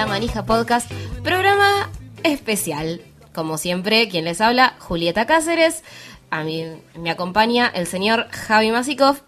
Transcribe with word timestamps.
La 0.00 0.06
Manija 0.06 0.46
Podcast, 0.46 0.90
programa 1.22 1.90
especial. 2.22 3.02
Como 3.34 3.58
siempre, 3.58 4.08
quien 4.08 4.24
les 4.24 4.40
habla, 4.40 4.74
Julieta 4.78 5.26
Cáceres. 5.26 5.84
A 6.30 6.42
mí 6.42 6.64
me 6.94 7.10
acompaña 7.10 7.66
el 7.66 7.86
señor 7.86 8.26
Javi 8.30 8.70
Masikov. 8.70 9.20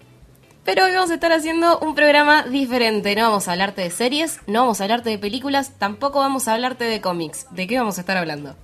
Pero 0.64 0.86
hoy 0.86 0.92
vamos 0.92 1.10
a 1.10 1.14
estar 1.16 1.30
haciendo 1.30 1.78
un 1.80 1.94
programa 1.94 2.44
diferente. 2.44 3.14
No 3.14 3.24
vamos 3.24 3.48
a 3.48 3.52
hablarte 3.52 3.82
de 3.82 3.90
series, 3.90 4.40
no 4.46 4.60
vamos 4.60 4.80
a 4.80 4.84
hablarte 4.84 5.10
de 5.10 5.18
películas, 5.18 5.78
tampoco 5.78 6.20
vamos 6.20 6.48
a 6.48 6.54
hablarte 6.54 6.84
de 6.84 7.02
cómics. 7.02 7.48
¿De 7.50 7.66
qué 7.66 7.78
vamos 7.78 7.98
a 7.98 8.00
estar 8.00 8.16
hablando? 8.16 8.56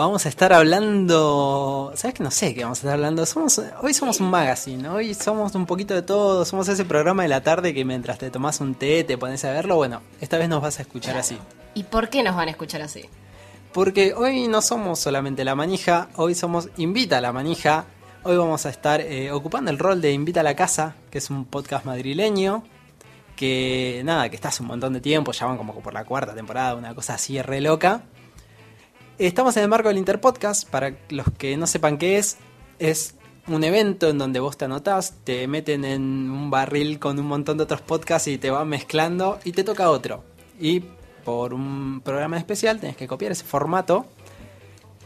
Vamos 0.00 0.24
a 0.24 0.30
estar 0.30 0.50
hablando. 0.54 1.92
¿Sabes 1.94 2.14
que 2.14 2.22
no 2.22 2.30
sé 2.30 2.54
qué 2.54 2.62
vamos 2.62 2.78
a 2.78 2.80
estar 2.80 2.94
hablando? 2.94 3.26
Somos, 3.26 3.60
hoy 3.82 3.92
somos 3.92 4.18
un 4.18 4.30
magazine, 4.30 4.88
hoy 4.88 5.12
somos 5.12 5.54
un 5.54 5.66
poquito 5.66 5.92
de 5.92 6.00
todo. 6.00 6.46
Somos 6.46 6.68
ese 6.68 6.86
programa 6.86 7.24
de 7.24 7.28
la 7.28 7.42
tarde 7.42 7.74
que 7.74 7.84
mientras 7.84 8.16
te 8.16 8.30
tomas 8.30 8.62
un 8.62 8.74
té 8.74 9.04
te 9.04 9.18
pones 9.18 9.44
a 9.44 9.52
verlo. 9.52 9.76
Bueno, 9.76 10.00
esta 10.22 10.38
vez 10.38 10.48
nos 10.48 10.62
vas 10.62 10.78
a 10.78 10.82
escuchar 10.82 11.18
así. 11.18 11.36
¿Y 11.74 11.82
por 11.82 12.08
qué 12.08 12.22
nos 12.22 12.34
van 12.34 12.48
a 12.48 12.50
escuchar 12.52 12.80
así? 12.80 13.10
Porque 13.74 14.14
hoy 14.14 14.48
no 14.48 14.62
somos 14.62 14.98
solamente 14.98 15.44
la 15.44 15.54
manija, 15.54 16.08
hoy 16.16 16.34
somos 16.34 16.70
Invita 16.78 17.18
a 17.18 17.20
la 17.20 17.34
manija. 17.34 17.84
Hoy 18.22 18.38
vamos 18.38 18.64
a 18.64 18.70
estar 18.70 19.02
eh, 19.02 19.30
ocupando 19.32 19.70
el 19.70 19.78
rol 19.78 20.00
de 20.00 20.12
Invita 20.12 20.40
a 20.40 20.44
la 20.44 20.56
casa, 20.56 20.94
que 21.10 21.18
es 21.18 21.28
un 21.28 21.44
podcast 21.44 21.84
madrileño. 21.84 22.64
Que 23.36 24.00
nada, 24.06 24.30
que 24.30 24.36
está 24.36 24.48
hace 24.48 24.62
un 24.62 24.68
montón 24.68 24.94
de 24.94 25.02
tiempo, 25.02 25.32
ya 25.32 25.44
van 25.44 25.58
como 25.58 25.78
por 25.78 25.92
la 25.92 26.06
cuarta 26.06 26.34
temporada, 26.34 26.74
una 26.74 26.94
cosa 26.94 27.12
así 27.16 27.42
re 27.42 27.60
loca. 27.60 28.00
Estamos 29.20 29.54
en 29.58 29.64
el 29.64 29.68
marco 29.68 29.88
del 29.88 29.98
Interpodcast, 29.98 30.66
para 30.70 30.96
los 31.10 31.26
que 31.36 31.54
no 31.58 31.66
sepan 31.66 31.98
qué 31.98 32.16
es, 32.16 32.38
es 32.78 33.16
un 33.48 33.62
evento 33.64 34.08
en 34.08 34.16
donde 34.16 34.40
vos 34.40 34.56
te 34.56 34.64
anotás, 34.64 35.12
te 35.24 35.46
meten 35.46 35.84
en 35.84 36.30
un 36.30 36.48
barril 36.48 36.98
con 36.98 37.18
un 37.18 37.26
montón 37.26 37.58
de 37.58 37.64
otros 37.64 37.82
podcasts 37.82 38.28
y 38.28 38.38
te 38.38 38.50
van 38.50 38.66
mezclando 38.66 39.38
y 39.44 39.52
te 39.52 39.62
toca 39.62 39.90
otro. 39.90 40.24
Y 40.58 40.80
por 41.22 41.52
un 41.52 42.00
programa 42.02 42.38
especial 42.38 42.80
tenés 42.80 42.96
que 42.96 43.06
copiar 43.06 43.32
ese 43.32 43.44
formato 43.44 44.06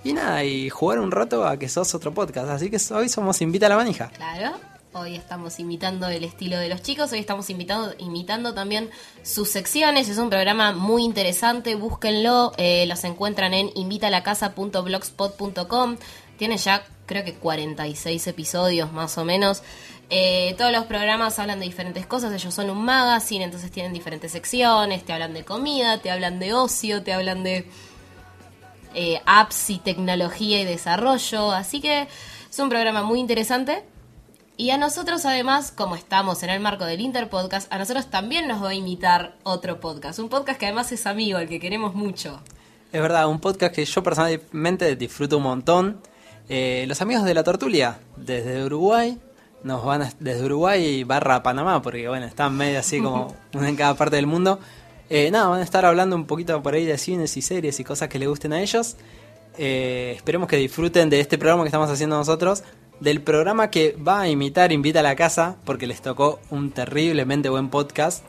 y 0.04 0.12
nada, 0.12 0.44
y 0.44 0.70
jugar 0.70 1.00
un 1.00 1.10
rato 1.10 1.44
a 1.44 1.58
que 1.58 1.68
sos 1.68 1.92
otro 1.96 2.14
podcast. 2.14 2.48
Así 2.50 2.70
que 2.70 2.78
hoy 2.94 3.08
somos 3.08 3.42
Invita 3.42 3.66
a 3.66 3.70
la 3.70 3.76
Manija. 3.76 4.10
Claro. 4.10 4.73
Hoy 4.96 5.16
estamos 5.16 5.58
imitando 5.58 6.06
el 6.06 6.22
estilo 6.22 6.56
de 6.56 6.68
los 6.68 6.80
chicos, 6.80 7.10
hoy 7.10 7.18
estamos 7.18 7.50
imitando, 7.50 7.92
imitando 7.98 8.54
también 8.54 8.90
sus 9.24 9.50
secciones. 9.50 10.08
Es 10.08 10.18
un 10.18 10.30
programa 10.30 10.72
muy 10.72 11.02
interesante, 11.02 11.74
búsquenlo. 11.74 12.52
eh, 12.58 12.86
los 12.86 13.02
encuentran 13.02 13.54
en 13.54 13.72
invitalacasa.blogspot.com. 13.74 15.96
Tiene 16.38 16.58
ya 16.58 16.84
creo 17.06 17.24
que 17.24 17.34
46 17.34 18.24
episodios 18.28 18.92
más 18.92 19.18
o 19.18 19.24
menos. 19.24 19.64
Eh, 20.10 20.54
todos 20.58 20.70
los 20.70 20.84
programas 20.84 21.40
hablan 21.40 21.58
de 21.58 21.66
diferentes 21.66 22.06
cosas, 22.06 22.32
ellos 22.32 22.54
son 22.54 22.70
un 22.70 22.84
magazine, 22.84 23.42
entonces 23.42 23.72
tienen 23.72 23.92
diferentes 23.92 24.30
secciones, 24.30 25.04
te 25.04 25.12
hablan 25.12 25.34
de 25.34 25.44
comida, 25.44 25.98
te 25.98 26.12
hablan 26.12 26.38
de 26.38 26.54
ocio, 26.54 27.02
te 27.02 27.12
hablan 27.12 27.42
de 27.42 27.68
eh, 28.94 29.20
apps 29.26 29.70
y 29.70 29.78
tecnología 29.78 30.60
y 30.60 30.64
desarrollo. 30.64 31.50
Así 31.50 31.80
que 31.80 32.06
es 32.48 32.58
un 32.60 32.68
programa 32.68 33.02
muy 33.02 33.18
interesante. 33.18 33.82
Y 34.56 34.70
a 34.70 34.78
nosotros 34.78 35.24
además, 35.26 35.72
como 35.72 35.96
estamos 35.96 36.42
en 36.44 36.50
el 36.50 36.60
marco 36.60 36.84
del 36.84 37.00
Interpodcast, 37.00 37.72
a 37.72 37.78
nosotros 37.78 38.06
también 38.08 38.46
nos 38.46 38.62
va 38.62 38.68
a 38.70 38.74
imitar 38.74 39.34
otro 39.42 39.80
podcast. 39.80 40.20
Un 40.20 40.28
podcast 40.28 40.60
que 40.60 40.66
además 40.66 40.92
es 40.92 41.06
amigo, 41.06 41.38
el 41.38 41.48
que 41.48 41.58
queremos 41.58 41.94
mucho. 41.94 42.40
Es 42.92 43.02
verdad, 43.02 43.26
un 43.28 43.40
podcast 43.40 43.74
que 43.74 43.84
yo 43.84 44.02
personalmente 44.04 44.94
disfruto 44.94 45.38
un 45.38 45.42
montón. 45.42 46.00
Eh, 46.48 46.84
los 46.86 47.00
amigos 47.02 47.24
de 47.24 47.34
la 47.34 47.42
Tortulia, 47.42 47.98
desde 48.16 48.64
Uruguay, 48.64 49.18
nos 49.64 49.84
van 49.84 50.02
a- 50.02 50.12
desde 50.20 50.44
Uruguay 50.44 51.02
barra 51.02 51.42
Panamá, 51.42 51.82
porque 51.82 52.06
bueno, 52.08 52.26
están 52.26 52.56
medio 52.56 52.78
así 52.78 53.00
como 53.00 53.34
en 53.54 53.74
cada 53.74 53.94
parte 53.96 54.14
del 54.16 54.28
mundo. 54.28 54.60
Eh, 55.10 55.30
nada, 55.32 55.48
van 55.48 55.60
a 55.60 55.64
estar 55.64 55.84
hablando 55.84 56.14
un 56.14 56.26
poquito 56.26 56.62
por 56.62 56.74
ahí 56.74 56.84
de 56.84 56.96
cines 56.96 57.36
y 57.36 57.42
series 57.42 57.80
y 57.80 57.84
cosas 57.84 58.08
que 58.08 58.20
les 58.20 58.28
gusten 58.28 58.52
a 58.52 58.60
ellos. 58.62 58.96
Eh, 59.58 60.12
esperemos 60.16 60.48
que 60.48 60.56
disfruten 60.56 61.10
de 61.10 61.18
este 61.20 61.38
programa 61.38 61.62
que 61.64 61.68
estamos 61.68 61.90
haciendo 61.90 62.16
nosotros, 62.16 62.62
del 63.00 63.22
programa 63.22 63.70
que 63.70 63.96
va 63.96 64.20
a 64.20 64.28
imitar 64.28 64.72
Invita 64.72 65.00
a 65.00 65.02
la 65.02 65.16
Casa, 65.16 65.56
porque 65.64 65.86
les 65.86 66.02
tocó 66.02 66.38
un 66.50 66.70
terriblemente 66.70 67.48
buen 67.48 67.68
podcast, 67.68 68.24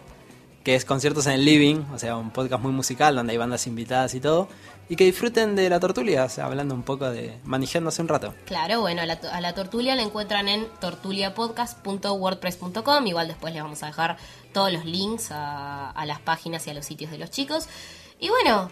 que 0.63 0.75
es 0.75 0.85
Conciertos 0.85 1.27
en 1.27 1.33
el 1.33 1.45
Living, 1.45 1.83
o 1.93 1.99
sea, 1.99 2.17
un 2.17 2.31
podcast 2.31 2.63
muy 2.63 2.71
musical 2.71 3.15
donde 3.15 3.33
hay 3.33 3.37
bandas 3.37 3.67
invitadas 3.67 4.15
y 4.15 4.19
todo, 4.19 4.47
y 4.89 4.95
que 4.95 5.05
disfruten 5.05 5.55
de 5.55 5.69
la 5.69 5.79
tortulia, 5.79 6.25
o 6.25 6.29
sea, 6.29 6.45
hablando 6.45 6.73
un 6.73 6.81
poco 6.83 7.09
de 7.09 7.37
manejándose 7.43 8.01
un 8.01 8.07
rato. 8.07 8.33
Claro, 8.45 8.81
bueno, 8.81 9.01
a 9.01 9.05
la, 9.05 9.19
a 9.31 9.41
la 9.41 9.53
Tortulia 9.53 9.95
la 9.95 10.03
encuentran 10.03 10.47
en 10.47 10.67
tortuliapodcast.wordpress.com. 10.79 13.07
Igual 13.07 13.27
después 13.27 13.53
les 13.53 13.63
vamos 13.63 13.83
a 13.83 13.87
dejar 13.87 14.17
todos 14.53 14.71
los 14.71 14.85
links 14.85 15.29
a 15.31 16.03
las 16.05 16.19
páginas 16.19 16.65
y 16.67 16.71
a 16.71 16.73
los 16.73 16.85
sitios 16.85 17.11
de 17.11 17.17
los 17.17 17.31
chicos. 17.31 17.67
Y 18.19 18.29
bueno, 18.29 18.69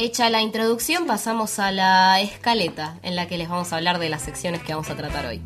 hecha 0.00 0.30
la 0.30 0.40
introducción, 0.40 1.06
pasamos 1.06 1.58
a 1.58 1.70
la 1.72 2.20
escaleta 2.20 2.98
en 3.02 3.16
la 3.16 3.28
que 3.28 3.36
les 3.36 3.48
vamos 3.48 3.72
a 3.72 3.76
hablar 3.76 3.98
de 3.98 4.08
las 4.08 4.22
secciones 4.22 4.62
que 4.62 4.72
vamos 4.72 4.88
a 4.88 4.96
tratar 4.96 5.26
hoy. 5.26 5.42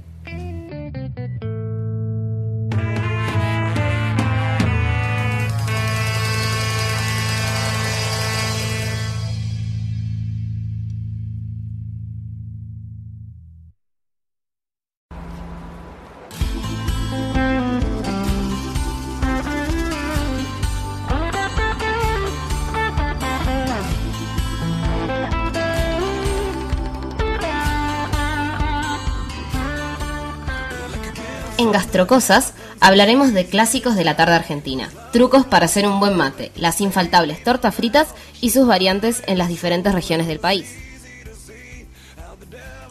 Gastrocosas 31.75 32.53
hablaremos 32.79 33.33
de 33.33 33.47
clásicos 33.47 33.97
de 33.97 34.05
la 34.05 34.15
tarde 34.15 34.37
argentina, 34.37 34.93
trucos 35.13 35.45
para 35.45 35.65
hacer 35.65 35.89
un 35.89 35.99
buen 35.99 36.17
mate, 36.17 36.53
las 36.55 36.81
infaltables 36.81 37.43
tortas 37.43 37.75
fritas 37.75 38.15
y 38.41 38.51
sus 38.51 38.65
variantes 38.65 39.25
en 39.27 39.39
las 39.39 39.49
diferentes 39.49 39.93
regiones 39.93 40.29
del 40.29 40.39
país. 40.39 40.73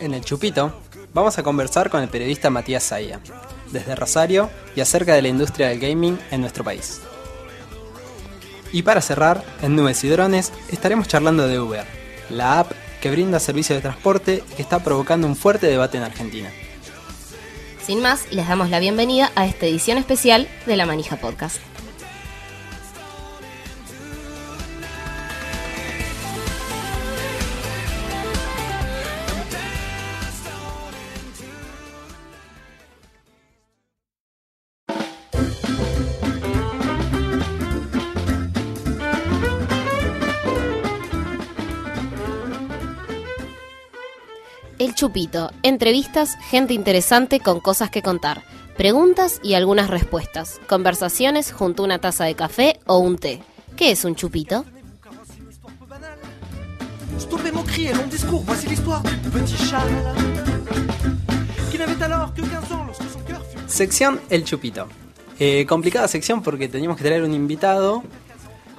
En 0.01 0.13
el 0.13 0.25
chupito 0.25 0.74
Vamos 1.13 1.38
a 1.38 1.44
conversar 1.44 1.89
con 1.89 2.01
el 2.01 2.09
periodista 2.09 2.50
Matías 2.50 2.83
Zaya, 2.83 3.21
desde 3.71 3.95
Rosario 3.95 4.50
y 4.75 4.81
acerca 4.81 5.13
de 5.13 5.21
la 5.21 5.29
industria 5.29 5.69
del 5.69 5.79
gaming 5.79 6.19
en 6.29 6.41
nuestro 6.41 6.65
país. 6.65 7.00
Y 8.74 8.81
para 8.81 9.00
cerrar, 9.00 9.45
en 9.62 9.77
Nubes 9.77 10.03
y 10.03 10.09
Drones 10.09 10.51
estaremos 10.69 11.07
charlando 11.07 11.47
de 11.47 11.57
Uber, 11.57 11.86
la 12.29 12.59
app 12.59 12.74
que 13.00 13.12
brinda 13.12 13.39
servicio 13.39 13.75
de 13.75 13.81
transporte 13.81 14.44
y 14.51 14.56
que 14.56 14.62
está 14.62 14.79
provocando 14.83 15.25
un 15.25 15.38
fuerte 15.38 15.68
debate 15.68 15.97
en 15.97 16.03
Argentina. 16.03 16.50
Sin 17.85 18.01
más, 18.01 18.31
les 18.31 18.47
damos 18.47 18.69
la 18.69 18.80
bienvenida 18.80 19.30
a 19.35 19.45
esta 19.45 19.65
edición 19.65 19.97
especial 19.97 20.47
de 20.65 20.77
La 20.77 20.85
Manija 20.85 21.18
Podcast. 21.18 21.73
Chupito. 45.03 45.51
Entrevistas, 45.63 46.38
gente 46.50 46.73
interesante 46.73 47.41
con 47.41 47.59
cosas 47.59 47.89
que 47.89 48.01
contar. 48.01 48.41
Preguntas 48.77 49.41
y 49.44 49.55
algunas 49.55 49.89
respuestas. 49.89 50.61
Conversaciones 50.69 51.51
junto 51.51 51.83
a 51.83 51.88
una 51.88 52.00
taza 52.00 52.23
de 52.23 52.35
café 52.35 52.79
o 52.85 53.00
un 53.00 53.17
té. 53.17 53.44
¿Qué 53.75 53.91
es 53.91 54.05
un 54.05 54.15
chupito? 54.15 54.63
Stoppez 57.19 57.51
mon 57.51 57.65
cri 57.65 57.88
et 57.88 57.94
long 57.94 58.09
discours, 58.09 58.45
voici 58.45 58.65
l'histoire 58.69 59.03
du 59.03 59.29
petit 59.29 59.57
Charles 59.69 59.91
qui 61.69 61.77
n'avait 61.77 62.01
alors 62.01 62.33
que 62.33 62.41
15 62.41 62.71
ans 62.71 62.85
lorsque 62.88 63.03
son 63.11 63.19
cœur 63.27 63.41
fut... 63.44 63.59
Sección 63.67 64.21
El 64.29 64.45
Chupito. 64.45 64.88
Eh, 65.38 65.65
complicada 65.65 66.07
sección 66.07 66.41
porque 66.41 66.69
teníamos 66.69 66.95
que 66.95 67.03
traer 67.03 67.23
un 67.23 67.33
invitado. 67.33 68.03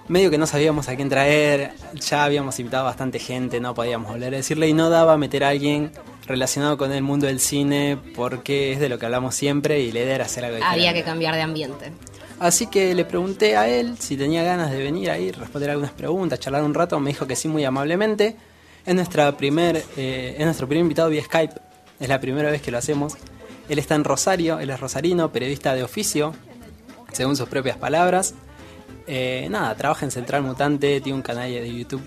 Medio 0.07 0.31
que 0.31 0.37
no 0.37 0.47
sabíamos 0.47 0.89
a 0.89 0.97
quién 0.97 1.09
traer. 1.09 1.73
Ya 1.95 2.25
habíamos 2.25 2.59
invitado 2.59 2.83
a 2.83 2.87
bastante 2.91 3.19
gente, 3.19 3.59
no 3.61 3.75
podíamos 3.75 4.11
volver 4.13 4.35
a 4.35 4.37
decirle. 4.37 4.69
Y 4.69 4.75
no 4.75 4.91
daba 4.91 5.17
meter 5.17 5.45
a 5.45 5.49
alguien 5.49 5.93
relacionado 6.27 6.77
con 6.77 6.93
el 6.93 7.03
mundo 7.03 7.27
del 7.27 7.41
cine 7.41 7.99
porque 8.15 8.73
es 8.73 8.81
de 8.81 8.89
lo 8.89 8.99
que 8.99 9.07
hablamos 9.07 9.35
siempre 9.35 9.81
y 9.81 9.93
la 9.93 10.01
idea 10.01 10.15
era 10.17 10.25
hacer 10.25 10.45
algo 10.45 10.57
Había 10.57 10.75
diferente. 10.75 11.01
que 11.01 11.05
cambiar 11.05 11.35
de 11.35 11.43
ambiente. 11.43 11.93
Así 12.39 12.67
que 12.67 12.95
le 12.95 13.05
pregunté 13.05 13.57
a 13.57 13.69
él 13.69 13.97
si 13.99 14.17
tenía 14.17 14.43
ganas 14.43 14.71
de 14.71 14.79
venir 14.83 15.11
ahí, 15.11 15.31
responder 15.31 15.71
algunas 15.71 15.93
preguntas, 15.93 16.39
charlar 16.41 16.65
un 16.65 16.75
rato. 16.75 16.99
Me 17.01 17.11
dijo 17.11 17.27
que 17.27 17.37
sí, 17.37 17.49
muy 17.49 17.65
amablemente. 17.65 18.37
Es, 18.85 18.95
nuestra 18.95 19.35
primer, 19.37 19.83
eh, 19.97 20.35
es 20.39 20.45
nuestro 20.45 20.67
primer 20.67 20.83
invitado 20.83 21.09
vía 21.09 21.23
Skype. 21.25 21.55
Es 21.99 22.09
la 22.09 22.21
primera 22.21 22.51
vez 22.51 22.61
que 22.61 22.71
lo 22.71 22.77
hacemos. 22.77 23.15
Él 23.71 23.79
está 23.79 23.95
en 23.95 24.05
Rosario, 24.05 24.59
él 24.59 24.69
es 24.69 24.79
rosarino, 24.79 25.33
periodista 25.33 25.75
de 25.75 25.83
oficio, 25.83 26.35
según 27.13 27.37
sus 27.37 27.49
propias 27.49 27.79
palabras. 27.79 28.35
Eh, 29.07 29.47
nada, 29.51 29.75
trabaja 29.75 30.05
en 30.05 30.11
Central 30.11 30.43
Mutante, 30.43 31.01
tiene 31.01 31.17
un 31.17 31.23
canal 31.23 31.51
de 31.51 31.75
YouTube. 31.75 32.03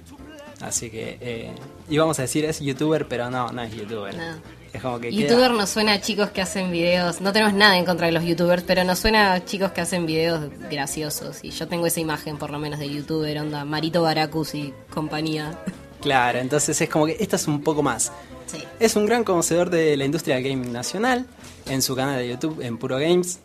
Así 0.62 0.90
que 0.90 1.18
eh, 1.22 1.52
íbamos 1.90 2.18
a 2.20 2.24
decir 2.24 2.46
es 2.46 2.60
youtuber, 2.60 3.08
pero 3.08 3.30
no, 3.30 3.52
no 3.52 3.62
es 3.62 3.74
youtuber. 3.76 4.16
No. 4.16 4.58
Es 4.74 4.82
como 4.82 5.00
que 5.00 5.10
queda- 5.12 5.22
Youtuber 5.30 5.52
nos 5.52 5.70
suena 5.70 5.94
a 5.94 6.02
chicos 6.02 6.30
que 6.32 6.42
hacen 6.42 6.72
videos. 6.72 7.22
No 7.22 7.32
tenemos 7.32 7.54
nada 7.54 7.78
en 7.78 7.86
contra 7.86 8.08
de 8.08 8.12
los 8.14 8.24
youtubers, 8.24 8.64
pero 8.64 8.84
nos 8.84 9.00
suena 9.00 9.34
a 9.34 9.46
chicos 9.46 9.72
que 9.72 9.82
hacen 9.82 10.06
videos 10.06 10.50
graciosos. 10.70 11.44
Y 11.44 11.52
yo 11.52 11.68
tengo 11.68 11.86
esa 11.86 12.00
imagen, 12.00 12.38
por 12.38 12.50
lo 12.50 12.60
menos, 12.60 12.80
de 12.80 12.90
youtuber, 12.90 13.38
onda 13.40 13.64
Marito 13.66 14.02
Baracus 14.02 14.56
y 14.56 14.74
compañía. 14.90 15.58
Claro, 16.02 16.40
entonces 16.40 16.80
es 16.82 16.90
como 16.90 17.06
que 17.06 17.18
esto 17.20 17.36
es 17.38 17.48
un 17.48 17.62
poco 17.64 17.82
más. 17.84 18.12
Sí. 18.48 18.58
Es 18.80 18.96
un 18.96 19.06
gran 19.06 19.24
conocedor 19.24 19.70
de 19.70 19.96
la 19.98 20.06
industria 20.06 20.36
del 20.36 20.44
gaming 20.44 20.72
nacional. 20.74 21.26
En 21.68 21.82
su 21.82 21.96
canal 21.96 22.18
de 22.18 22.30
YouTube, 22.30 22.62
en 22.62 22.78
Puro 22.78 22.98
Games, 22.98 23.40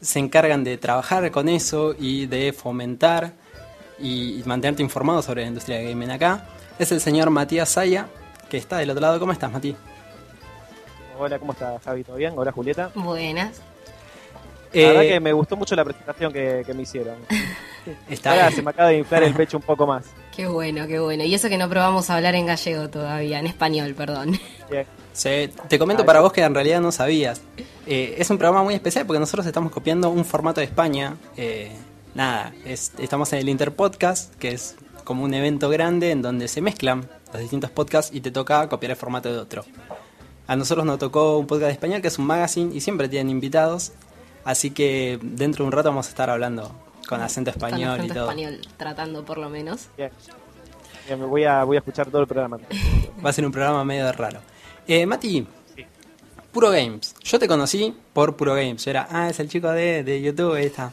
se 0.00 0.18
encargan 0.18 0.64
de 0.64 0.76
trabajar 0.78 1.30
con 1.30 1.48
eso 1.48 1.94
y 1.98 2.26
de 2.26 2.52
fomentar 2.52 3.32
y 3.98 4.42
mantenerte 4.46 4.82
informado 4.82 5.22
sobre 5.22 5.42
la 5.42 5.48
industria 5.48 5.78
del 5.78 5.88
gaming 5.90 6.10
acá. 6.10 6.46
Es 6.78 6.92
el 6.92 7.00
señor 7.00 7.30
Matías 7.30 7.68
Saya, 7.70 8.08
que 8.48 8.56
está 8.56 8.78
del 8.78 8.90
otro 8.90 9.00
lado. 9.00 9.18
¿Cómo 9.18 9.32
estás, 9.32 9.50
Mati? 9.50 9.74
Hola, 11.18 11.38
¿cómo 11.38 11.52
estás, 11.52 11.82
Javi? 11.82 12.04
¿Todo 12.04 12.16
bien? 12.16 12.32
Hola, 12.36 12.52
Julieta. 12.52 12.90
Buenas. 12.94 13.60
La 14.72 14.88
verdad 14.88 15.02
Eh, 15.04 15.08
que 15.08 15.20
me 15.20 15.32
gustó 15.32 15.56
mucho 15.56 15.74
la 15.74 15.84
presentación 15.84 16.32
que, 16.32 16.62
que 16.64 16.74
me 16.74 16.82
hicieron. 16.82 17.16
está 18.08 18.30
Ahora 18.32 18.50
se 18.52 18.62
me 18.62 18.70
acaba 18.70 18.90
de 18.90 18.98
inflar 18.98 19.22
el 19.24 19.34
pecho 19.34 19.56
un 19.56 19.62
poco 19.64 19.86
más. 19.86 20.04
Qué 20.38 20.46
bueno, 20.46 20.86
qué 20.86 21.00
bueno. 21.00 21.24
Y 21.24 21.34
eso 21.34 21.48
que 21.48 21.58
no 21.58 21.68
probamos 21.68 22.10
a 22.10 22.14
hablar 22.14 22.36
en 22.36 22.46
gallego 22.46 22.88
todavía, 22.88 23.40
en 23.40 23.48
español, 23.48 23.92
perdón. 23.96 24.38
Se- 25.12 25.48
te 25.68 25.80
comento 25.80 26.06
para 26.06 26.20
vos 26.20 26.32
que 26.32 26.42
en 26.42 26.54
realidad 26.54 26.80
no 26.80 26.92
sabías. 26.92 27.40
Eh, 27.88 28.14
es 28.18 28.30
un 28.30 28.38
programa 28.38 28.62
muy 28.62 28.74
especial 28.74 29.04
porque 29.04 29.18
nosotros 29.18 29.46
estamos 29.46 29.72
copiando 29.72 30.10
un 30.10 30.24
formato 30.24 30.60
de 30.60 30.66
España. 30.66 31.16
Eh, 31.36 31.72
nada, 32.14 32.52
es- 32.64 32.92
estamos 33.00 33.32
en 33.32 33.40
el 33.40 33.48
Interpodcast, 33.48 34.32
que 34.36 34.50
es 34.52 34.76
como 35.02 35.24
un 35.24 35.34
evento 35.34 35.68
grande 35.70 36.12
en 36.12 36.22
donde 36.22 36.46
se 36.46 36.60
mezclan 36.60 37.08
los 37.32 37.42
distintos 37.42 37.70
podcasts 37.72 38.14
y 38.14 38.20
te 38.20 38.30
toca 38.30 38.68
copiar 38.68 38.92
el 38.92 38.96
formato 38.96 39.32
de 39.32 39.38
otro. 39.40 39.64
A 40.46 40.54
nosotros 40.54 40.86
nos 40.86 41.00
tocó 41.00 41.36
un 41.38 41.48
podcast 41.48 41.66
de 41.66 41.72
español 41.72 42.00
que 42.00 42.06
es 42.06 42.18
un 42.20 42.26
magazine 42.26 42.72
y 42.72 42.80
siempre 42.80 43.08
tienen 43.08 43.30
invitados. 43.30 43.90
Así 44.44 44.70
que 44.70 45.18
dentro 45.20 45.64
de 45.64 45.66
un 45.66 45.72
rato 45.72 45.88
vamos 45.88 46.06
a 46.06 46.10
estar 46.10 46.30
hablando 46.30 46.72
con 47.08 47.20
acento 47.22 47.52
Con 47.52 47.62
español 47.62 47.90
acento 47.94 48.12
y 48.12 48.16
todo. 48.16 48.24
español, 48.30 48.60
tratando 48.76 49.24
por 49.24 49.38
lo 49.38 49.48
menos. 49.48 49.88
Bien. 49.96 50.10
Bien, 51.06 51.20
me 51.20 51.26
voy 51.26 51.44
a, 51.44 51.64
voy 51.64 51.76
a 51.76 51.80
escuchar 51.80 52.10
todo 52.10 52.20
el 52.20 52.26
programa. 52.26 52.58
Va 53.24 53.30
a 53.30 53.32
ser 53.32 53.46
un 53.46 53.52
programa 53.52 53.82
medio 53.84 54.10
raro. 54.12 54.40
Eh, 54.86 55.06
Mati, 55.06 55.46
Puro 56.52 56.70
Games. 56.70 57.14
Yo 57.22 57.38
te 57.38 57.48
conocí 57.48 57.94
por 58.12 58.36
Puro 58.36 58.54
Games. 58.54 58.84
Yo 58.84 58.90
era, 58.90 59.06
ah, 59.10 59.28
es 59.28 59.40
el 59.40 59.48
chico 59.48 59.70
de, 59.70 60.04
de 60.04 60.20
YouTube, 60.22 60.54
ahí 60.54 60.66
está. 60.66 60.92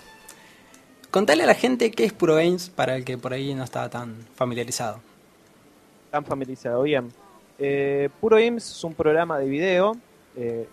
Contale 1.11 1.43
a 1.43 1.45
la 1.45 1.53
gente 1.55 1.91
qué 1.91 2.05
es 2.05 2.13
Puro 2.13 2.35
Games 2.35 2.69
para 2.69 2.95
el 2.95 3.05
que 3.05 3.17
por 3.17 3.33
ahí 3.33 3.53
no 3.53 3.63
estaba 3.63 3.89
tan 3.89 4.15
familiarizado. 4.35 4.99
Tan 6.11 6.25
familiarizado. 6.25 6.83
Bien. 6.83 7.11
Eh, 7.57 8.09
Puro 8.19 8.37
Games 8.37 8.69
es 8.69 8.83
un 8.83 8.93
programa 8.93 9.37
de 9.39 9.45
video. 9.47 9.95
eh, 10.35 10.67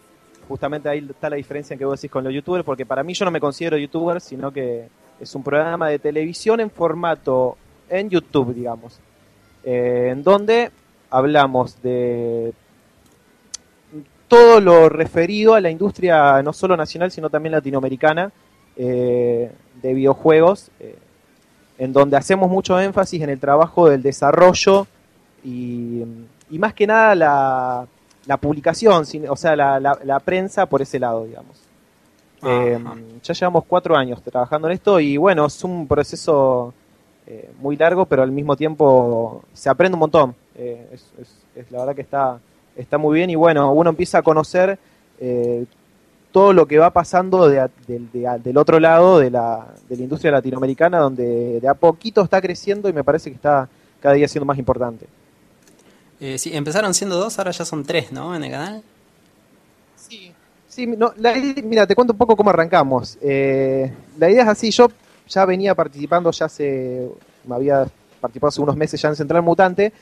justamente 0.48 0.88
ahí 0.88 1.06
está 1.08 1.30
la 1.30 1.36
diferencia 1.36 1.74
en 1.74 1.78
que 1.78 1.84
vos 1.84 1.98
decís 2.00 2.10
con 2.10 2.24
los 2.24 2.32
youtubers, 2.34 2.64
porque 2.64 2.84
para 2.84 3.02
mí 3.04 3.14
yo 3.14 3.24
no 3.24 3.30
me 3.30 3.40
considero 3.40 3.78
youtuber, 3.78 4.20
sino 4.20 4.52
que 4.52 4.88
es 5.22 5.34
un 5.36 5.42
programa 5.42 5.88
de 5.88 5.98
televisión 6.00 6.58
en 6.60 6.70
formato 6.70 7.56
en 7.88 8.10
YouTube, 8.10 8.54
digamos. 8.54 8.98
eh, 9.64 10.08
en 10.10 10.24
donde 10.24 10.72
hablamos 11.10 11.80
de 11.82 12.52
todo 14.26 14.60
lo 14.60 14.88
referido 14.88 15.54
a 15.54 15.60
la 15.60 15.70
industria 15.70 16.42
no 16.42 16.52
solo 16.52 16.76
nacional, 16.76 17.12
sino 17.12 17.30
también 17.30 17.52
latinoamericana 17.52 18.32
eh, 18.76 19.52
de 19.80 19.94
videojuegos, 19.94 20.70
eh, 20.80 20.96
en 21.78 21.92
donde 21.92 22.16
hacemos 22.16 22.50
mucho 22.50 22.80
énfasis 22.80 23.22
en 23.22 23.30
el 23.30 23.38
trabajo 23.38 23.88
del 23.88 24.02
desarrollo 24.02 24.86
y, 25.44 26.02
más 26.50 26.74
que 26.74 26.86
nada 26.86 27.14
la, 27.14 28.36
publicación, 28.38 29.04
o 29.28 29.36
sea, 29.36 29.54
la 29.54 30.20
prensa 30.24 30.66
por 30.66 30.82
ese 30.82 30.98
lado, 30.98 31.24
digamos. 31.24 31.71
Eh, 32.44 32.78
Ajá. 32.84 32.96
ya 33.22 33.34
llevamos 33.34 33.64
cuatro 33.66 33.96
años 33.96 34.20
trabajando 34.22 34.66
en 34.68 34.74
esto 34.74 34.98
y 34.98 35.16
bueno, 35.16 35.46
es 35.46 35.62
un 35.64 35.86
proceso 35.86 36.74
eh, 37.26 37.50
muy 37.60 37.76
largo, 37.76 38.06
pero 38.06 38.22
al 38.22 38.32
mismo 38.32 38.56
tiempo 38.56 39.44
se 39.52 39.68
aprende 39.70 39.94
un 39.94 40.00
montón. 40.00 40.34
Eh, 40.56 40.88
es, 40.92 41.04
es- 41.20 41.36
es 41.54 41.70
la 41.70 41.80
verdad 41.80 41.94
que 41.94 42.00
está, 42.02 42.40
está 42.76 42.98
muy 42.98 43.14
bien 43.16 43.30
y 43.30 43.34
bueno, 43.36 43.72
uno 43.72 43.90
empieza 43.90 44.18
a 44.18 44.22
conocer 44.22 44.78
eh, 45.20 45.64
todo 46.32 46.52
lo 46.54 46.66
que 46.66 46.78
va 46.78 46.90
pasando 46.90 47.46
de 47.48 47.68
de 47.86 48.26
a- 48.26 48.38
del 48.38 48.56
otro 48.56 48.80
lado 48.80 49.18
de 49.18 49.30
la, 49.30 49.66
de 49.88 49.96
la 49.96 50.02
industria 50.02 50.32
latinoamericana, 50.32 50.98
donde 50.98 51.60
de 51.60 51.68
a 51.68 51.74
poquito 51.74 52.22
está 52.22 52.40
creciendo 52.40 52.88
y 52.88 52.92
me 52.92 53.04
parece 53.04 53.30
que 53.30 53.36
está 53.36 53.68
cada 54.00 54.14
día 54.14 54.26
siendo 54.26 54.46
más 54.46 54.58
importante. 54.58 55.06
Eh, 56.20 56.38
sí, 56.38 56.56
empezaron 56.56 56.94
siendo 56.94 57.18
dos, 57.18 57.38
ahora 57.38 57.50
ya 57.50 57.64
son 57.64 57.84
tres, 57.84 58.10
¿no? 58.12 58.34
En 58.34 58.44
el 58.44 58.50
canal. 58.50 58.82
Sí, 59.96 60.32
no, 60.96 61.12
la 61.18 61.34
mira, 61.64 61.86
te 61.86 61.94
cuento 61.94 62.12
un 62.12 62.18
poco 62.18 62.36
cómo 62.36 62.50
arrancamos. 62.50 63.18
Eh, 63.20 63.92
la 64.18 64.30
idea 64.30 64.42
es 64.44 64.48
así, 64.48 64.70
yo 64.70 64.88
ya 65.28 65.44
venía 65.44 65.74
participando, 65.74 66.30
ya 66.30 66.46
hace, 66.46 67.08
me 67.46 67.54
había 67.54 67.86
participado 68.20 68.48
hace 68.48 68.60
unos 68.62 68.76
meses 68.76 69.00
ya 69.00 69.08
en 69.08 69.16
Central 69.16 69.42
Mutante, 69.42 69.92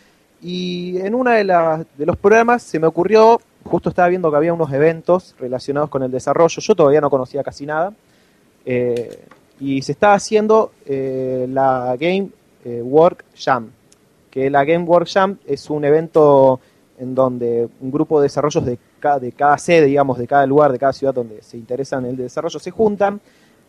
y 0.43 0.99
en 0.99 1.15
uno 1.15 1.31
de, 1.31 1.45
las- 1.45 1.85
de 1.97 2.07
los 2.07 2.17
programas 2.17 2.63
se 2.63 2.79
me 2.79 2.87
ocurrió, 2.87 3.41
justo 3.65 3.89
estaba 3.91 4.09
viendo 4.09 4.31
que 4.31 4.37
había 4.37 4.55
unos 4.55 4.73
eventos 4.73 5.35
relacionados 5.39 5.91
con 5.91 6.03
el 6.03 6.11
desarrollo, 6.11 6.61
yo 6.61 6.75
todavía 6.75 7.01
no 7.01 7.11
conocía 7.11 7.43
casi 7.43 7.67
nada, 7.67 7.93
eh, 8.65 9.25
y 9.59 9.83
se 9.83 9.93
estaba 9.93 10.15
haciendo 10.15 10.73
eh, 10.87 11.47
la 11.51 11.97
Game 11.99 12.29
eh, 12.65 12.81
Work 12.83 13.25
Jam, 13.37 13.71
que 14.31 14.49
la 14.49 14.65
Game 14.65 14.85
Work 14.85 15.09
Jam 15.13 15.37
es 15.47 15.69
un 15.69 15.85
evento 15.85 16.61
en 16.99 17.15
donde 17.15 17.69
un 17.81 17.91
grupo 17.91 18.21
de 18.21 18.25
desarrollos 18.27 18.65
de 18.65 18.79
cada, 19.01 19.19
de 19.19 19.33
cada 19.33 19.59
sede, 19.59 19.87
digamos, 19.87 20.19
de 20.19 20.27
cada 20.27 20.47
lugar, 20.47 20.71
de 20.71 20.79
cada 20.79 20.93
ciudad 20.93 21.13
donde 21.13 21.43
se 21.43 21.57
interesan 21.57 22.05
en 22.05 22.13
el 22.13 22.17
desarrollo, 22.17 22.59
se 22.61 22.71
juntan 22.71 23.21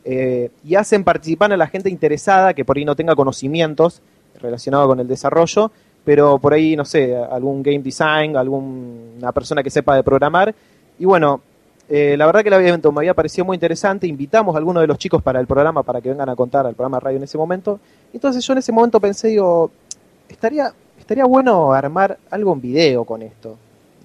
eh, 0.06 0.52
y 0.64 0.76
hacen 0.76 1.04
participar 1.04 1.52
a 1.54 1.58
la 1.58 1.68
gente 1.68 1.90
interesada 1.90 2.54
que 2.54 2.64
por 2.66 2.78
ahí 2.78 2.86
no 2.86 2.96
tenga 2.96 3.16
conocimientos 3.16 4.02
relacionados 4.40 4.88
con 4.88 5.00
el 5.00 5.08
desarrollo, 5.08 5.72
pero 6.04 6.40
por 6.40 6.54
ahí, 6.54 6.76
no 6.76 6.86
sé, 6.86 7.16
algún 7.16 7.64
game 7.64 7.80
design, 7.80 8.36
alguna 8.36 9.32
persona 9.32 9.64
que 9.64 9.70
sepa 9.70 9.96
de 9.96 10.04
programar, 10.04 10.54
y 11.00 11.06
bueno, 11.06 11.42
eh, 11.94 12.16
la 12.16 12.26
verdad 12.26 12.42
que 12.42 12.48
el 12.48 12.54
evento 12.54 12.90
me 12.94 13.00
había 13.00 13.14
parecido 13.14 13.44
muy 13.44 13.56
interesante. 13.56 14.08
Invitamos 14.08 14.56
a 14.56 14.60
algunos 14.60 14.80
de 14.80 14.88
los 14.88 14.98
chicos 14.98 15.22
para 15.22 15.42
el 15.42 15.46
programa 15.46 15.84
para 15.84 16.00
que 16.00 16.08
vengan 16.08 16.30
a 16.30 16.38
contar 16.38 16.66
al 16.66 16.74
programa 16.74 17.02
radio 17.02 17.18
en 17.18 17.24
ese 17.24 17.38
momento. 17.38 17.82
Entonces 18.14 18.46
yo 18.46 18.54
en 18.54 18.60
ese 18.60 18.72
momento 18.72 18.98
pensé, 19.02 19.28
digo, 19.28 19.72
estaría, 20.30 20.74
estaría 20.98 21.26
bueno 21.26 21.74
armar 21.74 22.18
algo 22.30 22.54
en 22.54 22.62
video 22.62 23.04
con 23.04 23.22
esto, 23.22 23.58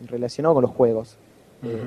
relacionado 0.09 0.55
con 0.55 0.63
los 0.63 0.71
juegos. 0.73 1.17
Eh, 1.65 1.83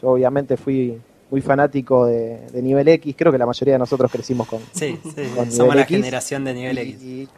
yo 0.00 0.08
obviamente 0.10 0.56
fui 0.56 0.98
muy 1.30 1.40
fanático 1.40 2.06
de, 2.06 2.38
de 2.52 2.62
nivel 2.62 2.88
X, 2.88 3.14
creo 3.16 3.30
que 3.32 3.38
la 3.38 3.46
mayoría 3.46 3.74
de 3.74 3.78
nosotros 3.78 4.10
crecimos 4.10 4.46
con, 4.48 4.60
Sí, 4.72 4.98
sí, 5.02 5.22
con 5.36 5.50
somos 5.50 5.74
la 5.76 5.82
X. 5.82 5.96
generación 5.96 6.44
de 6.44 6.54
nivel 6.54 6.78
Y- 6.78 6.80
X. 6.82 7.02
y- 7.02 7.28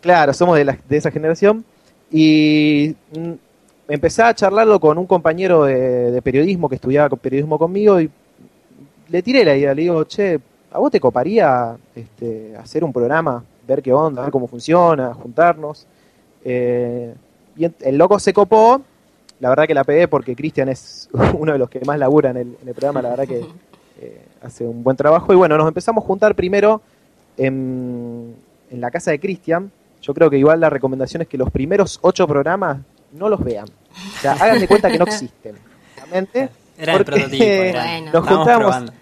claro, 0.00 0.32
somos 0.32 0.56
de, 0.56 0.64
la- 0.64 0.78
de 0.88 0.96
esa 0.96 1.10
generación. 1.10 1.64
Y 2.10 2.94
mm, 3.16 3.32
empecé 3.88 4.22
a 4.22 4.34
charlarlo 4.34 4.78
con 4.78 4.98
un 4.98 5.06
compañero 5.06 5.64
de, 5.64 6.10
de 6.12 6.22
periodismo 6.22 6.68
que 6.68 6.76
estudiaba 6.76 7.08
con 7.08 7.18
periodismo 7.18 7.58
conmigo 7.58 8.00
y 8.00 8.10
le 9.08 9.22
tiré 9.22 9.44
la 9.44 9.56
idea. 9.56 9.74
Le 9.74 9.82
digo, 9.82 10.04
che, 10.04 10.38
¿a 10.70 10.78
vos 10.78 10.90
te 10.90 11.00
coparía 11.00 11.76
este, 11.94 12.54
hacer 12.56 12.84
un 12.84 12.92
programa, 12.92 13.42
ver 13.66 13.82
qué 13.82 13.92
onda, 13.92 14.22
ver 14.22 14.30
cómo 14.30 14.46
funciona, 14.46 15.14
juntarnos? 15.14 15.86
Eh, 16.44 17.14
y 17.56 17.64
el 17.80 17.96
loco 17.98 18.18
se 18.18 18.32
copó. 18.32 18.82
La 19.40 19.48
verdad 19.48 19.66
que 19.66 19.74
la 19.74 19.84
pegué 19.84 20.08
porque 20.08 20.34
Cristian 20.36 20.68
es 20.68 21.08
uno 21.38 21.52
de 21.52 21.58
los 21.58 21.68
que 21.68 21.80
más 21.84 21.98
labura 21.98 22.30
en 22.30 22.36
el, 22.36 22.56
en 22.62 22.68
el 22.68 22.74
programa. 22.74 23.02
La 23.02 23.10
verdad 23.10 23.26
que 23.26 23.44
eh, 24.00 24.24
hace 24.42 24.64
un 24.64 24.82
buen 24.82 24.96
trabajo. 24.96 25.32
Y 25.32 25.36
bueno, 25.36 25.56
nos 25.58 25.68
empezamos 25.68 26.02
a 26.04 26.06
juntar 26.06 26.34
primero 26.34 26.80
en, 27.36 28.34
en 28.70 28.80
la 28.80 28.90
casa 28.90 29.10
de 29.10 29.18
Cristian. 29.20 29.70
Yo 30.02 30.14
creo 30.14 30.30
que 30.30 30.38
igual 30.38 30.60
la 30.60 30.70
recomendación 30.70 31.22
es 31.22 31.28
que 31.28 31.38
los 31.38 31.50
primeros 31.50 31.98
ocho 32.02 32.26
programas 32.28 32.78
no 33.12 33.28
los 33.28 33.42
vean. 33.42 33.66
O 33.68 34.20
sea, 34.20 34.32
hagan 34.32 34.58
de 34.60 34.68
cuenta 34.68 34.90
que 34.90 34.98
no 34.98 35.04
existen. 35.04 35.54
Realmente, 35.96 36.48
Era 36.78 36.94
el 36.94 37.04
prototipo. 37.04 37.44
era- 37.44 37.82
Bueno. 37.84 38.12
nos 38.12 38.22
estábamos 38.24 38.36
juntamos, 38.36 38.66
probando. 38.66 38.92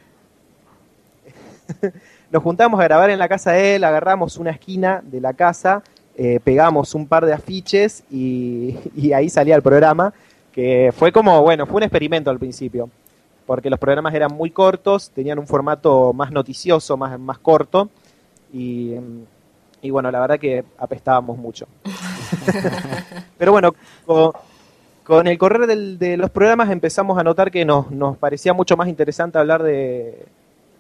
nos 2.31 2.43
juntamos 2.43 2.81
a 2.81 2.85
grabar 2.85 3.11
en 3.11 3.19
la 3.19 3.29
casa 3.29 3.53
de 3.53 3.77
él, 3.77 3.85
agarramos 3.85 4.37
una 4.37 4.51
esquina 4.51 5.01
de 5.05 5.21
la 5.21 5.33
casa, 5.33 5.83
eh, 6.17 6.41
pegamos 6.43 6.95
un 6.95 7.07
par 7.07 7.25
de 7.27 7.33
afiches 7.33 8.05
y, 8.11 8.77
y 8.95 9.13
ahí 9.13 9.29
salía 9.29 9.55
el 9.57 9.63
programa, 9.63 10.13
que 10.53 10.93
fue 10.97 11.13
como, 11.13 11.41
bueno, 11.43 11.67
fue 11.67 11.77
un 11.77 11.83
experimento 11.85 12.31
al 12.31 12.39
principio, 12.39 12.91
porque 13.47 13.71
los 13.71 13.79
programas 13.79 14.15
eran 14.15 14.33
muy 14.33 14.51
cortos, 14.51 15.11
tenían 15.11 15.39
un 15.39 15.47
formato 15.47 16.13
más 16.13 16.31
noticioso, 16.31 16.97
más, 16.97 17.19
más 17.19 17.39
corto, 17.39 17.89
y, 18.53 18.93
y 19.81 19.91
bueno, 19.91 20.11
la 20.11 20.21
verdad 20.21 20.39
que 20.39 20.65
apestábamos 20.79 21.39
mucho. 21.39 21.67
Pero 23.39 23.53
bueno, 23.53 23.75
con, 24.07 24.33
con 25.05 25.27
el 25.27 25.39
correr 25.39 25.67
del- 25.67 25.99
de 25.99 26.17
los 26.17 26.31
programas 26.31 26.71
empezamos 26.71 27.19
a 27.19 27.25
notar 27.25 27.51
que 27.51 27.65
nos, 27.65 27.91
nos 27.91 28.17
parecía 28.19 28.53
mucho 28.53 28.77
más 28.77 28.89
interesante 28.89 29.39
hablar 29.39 29.63
de, 29.63 30.27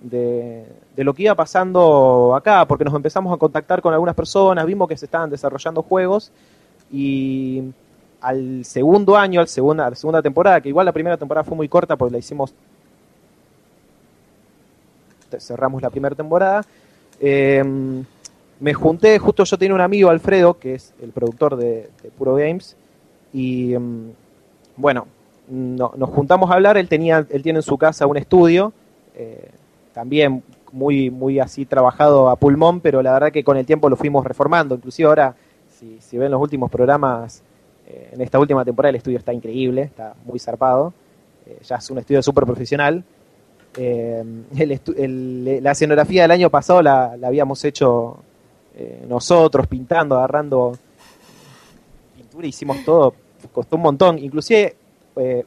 de, 0.03 0.67
lo 0.97 1.15
que 1.15 1.25
iba 1.25 1.35
pasando 1.35 2.35
acá, 2.35 2.67
porque 2.67 2.85
nos 2.85 2.95
empezamos 2.95 3.33
a 3.33 3.37
contactar 3.37 3.81
con 3.81 3.93
algunas 3.93 4.15
personas, 4.15 4.67
vimos 4.67 4.89
que 4.89 4.97
se 4.97 5.07
estaban 5.07 5.31
desarrollando 5.31 5.83
juegos 5.83 6.31
y 6.91 7.63
al 8.21 8.65
segundo 8.65 9.17
año, 9.17 9.41
al 9.41 9.49
segunda, 9.49 9.87
a 9.87 9.91
la 9.91 9.97
segunda 9.97 10.23
temporada, 10.23 10.61
que 10.61 10.69
igual 10.69 10.87
la 10.87 10.93
primera 10.93 11.17
temporada 11.17 11.45
fue 11.45 11.57
muy 11.57 11.69
corta 11.69 11.97
porque 11.97 12.13
la 12.13 12.19
hicimos, 12.19 12.55
cerramos 15.39 15.81
la 15.81 15.91
primera 15.91 16.15
temporada, 16.15 16.65
eh, 17.21 17.63
me 18.61 18.75
junté, 18.75 19.19
justo 19.19 19.45
yo 19.45 19.59
tenía 19.59 19.75
un 19.75 19.81
amigo, 19.81 20.11
Alfredo, 20.11 20.55
que 20.55 20.75
es 20.75 20.93
el 21.03 21.11
productor 21.11 21.57
de, 21.57 21.91
Puro 22.19 22.35
Games, 22.35 22.77
y 23.33 23.77
mm, 23.77 24.11
bueno, 24.77 25.07
no- 25.49 25.93
nos 25.97 26.11
juntamos 26.11 26.51
a 26.51 26.55
hablar, 26.55 26.77
él, 26.77 26.89
tenía, 26.89 27.27
él 27.29 27.43
tiene 27.43 27.61
en 27.61 27.65
su 27.65 27.77
casa 27.79 28.07
un 28.07 28.17
estudio, 28.17 28.73
eh, 29.15 29.51
también 29.93 30.43
muy, 30.73 31.11
muy 31.11 31.39
así 31.39 31.67
trabajado 31.67 32.31
a 32.31 32.37
pulmón, 32.37 32.81
pero 32.81 33.03
la 33.03 33.13
verdad 33.13 33.33
que 33.33 33.45
con 33.45 33.57
el 33.57 33.67
tiempo 33.67 33.89
lo 33.89 33.97
fuimos 33.97 34.25
reformando. 34.25 34.75
Inclusive 34.75 35.09
ahora, 35.09 35.35
si, 35.69 35.99
si 36.01 36.17
ven 36.19 36.31
los 36.31 36.41
últimos 36.41 36.71
programas, 36.71 37.43
eh, 37.87 38.11
en 38.13 38.21
esta 38.21 38.39
última 38.39 38.65
temporada 38.65 38.91
el 38.91 38.97
estudio 38.97 39.19
está 39.19 39.33
increíble, 39.33 39.83
está 39.83 40.15
muy 40.25 40.39
zarpado. 40.39 40.95
Eh, 41.47 41.59
ya 41.63 41.77
es 41.77 41.91
un 41.91 41.99
estudio 41.99 42.23
súper 42.23 42.45
profesional. 42.45 43.03
Eh, 43.77 44.23
la 45.63 45.73
escenografía 45.73 46.23
del 46.23 46.31
año 46.31 46.51
pasado 46.51 46.83
la, 46.83 47.17
la 47.17 47.29
habíamos 47.29 47.65
hecho 47.65 48.19
eh, 48.75 49.05
nosotros, 49.09 49.67
pintando, 49.67 50.17
agarrando 50.17 50.73
pintura, 52.17 52.47
hicimos 52.47 52.85
todo, 52.85 53.15
costó 53.53 53.77
un 53.77 53.83
montón. 53.83 54.19
Inclusive 54.19 54.77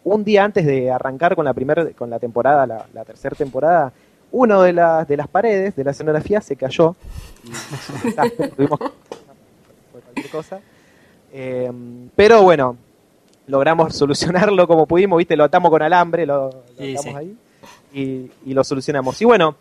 un 0.03 0.23
día 0.23 0.43
antes 0.43 0.63
de 0.63 0.91
arrancar 0.91 1.35
con 1.35 1.43
la 1.43 1.53
primera, 1.53 1.89
con 1.93 2.07
la 2.07 2.19
temporada, 2.19 2.67
la 2.67 3.03
tercera 3.03 3.35
temporada, 3.35 3.91
uno 4.37 4.61
de 4.63 4.73
las 4.73 5.07
de 5.07 5.15
las 5.15 5.27
paredes 5.29 5.75
de 5.77 5.83
la 5.85 5.91
escenografía 5.91 6.41
se 6.41 6.55
cayó. 6.55 6.95
Y, 8.03 8.47
tuvimos 8.49 8.79
cualquier 9.91 10.29
cosa. 10.31 10.59
Eh, 11.31 11.71
pero 12.15 12.43
bueno, 12.43 12.75
logramos 13.47 13.95
solucionarlo 13.95 14.67
como 14.67 14.85
pudimos, 14.85 15.17
viste, 15.17 15.35
lo 15.35 15.43
atamos 15.43 15.69
con 15.71 15.81
alambre, 15.81 16.25
lo, 16.25 16.49
lo 16.49 16.63
Sí, 16.77 16.95
atamos 16.95 17.03
sí. 17.03 17.09
ahí 17.15 17.35
y, 17.93 18.31
y 18.49 18.53
lo 18.53 18.63
solucionamos. 18.63 19.21
Y 19.21 19.25
bueno, 19.25 19.55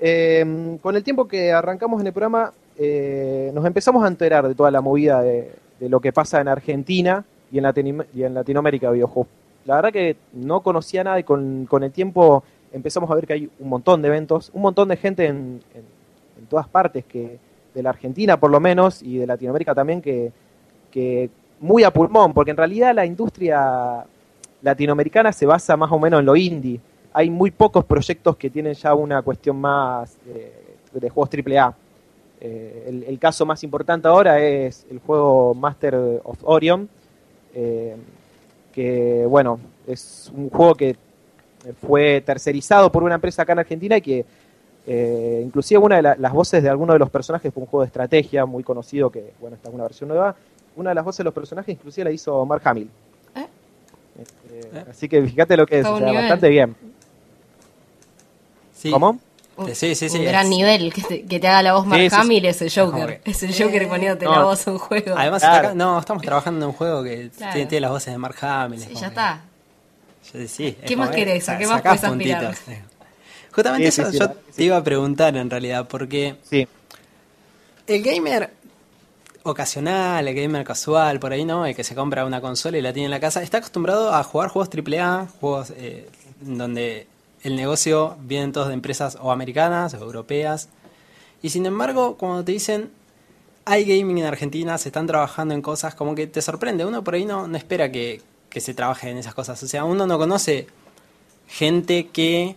eh, 0.00 0.76
con 0.82 0.96
el 0.96 1.04
tiempo 1.04 1.26
que 1.28 1.52
arrancamos 1.52 2.00
en 2.00 2.06
el 2.08 2.12
programa, 2.12 2.52
eh, 2.78 3.50
nos 3.54 3.64
empezamos 3.64 4.04
a 4.04 4.08
enterar 4.08 4.46
de 4.48 4.54
toda 4.54 4.70
la 4.70 4.80
movida 4.80 5.22
de, 5.22 5.52
de 5.78 5.88
lo 5.88 6.00
que 6.00 6.12
pasa 6.12 6.40
en 6.40 6.48
Argentina 6.48 7.24
y 7.52 7.58
en, 7.58 7.64
Latino- 7.64 8.04
y 8.14 8.22
en 8.24 8.34
Latinoamérica 8.34 8.88
de 8.88 8.94
videojuegos. 8.94 9.28
La 9.66 9.76
verdad 9.76 9.92
que 9.92 10.16
no 10.32 10.60
conocía 10.60 11.02
nada 11.04 11.18
y 11.18 11.24
con, 11.24 11.66
con 11.66 11.82
el 11.82 11.90
tiempo 11.92 12.44
empezamos 12.76 13.10
a 13.10 13.14
ver 13.14 13.26
que 13.26 13.32
hay 13.32 13.50
un 13.58 13.68
montón 13.68 14.02
de 14.02 14.08
eventos, 14.08 14.50
un 14.52 14.62
montón 14.62 14.88
de 14.88 14.96
gente 14.96 15.26
en, 15.26 15.60
todas 16.50 16.68
partes, 16.68 17.04
que 17.04 17.38
de 17.74 17.82
la 17.82 17.90
Argentina 17.90 18.38
por 18.38 18.50
lo 18.50 18.60
menos 18.60 19.02
y 19.02 19.16
de 19.18 19.26
Latinoamérica 19.26 19.74
también, 19.74 20.00
que, 20.02 20.30
muy 21.58 21.84
a 21.84 21.90
pulmón, 21.90 22.32
porque 22.34 22.50
en 22.50 22.56
realidad 22.56 22.94
la 22.94 23.06
industria 23.06 24.04
latinoamericana 24.62 25.32
se 25.32 25.46
basa 25.46 25.76
más 25.76 25.90
o 25.90 25.98
menos 25.98 26.20
en 26.20 26.26
lo 26.26 26.36
indie. 26.36 26.80
Hay 27.12 27.30
muy 27.30 27.50
pocos 27.50 27.84
proyectos 27.84 28.36
que 28.36 28.50
tienen 28.50 28.74
ya 28.74 28.94
una 28.94 29.22
cuestión 29.22 29.58
más 29.58 30.18
eh, 30.26 30.52
de 30.92 31.08
juegos 31.10 31.30
AAA. 31.34 31.74
Eh, 32.40 32.84
el, 32.88 33.04
el 33.04 33.18
caso 33.18 33.46
más 33.46 33.62
importante 33.64 34.06
ahora 34.06 34.38
es 34.38 34.86
el 34.90 34.98
juego 34.98 35.54
Master 35.54 36.20
of 36.24 36.38
Orion, 36.42 36.88
eh, 37.54 37.96
que 38.72 39.24
bueno, 39.26 39.58
es 39.86 40.30
un 40.34 40.50
juego 40.50 40.74
que 40.74 40.96
fue 41.74 42.20
tercerizado 42.20 42.90
por 42.92 43.02
una 43.02 43.14
empresa 43.16 43.42
acá 43.42 43.52
en 43.52 43.58
Argentina 43.60 43.96
y 43.96 44.00
que 44.02 44.24
eh, 44.88 45.42
inclusive 45.44 45.78
una 45.78 45.96
de 45.96 46.02
la- 46.02 46.16
las 46.16 46.32
voces 46.32 46.62
de 46.62 46.68
alguno 46.68 46.92
de 46.92 46.98
los 47.00 47.10
personajes 47.10 47.52
fue 47.52 47.62
un 47.62 47.66
juego 47.68 47.82
de 47.82 47.86
estrategia 47.88 48.46
muy 48.46 48.62
conocido 48.62 49.10
que, 49.10 49.32
bueno, 49.40 49.56
está 49.56 49.68
en 49.68 49.74
una 49.74 49.84
versión 49.84 50.08
nueva. 50.08 50.36
Una 50.76 50.90
de 50.90 50.94
las 50.94 51.04
voces 51.04 51.18
de 51.18 51.24
los 51.24 51.34
personajes 51.34 51.74
inclusive 51.74 52.04
la 52.04 52.10
hizo 52.12 52.44
Mark 52.46 52.62
Hamill. 52.64 52.88
¿Eh? 53.34 53.46
Este, 54.22 54.90
Así 54.90 55.08
que 55.08 55.22
fíjate 55.26 55.56
lo 55.56 55.66
que 55.66 55.76
es, 55.80 55.86
Está 55.86 55.92
o 55.94 55.98
sea, 55.98 56.12
bastante 56.12 56.48
bien. 56.48 56.76
Sí. 58.74 58.90
¿Cómo? 58.90 59.18
Un- 59.56 59.74
Sí, 59.74 59.94
sí, 59.94 60.08
sí, 60.10 60.18
Un 60.18 60.24
es- 60.24 60.28
gran 60.28 60.50
nivel. 60.50 60.92
Que 60.92 61.02
te, 61.02 61.24
que 61.24 61.40
te 61.40 61.48
haga 61.48 61.62
la 61.62 61.72
voz 61.72 61.86
Mark 61.86 61.98
Sí, 62.02 62.10
sí, 62.10 62.14
sí. 62.14 62.20
Hamill 62.22 62.44
es 62.44 62.62
el 62.62 62.70
Joker. 62.72 63.20
Es 63.24 63.42
el 63.42 63.54
Joker 63.58 63.88
poniéndote 63.88 64.26
No. 64.26 64.32
la 64.32 64.42
voz 64.44 64.68
a 64.68 64.70
un 64.72 64.78
juego. 64.78 65.14
Además, 65.16 65.40
Claro. 65.42 65.68
acá- 65.68 65.74
no, 65.74 65.98
estamos 65.98 66.22
trabajando 66.22 66.60
en 66.66 66.68
un 66.70 66.76
juego 66.76 67.02
que 67.02 67.30
Claro. 67.30 67.52
tiene, 67.54 67.68
tiene 67.68 67.80
las 67.80 67.90
voces 67.90 68.12
de 68.12 68.18
Mark 68.18 68.36
Hamill. 68.42 68.80
Sí, 68.80 68.92
ya 68.94 69.00
que- 69.00 69.06
está. 69.06 69.40
Sí, 70.32 70.48
sí, 70.48 70.76
es 70.80 70.88
¿Qué 70.88 70.96
más 70.96 71.10
que 71.10 71.16
querés? 71.16 71.48
¿A 71.48 71.58
qué 71.58 71.66
más 71.66 71.82
puedes 71.82 72.04
aspirar? 72.04 72.44
puntitos, 72.46 72.64
sí. 72.66 72.82
Justamente 73.52 73.90
Sí, 73.90 73.96
sí, 73.96 74.02
eso 74.02 74.12
sí, 74.12 74.18
yo 74.18 74.28
te 74.54 74.64
iba 74.64 74.76
a 74.76 74.84
preguntar 74.84 75.36
en 75.36 75.48
realidad, 75.48 75.88
porque 75.88 76.36
Sí. 76.42 76.66
el 77.86 78.02
gamer 78.02 78.50
ocasional, 79.44 80.26
el 80.26 80.34
gamer 80.34 80.64
casual, 80.64 81.20
por 81.20 81.32
ahí 81.32 81.44
no, 81.44 81.64
el 81.66 81.74
que 81.74 81.84
se 81.84 81.94
compra 81.94 82.24
una 82.26 82.40
consola 82.40 82.76
y 82.78 82.82
la 82.82 82.92
tiene 82.92 83.06
en 83.06 83.10
la 83.12 83.20
casa, 83.20 83.42
está 83.42 83.58
acostumbrado 83.58 84.12
a 84.12 84.22
jugar 84.24 84.50
juegos 84.50 84.68
AAA, 84.68 85.28
juegos 85.40 85.72
eh, 85.76 86.08
donde 86.40 87.06
el 87.42 87.54
negocio 87.56 88.16
vienen 88.20 88.52
todos 88.52 88.68
de 88.68 88.74
empresas 88.74 89.16
o 89.20 89.30
americanas 89.30 89.94
o 89.94 89.98
europeas. 89.98 90.68
Y 91.42 91.50
sin 91.50 91.64
embargo, 91.64 92.16
cuando 92.16 92.44
te 92.44 92.52
dicen 92.52 92.90
hay 93.64 93.84
gaming 93.84 94.18
en 94.18 94.26
Argentina, 94.26 94.78
se 94.78 94.88
están 94.90 95.06
trabajando 95.06 95.52
en 95.54 95.60
cosas, 95.62 95.94
como 95.94 96.14
que 96.14 96.26
te 96.28 96.40
sorprende. 96.40 96.84
Uno 96.84 97.02
por 97.02 97.14
ahí 97.14 97.24
no, 97.24 97.48
no 97.48 97.56
espera 97.56 97.90
que, 97.90 98.22
que 98.56 98.60
se 98.62 98.72
trabaje 98.72 99.10
en 99.10 99.18
esas 99.18 99.34
cosas. 99.34 99.62
O 99.62 99.68
sea, 99.68 99.84
uno 99.84 100.06
no 100.06 100.16
conoce 100.16 100.66
gente 101.46 102.06
que 102.08 102.56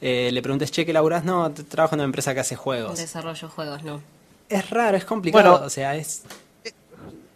eh, 0.00 0.30
le 0.32 0.42
preguntes, 0.42 0.70
che, 0.70 0.86
¿qué 0.86 0.92
laburás? 0.92 1.24
No, 1.24 1.50
te- 1.50 1.64
trabajo 1.64 1.96
en 1.96 2.02
una 2.02 2.04
empresa 2.04 2.32
que 2.34 2.38
hace 2.38 2.54
juegos. 2.54 2.96
Desarrollo 2.96 3.48
de 3.48 3.52
juegos, 3.52 3.82
no. 3.82 4.00
Es 4.48 4.70
raro, 4.70 4.96
es 4.96 5.04
complicado. 5.04 5.50
Bueno, 5.50 5.66
o 5.66 5.68
sea, 5.68 5.96
es. 5.96 6.22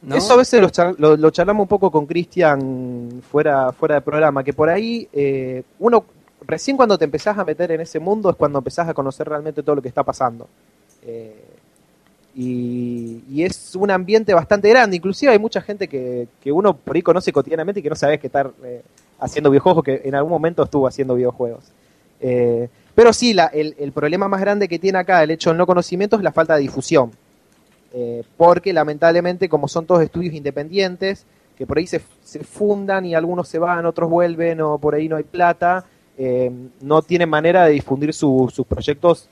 ¿no? 0.00 0.14
Eso 0.14 0.34
a 0.34 0.36
veces 0.36 0.60
lo, 0.60 0.68
char- 0.70 0.94
lo- 0.96 1.16
lo 1.16 1.30
charlamos 1.32 1.62
un 1.62 1.68
poco 1.68 1.90
con 1.90 2.06
Cristian 2.06 3.20
fuera, 3.28 3.72
fuera 3.72 3.96
del 3.96 4.04
programa, 4.04 4.44
que 4.44 4.52
por 4.52 4.68
ahí 4.68 5.08
eh, 5.12 5.64
uno, 5.80 6.04
recién 6.46 6.76
cuando 6.76 6.96
te 6.96 7.06
empezás 7.06 7.36
a 7.36 7.44
meter 7.44 7.72
en 7.72 7.80
ese 7.80 7.98
mundo 7.98 8.30
es 8.30 8.36
cuando 8.36 8.58
empezás 8.58 8.88
a 8.88 8.94
conocer 8.94 9.28
realmente 9.28 9.64
todo 9.64 9.74
lo 9.74 9.82
que 9.82 9.88
está 9.88 10.04
pasando. 10.04 10.48
Eh, 11.02 11.44
y, 12.36 13.42
es 13.42 13.74
un 13.76 13.90
ambiente 13.90 14.34
bastante 14.34 14.68
grande, 14.68 14.96
inclusive 14.96 15.32
hay 15.32 15.38
mucha 15.38 15.60
gente 15.60 15.88
que, 15.88 16.28
que 16.42 16.50
uno 16.50 16.76
por 16.76 16.96
ahí 16.96 17.02
conoce 17.02 17.32
cotidianamente 17.32 17.80
y 17.80 17.82
que 17.82 17.90
no 17.90 17.94
sabes 17.96 18.18
que 18.20 18.26
está 18.26 18.50
eh, 18.64 18.82
haciendo 19.20 19.50
videojuegos, 19.50 19.84
que 19.84 20.02
en 20.04 20.14
algún 20.14 20.30
momento 20.32 20.62
estuvo 20.62 20.86
haciendo 20.86 21.14
videojuegos. 21.14 21.64
Eh, 22.20 22.68
pero 22.94 23.12
sí, 23.12 23.34
la- 23.34 23.46
el, 23.46 23.74
el 23.78 23.92
problema 23.92 24.28
más 24.28 24.40
grande 24.40 24.68
que 24.68 24.78
tiene 24.78 24.98
acá 24.98 25.22
el 25.22 25.30
hecho 25.30 25.50
del 25.50 25.58
no 25.58 25.66
conocimiento 25.66 26.16
es 26.16 26.22
la 26.22 26.32
falta 26.32 26.54
de 26.56 26.62
difusión. 26.62 27.10
Eh, 27.92 28.24
porque 28.36 28.72
lamentablemente, 28.72 29.48
como 29.48 29.68
son 29.68 29.86
todos 29.86 30.02
estudios 30.02 30.34
independientes, 30.34 31.24
que 31.56 31.66
por 31.66 31.78
ahí 31.78 31.86
se, 31.86 32.00
se 32.24 32.40
fundan 32.42 33.04
y 33.06 33.14
algunos 33.14 33.46
se 33.48 33.58
van, 33.60 33.86
otros 33.86 34.10
vuelven, 34.10 34.60
o 34.60 34.78
por 34.78 34.94
ahí 34.96 35.08
no 35.08 35.16
hay 35.16 35.22
plata, 35.22 35.84
eh, 36.18 36.50
no 36.80 37.02
tienen 37.02 37.28
manera 37.28 37.66
de 37.66 37.72
difundir 37.72 38.12
su- 38.12 38.50
sus 38.52 38.66
proyectos, 38.66 39.28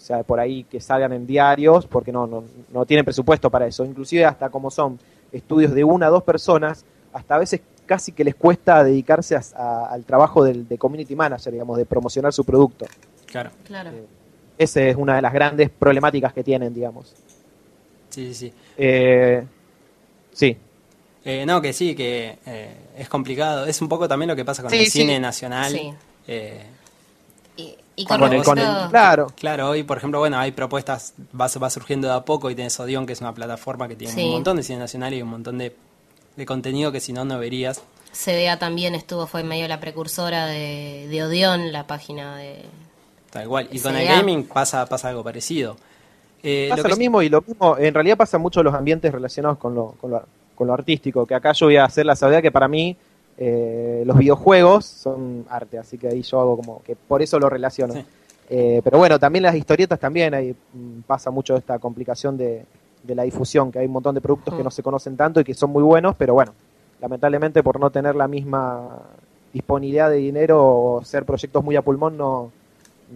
o 0.00 0.02
sea, 0.02 0.22
por 0.22 0.40
ahí 0.40 0.64
que 0.64 0.80
salgan 0.80 1.12
en 1.12 1.26
diarios, 1.26 1.86
porque 1.86 2.10
no, 2.10 2.26
no, 2.26 2.42
no 2.72 2.86
tienen 2.86 3.04
presupuesto 3.04 3.50
para 3.50 3.66
eso. 3.66 3.84
Inclusive 3.84 4.24
hasta 4.24 4.48
como 4.48 4.70
son 4.70 4.98
estudios 5.30 5.74
de 5.74 5.84
una 5.84 6.08
o 6.08 6.12
dos 6.12 6.22
personas, 6.22 6.84
hasta 7.12 7.34
a 7.34 7.38
veces 7.38 7.60
casi 7.84 8.12
que 8.12 8.24
les 8.24 8.34
cuesta 8.34 8.82
dedicarse 8.82 9.36
a- 9.36 9.42
a- 9.56 9.86
al 9.92 10.04
trabajo 10.04 10.42
del, 10.42 10.66
de 10.66 10.78
community 10.78 11.14
manager, 11.14 11.52
digamos, 11.52 11.76
de 11.76 11.84
promocionar 11.84 12.32
su 12.32 12.44
producto. 12.44 12.86
Claro. 13.26 13.50
Claro. 13.64 13.90
Esa 14.56 14.80
es 14.82 14.96
una 14.96 15.16
de 15.16 15.22
las 15.22 15.32
grandes 15.32 15.70
problemáticas 15.70 16.32
que 16.32 16.42
tienen, 16.44 16.72
digamos. 16.72 17.14
Sí, 18.08 18.26
sí, 18.28 18.34
sí. 18.34 18.52
Eh, 18.78 19.44
sí. 20.32 20.56
Eh, 21.24 21.44
no, 21.46 21.60
que 21.60 21.72
sí, 21.72 21.94
que 21.94 22.38
eh, 22.46 22.74
es 22.96 23.08
complicado. 23.08 23.66
Es 23.66 23.80
un 23.82 23.88
poco 23.88 24.08
también 24.08 24.28
lo 24.28 24.36
que 24.36 24.44
pasa 24.44 24.62
con 24.62 24.70
Sí, 24.70 24.78
el 24.78 24.84
sí. 24.86 24.90
cine 25.00 25.20
nacional. 25.20 25.70
Sí. 25.72 25.92
Eh, 26.26 26.62
Y, 27.56 27.76
y 28.00 28.04
con, 28.04 28.18
Con 28.20 28.32
el- 28.32 28.42
con 28.42 28.58
el- 28.58 28.88
claro. 28.90 29.26
claro, 29.36 29.70
hoy, 29.70 29.82
por 29.82 29.98
ejemplo, 29.98 30.18
bueno, 30.20 30.38
hay 30.38 30.52
propuestas, 30.52 31.14
va, 31.38 31.48
va 31.62 31.70
surgiendo 31.70 32.08
de 32.08 32.14
a 32.14 32.20
poco 32.24 32.50
y 32.50 32.54
tenés 32.54 32.78
Odeon, 32.80 33.06
que 33.06 33.12
es 33.12 33.20
una 33.20 33.34
plataforma 33.34 33.88
que 33.88 33.96
tiene 33.96 34.14
Sí. 34.14 34.24
un 34.24 34.32
montón 34.32 34.56
de 34.56 34.62
cine 34.62 34.78
nacional 34.78 35.12
y 35.14 35.22
un 35.22 35.28
montón 35.28 35.58
de, 35.58 35.74
de 36.36 36.46
contenido 36.46 36.92
que 36.92 37.00
si 37.00 37.12
no, 37.12 37.24
no 37.24 37.38
verías. 37.38 37.82
CDA 38.12 38.58
también 38.58 38.94
estuvo, 38.94 39.26
fue 39.26 39.42
medio 39.44 39.68
la 39.68 39.78
precursora 39.80 40.46
de, 40.46 41.06
de 41.10 41.22
Odeon, 41.24 41.72
la 41.72 41.86
página 41.86 42.36
de... 42.36 42.64
Tal 43.30 43.46
cual. 43.46 43.68
Y 43.70 43.78
con 43.80 43.94
el 43.96 44.06
gaming 44.08 44.44
pasa, 44.48 44.84
pasa 44.86 45.08
algo 45.10 45.22
parecido. 45.22 45.76
Eh, 46.42 46.68
Pasa 46.70 46.82
lo 46.88 46.94
es- 46.94 46.98
mismo 46.98 47.22
y 47.22 47.28
lo 47.28 47.42
mismo, 47.46 47.76
en 47.78 47.92
realidad 47.94 48.16
pasa 48.16 48.38
mucho 48.38 48.60
en 48.60 48.64
los 48.64 48.74
ambientes 48.74 49.12
relacionados 49.12 49.58
con 49.58 49.74
lo, 49.74 49.92
con 50.00 50.10
lo, 50.10 50.22
con 50.54 50.66
lo 50.66 50.72
artístico, 50.74 51.26
que 51.26 51.34
acá 51.34 51.52
yo 51.52 51.66
voy 51.66 51.76
a 51.76 51.84
hacer 51.84 52.06
la 52.06 52.16
salvedad 52.16 52.40
que 52.42 52.50
para 52.50 52.66
mí 52.66 52.96
eh, 53.42 54.02
los 54.04 54.18
videojuegos 54.18 54.84
son 54.84 55.46
arte, 55.48 55.78
así 55.78 55.96
que 55.96 56.08
ahí 56.08 56.20
yo 56.20 56.38
hago 56.40 56.56
como 56.58 56.82
que 56.82 56.94
por 56.94 57.22
eso 57.22 57.38
lo 57.38 57.48
relaciono. 57.48 57.94
Sí. 57.94 58.04
Eh, 58.50 58.80
pero 58.84 58.98
bueno, 58.98 59.18
también 59.18 59.44
las 59.44 59.54
historietas 59.54 59.98
también, 59.98 60.34
ahí 60.34 60.54
mm, 60.74 61.00
pasa 61.06 61.30
mucho 61.30 61.56
esta 61.56 61.78
complicación 61.78 62.36
de, 62.36 62.66
de 63.02 63.14
la 63.14 63.22
difusión, 63.22 63.72
que 63.72 63.78
hay 63.78 63.86
un 63.86 63.92
montón 63.92 64.14
de 64.14 64.20
productos 64.20 64.52
que 64.54 64.60
Mm. 64.60 64.64
no 64.64 64.70
se 64.70 64.82
conocen 64.82 65.16
tanto 65.16 65.40
y 65.40 65.44
que 65.44 65.54
son 65.54 65.70
muy 65.70 65.82
buenos, 65.82 66.14
pero 66.16 66.34
bueno, 66.34 66.52
lamentablemente 67.00 67.62
por 67.62 67.80
no 67.80 67.88
tener 67.90 68.14
la 68.14 68.28
misma 68.28 68.88
disponibilidad 69.54 70.10
de 70.10 70.16
dinero 70.16 70.62
o 70.62 71.04
ser 71.04 71.24
proyectos 71.24 71.64
muy 71.64 71.76
a 71.76 71.82
pulmón 71.82 72.18
no, 72.18 72.52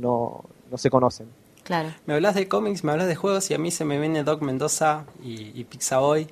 no, 0.01 0.43
no 0.71 0.79
se 0.79 0.89
conocen. 0.89 1.27
Claro. 1.65 1.91
Me 2.07 2.15
hablas 2.15 2.35
de 2.35 2.49
cómics, 2.49 2.83
me 2.83 2.93
hablas 2.93 3.09
de 3.09 3.15
juegos 3.15 3.51
y 3.51 3.55
a 3.55 3.59
mí 3.59 3.71
se 3.71 3.85
me 3.85 3.99
viene 4.01 4.23
Doc 4.25 4.41
Mendoza 4.41 5.05
y, 5.23 5.53
y 5.59 5.65
Pixaboy. 5.65 6.29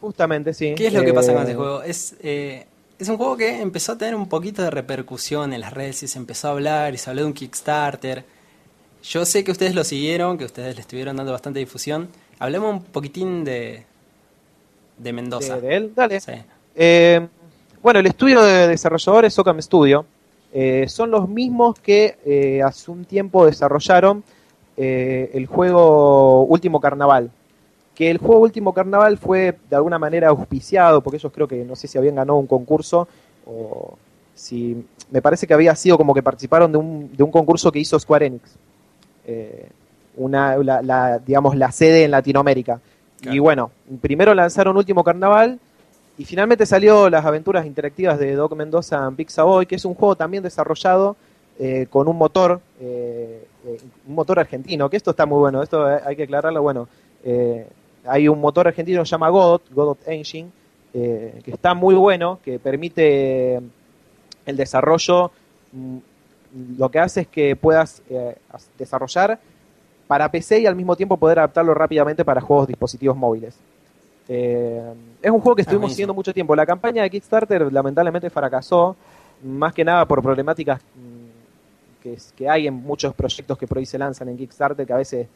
Justamente, 0.00 0.54
sí. 0.54 0.74
¿Qué 0.76 0.86
es 0.86 0.94
lo 0.94 1.02
que 1.02 1.12
pasa 1.12 1.32
con 1.32 1.42
este 1.42 1.54
juego? 1.54 1.82
Es, 1.82 2.14
eh, 2.22 2.66
es 2.98 3.08
un 3.08 3.16
juego 3.16 3.36
que 3.36 3.60
empezó 3.60 3.92
a 3.92 3.98
tener 3.98 4.14
un 4.14 4.28
poquito 4.28 4.62
de 4.62 4.70
repercusión 4.70 5.52
en 5.52 5.60
las 5.60 5.72
redes 5.72 6.02
y 6.02 6.08
se 6.08 6.18
empezó 6.18 6.48
a 6.48 6.50
hablar 6.52 6.94
y 6.94 6.98
se 6.98 7.10
habló 7.10 7.22
de 7.22 7.28
un 7.28 7.32
Kickstarter. 7.32 8.24
Yo 9.02 9.24
sé 9.24 9.44
que 9.44 9.52
ustedes 9.52 9.74
lo 9.74 9.84
siguieron, 9.84 10.36
que 10.36 10.44
ustedes 10.44 10.74
le 10.74 10.80
estuvieron 10.80 11.16
dando 11.16 11.32
bastante 11.32 11.60
difusión. 11.60 12.08
Hablemos 12.38 12.72
un 12.72 12.82
poquitín 12.82 13.44
de, 13.44 13.84
de 14.96 15.12
Mendoza. 15.12 15.56
de, 15.60 15.68
de 15.68 15.76
él, 15.76 15.92
dale. 15.94 16.20
Sí. 16.20 16.32
Eh, 16.74 17.26
bueno, 17.82 18.00
el 18.00 18.06
estudio 18.06 18.42
de 18.42 18.66
desarrolladores 18.66 19.38
Ocam 19.38 19.60
Studio 19.62 20.04
eh, 20.52 20.86
son 20.88 21.10
los 21.10 21.28
mismos 21.28 21.78
que 21.78 22.18
eh, 22.24 22.62
hace 22.62 22.90
un 22.90 23.04
tiempo 23.04 23.46
desarrollaron 23.46 24.24
eh, 24.76 25.30
el 25.34 25.46
juego 25.46 26.44
Último 26.44 26.80
Carnaval. 26.80 27.30
Que 27.98 28.12
el 28.12 28.18
juego 28.18 28.42
Último 28.42 28.72
Carnaval 28.72 29.18
fue 29.18 29.58
de 29.68 29.74
alguna 29.74 29.98
manera 29.98 30.28
auspiciado, 30.28 31.00
porque 31.00 31.16
ellos 31.16 31.32
creo 31.34 31.48
que 31.48 31.64
no 31.64 31.74
sé 31.74 31.88
si 31.88 31.98
habían 31.98 32.14
ganado 32.14 32.38
un 32.38 32.46
concurso 32.46 33.08
o 33.44 33.98
si 34.36 34.86
me 35.10 35.20
parece 35.20 35.48
que 35.48 35.54
había 35.54 35.74
sido 35.74 35.98
como 35.98 36.14
que 36.14 36.22
participaron 36.22 36.70
de 36.70 36.78
un, 36.78 37.10
de 37.16 37.24
un 37.24 37.32
concurso 37.32 37.72
que 37.72 37.80
hizo 37.80 37.98
Square 37.98 38.26
Enix. 38.26 38.54
Eh, 39.26 39.68
una, 40.16 40.56
la, 40.58 40.80
la, 40.80 41.18
digamos, 41.18 41.56
la 41.56 41.72
sede 41.72 42.04
en 42.04 42.12
Latinoamérica. 42.12 42.80
Y 43.22 43.40
bueno, 43.40 43.72
primero 44.00 44.32
lanzaron 44.32 44.76
Último 44.76 45.02
Carnaval 45.02 45.58
y 46.16 46.24
finalmente 46.24 46.66
salió 46.66 47.10
las 47.10 47.24
aventuras 47.24 47.66
interactivas 47.66 48.16
de 48.20 48.32
Doc 48.36 48.54
Mendoza 48.54 49.04
en 49.08 49.16
Pixaboy, 49.16 49.66
que 49.66 49.74
es 49.74 49.84
un 49.84 49.94
juego 49.94 50.14
también 50.14 50.44
desarrollado 50.44 51.16
eh, 51.58 51.88
con 51.90 52.06
un 52.06 52.16
motor, 52.16 52.60
eh, 52.80 53.44
eh, 53.66 53.80
un 54.06 54.14
motor 54.14 54.38
argentino, 54.38 54.88
que 54.88 54.96
esto 54.96 55.10
está 55.10 55.26
muy 55.26 55.40
bueno, 55.40 55.64
esto 55.64 55.84
hay 55.84 56.14
que 56.14 56.22
aclararlo, 56.22 56.62
bueno, 56.62 56.86
eh, 57.24 57.66
hay 58.08 58.28
un 58.28 58.40
motor 58.40 58.66
argentino 58.68 59.02
que 59.02 59.06
se 59.06 59.10
llama 59.10 59.28
Godot, 59.28 59.62
Godot 59.70 59.98
Engine, 60.06 60.50
eh, 60.94 61.40
que 61.44 61.50
está 61.50 61.74
muy 61.74 61.94
bueno, 61.94 62.38
que 62.42 62.58
permite 62.58 63.60
el 64.46 64.56
desarrollo, 64.56 65.30
mm, 65.72 65.98
lo 66.78 66.90
que 66.90 66.98
hace 66.98 67.22
es 67.22 67.28
que 67.28 67.54
puedas 67.56 68.02
eh, 68.08 68.36
desarrollar 68.78 69.38
para 70.06 70.30
PC 70.30 70.60
y 70.60 70.66
al 70.66 70.74
mismo 70.74 70.96
tiempo 70.96 71.18
poder 71.18 71.38
adaptarlo 71.38 71.74
rápidamente 71.74 72.24
para 72.24 72.40
juegos 72.40 72.66
dispositivos 72.66 73.16
móviles. 73.16 73.54
Eh, 74.28 74.94
es 75.22 75.30
un 75.30 75.40
juego 75.40 75.56
que 75.56 75.62
estuvimos 75.62 75.82
buenísimo. 75.82 75.96
siguiendo 75.96 76.14
mucho 76.14 76.32
tiempo. 76.32 76.56
La 76.56 76.66
campaña 76.66 77.02
de 77.02 77.10
Kickstarter 77.10 77.70
lamentablemente 77.72 78.30
fracasó, 78.30 78.96
más 79.44 79.74
que 79.74 79.84
nada 79.84 80.06
por 80.06 80.22
problemáticas 80.22 80.80
mm, 80.80 82.08
que, 82.36 82.48
hay 82.48 82.66
en 82.66 82.74
muchos 82.74 83.14
proyectos 83.14 83.58
que 83.58 83.66
por 83.66 83.78
ahí 83.78 83.86
se 83.86 83.98
lanzan 83.98 84.28
en 84.30 84.38
Kickstarter 84.38 84.86
que 84.86 84.92
a 84.92 84.96
veces 84.96 85.26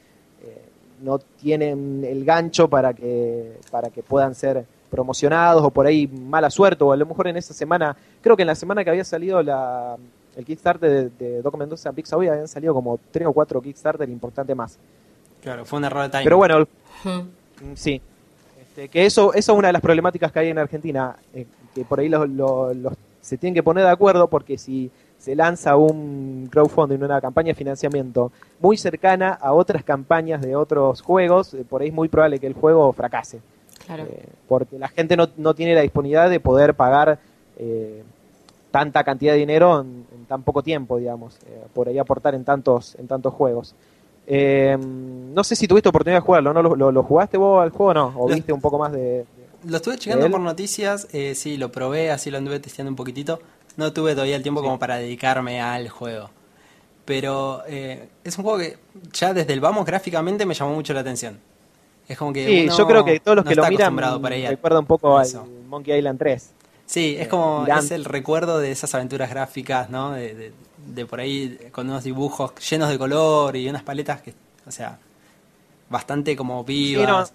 eh, 0.43 0.63
no 1.03 1.19
tienen 1.19 2.05
el 2.05 2.25
gancho 2.25 2.69
para 2.69 2.95
que, 2.95 3.57
para 3.71 3.91
que 3.91 4.03
puedan 4.03 4.35
ser 4.35 4.65
promocionados 4.91 5.63
o 5.65 5.71
por 5.71 5.87
ahí 5.87 6.07
mala 6.07 6.51
suerte 6.51 6.85
o 6.85 6.93
a 6.93 6.97
lo 6.97 7.07
mejor 7.07 7.27
en 7.29 7.37
esa 7.37 7.55
semana, 7.55 7.97
creo 8.21 8.37
que 8.37 8.43
en 8.43 8.47
la 8.49 8.55
semana 8.55 8.85
que 8.85 8.91
había 8.91 9.05
salido 9.05 9.43
la, 9.43 9.97
el 10.37 10.45
Kickstarter 10.45 10.91
de, 10.91 11.11
de 11.27 11.43
Doc 11.43 11.57
Mendoza 11.57 11.89
en 11.89 11.95
Pixabay 11.95 12.29
habían 12.29 12.49
salido 12.49 12.75
como 12.75 12.99
tres 13.11 13.27
o 13.27 13.33
cuatro 13.33 13.61
Kickstarter 13.63 14.09
importantes 14.09 14.55
más. 14.55 14.79
Claro, 15.43 15.65
fue 15.65 15.79
un 15.79 15.85
error 15.87 16.03
de 16.05 16.09
timing. 16.11 16.25
Pero 16.25 16.37
bueno. 16.37 16.69
Mm, 17.05 17.75
Sí. 17.75 18.01
Este, 18.61 18.89
que 18.89 19.07
eso, 19.07 19.33
eso 19.35 19.53
es 19.53 19.59
una 19.59 19.69
de 19.69 19.73
las 19.73 19.83
problemáticas 19.83 20.31
que 20.33 20.39
hay 20.41 20.49
en 20.49 20.59
Argentina, 20.59 21.17
eh, 21.35 21.47
que 21.75 21.85
por 21.85 22.01
ahí 22.01 22.09
los, 22.09 22.29
los- 22.29 22.77
los- 22.77 22.93
se 23.21 23.37
tienen 23.39 23.55
que 23.55 23.63
poner 23.63 23.85
de 23.85 23.91
acuerdo 23.91 24.29
porque 24.29 24.59
si 24.59 24.91
se 25.23 25.37
lanza 25.37 25.77
un 25.77 26.49
crowdfunding, 26.51 26.99
una 27.03 27.21
campaña 27.21 27.49
de 27.49 27.55
financiamiento 27.55 28.33
muy 28.61 28.77
cercana 28.77 29.31
a 29.41 29.53
otras 29.53 29.85
campañas 29.85 30.43
de 30.43 30.57
otros 30.57 31.01
juegos, 31.01 31.55
eh, 31.55 31.65
por 31.69 31.81
ahí 31.83 31.89
es 31.89 31.95
muy 31.95 32.09
probable 32.09 32.41
que 32.41 32.49
el 32.49 32.55
juego 32.55 32.93
fracase. 32.93 33.39
Claro. 33.87 34.03
Eh, 34.05 34.25
porque 34.49 34.79
la 34.79 34.89
gente 34.89 35.17
no, 35.17 35.29
no 35.37 35.55
tiene 35.55 35.75
la 35.77 35.83
disponibilidad 35.83 36.29
de 36.29 36.41
poder 36.41 36.75
pagar 36.75 37.21
eh, 37.57 38.03
tanta 38.73 39.05
cantidad 39.05 39.35
de 39.35 39.39
dinero 39.39 39.81
en, 39.83 40.07
en 40.13 40.25
tan 40.27 40.43
poco 40.43 40.63
tiempo, 40.63 40.97
digamos, 40.99 41.37
eh, 41.47 41.63
por 41.73 41.87
ahí 41.89 41.99
aportar 41.99 42.35
en 42.35 42.45
tantos, 42.45 42.97
en 42.97 43.07
tantos 43.07 43.33
juegos. 43.33 43.75
Eh, 44.27 44.77
no 44.79 45.45
sé 45.45 45.55
si 45.57 45.67
tuviste 45.69 45.89
oportunidad 45.89 46.19
de 46.21 46.25
jugarlo, 46.27 46.53
¿no? 46.53 46.63
¿Lo, 46.63 46.75
lo- 46.77 46.93
lo 46.93 47.03
jugaste 47.03 47.37
vos 47.37 47.63
al 47.63 47.71
juego 47.71 47.91
o 47.91 47.95
no? 47.95 48.13
¿O 48.17 48.29
Lo- 48.29 48.35
viste 48.35 48.53
un 48.53 48.61
poco 48.61 48.79
más 48.79 48.93
de...? 48.93 49.01
de- 49.01 49.27
Lo 49.67 49.77
estuve 49.77 49.99
checando 49.99 50.31
por 50.31 50.41
noticias, 50.41 51.07
eh, 51.13 51.35
sí, 51.35 51.57
lo 51.57 51.71
probé, 51.73 52.11
así 52.11 52.31
lo 52.31 52.39
anduve 52.39 52.59
testeando 52.61 52.91
un 52.91 52.97
poquitito. 52.97 53.41
No 53.77 53.93
tuve 53.93 54.13
todavía 54.13 54.37
el 54.37 54.43
tiempo 54.43 54.61
Sí. 54.61 54.65
como 54.67 54.79
para 54.79 54.97
dedicarme 54.97 55.61
al 55.61 55.89
juego. 55.89 56.31
Pero 57.05 57.63
eh, 57.67 58.09
es 58.25 58.39
un 58.39 58.45
juego 58.45 58.59
que 58.59 58.79
ya 59.13 59.35
desde 59.35 59.53
el 59.53 59.61
vamos 59.61 59.85
gráficamente 59.85 60.47
me 60.47 60.55
llamó 60.55 60.75
mucho 60.75 60.93
la 60.95 61.01
atención. 61.01 61.39
Es 62.09 62.17
como 62.19 62.33
que 62.33 62.47
Sí, 62.47 62.65
uno 62.65 62.77
yo 62.77 62.87
creo 62.87 63.05
que 63.05 63.21
todos 63.21 63.37
los 63.37 63.45
no 63.45 63.49
que 63.49 63.55
lo 63.57 63.63
miran 63.69 63.97
recuerda 64.51 64.79
un 64.81 64.87
poco 64.87 65.17
a 65.17 65.21
al 65.23 65.27
eso. 65.27 65.47
Monkey 65.69 65.97
Island 65.99 66.19
3. 66.19 66.51
Sí, 66.87 67.17
es 67.19 67.27
eh, 67.27 67.29
como 67.29 67.67
es 67.67 67.91
el 67.91 68.05
recuerdo 68.05 68.59
de 68.59 68.71
esas 68.71 68.95
aventuras 68.95 69.31
gráficas, 69.31 69.89
¿no? 69.91 70.13
De, 70.13 70.35
de- 70.35 70.53
de 70.87 71.07
por 71.07 71.21
ahí 71.21 71.59
con 71.71 71.89
unos 71.89 72.03
dibujos 72.03 72.53
llenos 72.69 72.89
de 72.89 72.99
color 72.99 73.55
y 73.57 73.69
unas 73.69 73.85
paletas 73.85 74.21
que, 74.21 74.35
o 74.67 74.71
sea, 74.73 74.99
bastante 75.89 76.35
como 76.37 76.65
vivas. 76.65 77.33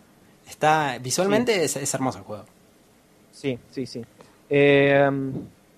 Está 0.50 0.97
visualmente 1.02 1.63
es, 1.63 1.76
es 1.78 1.93
hermoso 1.93 2.19
el 2.19 2.23
juego. 2.26 2.45
Sí, 3.32 3.58
sí, 3.71 3.86
sí. 3.86 4.02
Eh, 4.50 5.10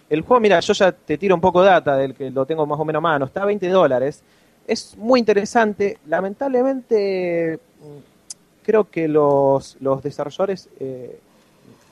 el 0.10 0.22
juego, 0.22 0.40
mira, 0.40 0.60
yo 0.60 0.74
ya 0.74 0.92
te 0.92 1.18
tiro 1.18 1.36
un 1.36 1.42
poco 1.42 1.62
de 1.62 1.70
data 1.70 1.96
del 1.96 2.16
que 2.16 2.32
lo 2.32 2.46
tengo 2.46 2.66
más 2.66 2.80
o 2.80 2.86
menos 2.86 3.00
a 3.00 3.02
mano. 3.02 3.26
Está 3.26 3.44
a 3.44 3.46
20 3.46 3.68
dólares. 3.70 4.24
Es 4.68 4.98
muy 4.98 5.20
interesante. 5.20 6.00
Lamentablemente, 6.08 7.60
mm, 7.80 8.64
creo 8.64 8.90
que 8.90 9.08
los, 9.08 9.78
los 9.80 10.02
desarrolladores 10.02 10.68
eh, 10.80 11.20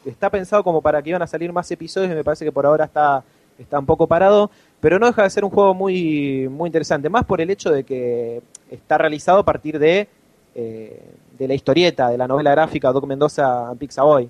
está 0.03 0.31
pensado 0.31 0.63
como 0.63 0.81
para 0.81 1.01
que 1.01 1.11
iban 1.11 1.21
a 1.21 1.27
salir 1.27 1.53
más 1.53 1.69
episodios 1.69 2.11
y 2.11 2.15
me 2.15 2.23
parece 2.23 2.43
que 2.43 2.51
por 2.51 2.65
ahora 2.65 2.85
está, 2.85 3.23
está 3.59 3.77
un 3.77 3.85
poco 3.85 4.07
parado. 4.07 4.49
Pero 4.79 4.97
no 4.97 5.05
deja 5.05 5.23
de 5.23 5.29
ser 5.29 5.45
un 5.45 5.51
juego 5.51 5.75
muy, 5.75 6.47
muy 6.49 6.67
interesante. 6.67 7.09
Más 7.09 7.23
por 7.23 7.39
el 7.39 7.51
hecho 7.51 7.69
de 7.69 7.83
que 7.83 8.41
está 8.71 8.97
realizado 8.97 9.39
a 9.39 9.45
partir 9.45 9.77
de, 9.77 10.07
eh, 10.55 11.01
de 11.37 11.47
la 11.47 11.53
historieta, 11.53 12.09
de 12.09 12.17
la 12.17 12.27
novela 12.27 12.51
gráfica 12.51 12.91
Doc 12.91 13.05
Mendoza 13.05 13.73
Pixaboy. 13.77 14.29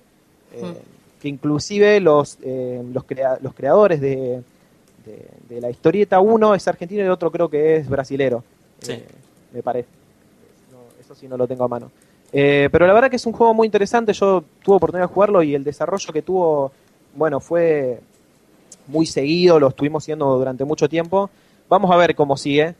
Eh, 0.54 0.82
que 1.22 1.28
inclusive 1.30 2.00
los, 2.00 2.38
eh, 2.44 2.84
los, 2.94 3.04
crea- 3.06 3.38
los 3.42 3.54
creadores 3.54 4.00
de, 4.02 4.42
de- 5.06 5.28
de 5.50 5.62
la 5.62 5.70
historieta, 5.70 6.20
uno 6.20 6.54
es 6.56 6.68
argentino 6.68 7.02
y 7.02 7.06
el 7.06 7.12
otro 7.12 7.32
creo 7.32 7.50
que 7.50 7.78
es 7.78 7.90
brasilero, 7.90 8.44
Sí. 8.82 8.92
eh, 8.94 9.06
me 9.54 9.64
parece. 9.64 9.90
No, 10.72 10.78
eso 11.00 11.16
sí 11.16 11.28
no 11.28 11.38
lo 11.38 11.48
tengo 11.48 11.64
a 11.64 11.68
mano. 11.68 11.92
Eh, 12.32 12.68
pero 12.72 12.86
la 12.86 12.94
verdad 12.94 13.10
que 13.10 13.16
es 13.16 13.26
un 13.26 13.34
juego 13.34 13.54
muy 13.54 13.66
interesante, 13.66 14.12
yo 14.14 14.44
tuve 14.64 14.76
oportunidad 14.76 15.08
de 15.08 15.14
jugarlo 15.14 15.42
y 15.44 15.56
el 15.56 15.64
desarrollo 15.64 16.12
que 16.14 16.22
tuvo, 16.22 16.72
bueno, 17.16 17.40
fue 17.40 18.00
muy 18.88 19.06
seguido, 19.06 19.60
lo 19.60 19.70
estuvimos 19.70 20.04
siguiendo 20.04 20.38
durante 20.38 20.66
mucho 20.66 20.88
tiempo. 20.90 21.30
Vamos 21.70 21.90
a 21.92 21.96
ver 21.98 22.16
cómo 22.16 22.38
sigue. 22.38 22.76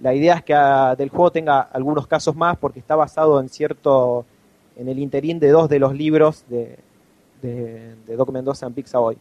La 0.00 0.14
idea 0.14 0.34
es 0.36 0.44
que 0.44 0.54
ah, 0.54 0.94
del 0.96 1.08
juego 1.08 1.30
tenga 1.32 1.60
algunos 1.60 2.06
casos 2.06 2.34
más 2.36 2.56
porque 2.58 2.78
está 2.80 2.96
basado 2.96 3.40
en 3.40 3.48
cierto, 3.48 4.24
en 4.76 4.88
el 4.88 4.98
interín 4.98 5.38
de 5.38 5.48
dos 5.48 5.68
de 5.68 5.78
los 5.78 5.94
libros 5.94 6.44
de, 6.48 6.76
de, 7.44 7.94
de 8.06 8.16
Doc 8.16 8.30
Mendoza 8.30 8.66
en 8.66 8.72
Pixaboy. 8.74 9.16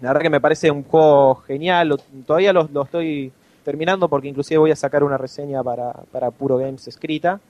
La 0.00 0.08
verdad 0.10 0.22
que 0.22 0.30
me 0.30 0.40
parece 0.40 0.70
un 0.70 0.82
juego 0.84 1.36
genial, 1.46 2.00
todavía 2.26 2.52
lo, 2.52 2.68
lo 2.72 2.82
estoy 2.82 3.32
terminando 3.64 4.08
porque 4.08 4.28
inclusive 4.28 4.58
voy 4.58 4.70
a 4.70 4.76
sacar 4.76 5.04
una 5.04 5.18
reseña 5.18 5.62
para, 5.62 5.92
para 6.12 6.30
Puro 6.30 6.56
Games 6.56 6.86
escrita. 6.88 7.40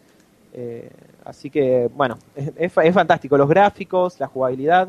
Eh, 0.52 0.90
así 1.24 1.48
que, 1.48 1.88
bueno, 1.94 2.18
es, 2.34 2.50
es 2.56 2.72
fa- 2.72 2.82
es 2.84 2.92
fantástico. 2.92 3.36
Los 3.38 3.48
gráficos, 3.48 4.18
la 4.18 4.26
jugabilidad. 4.26 4.88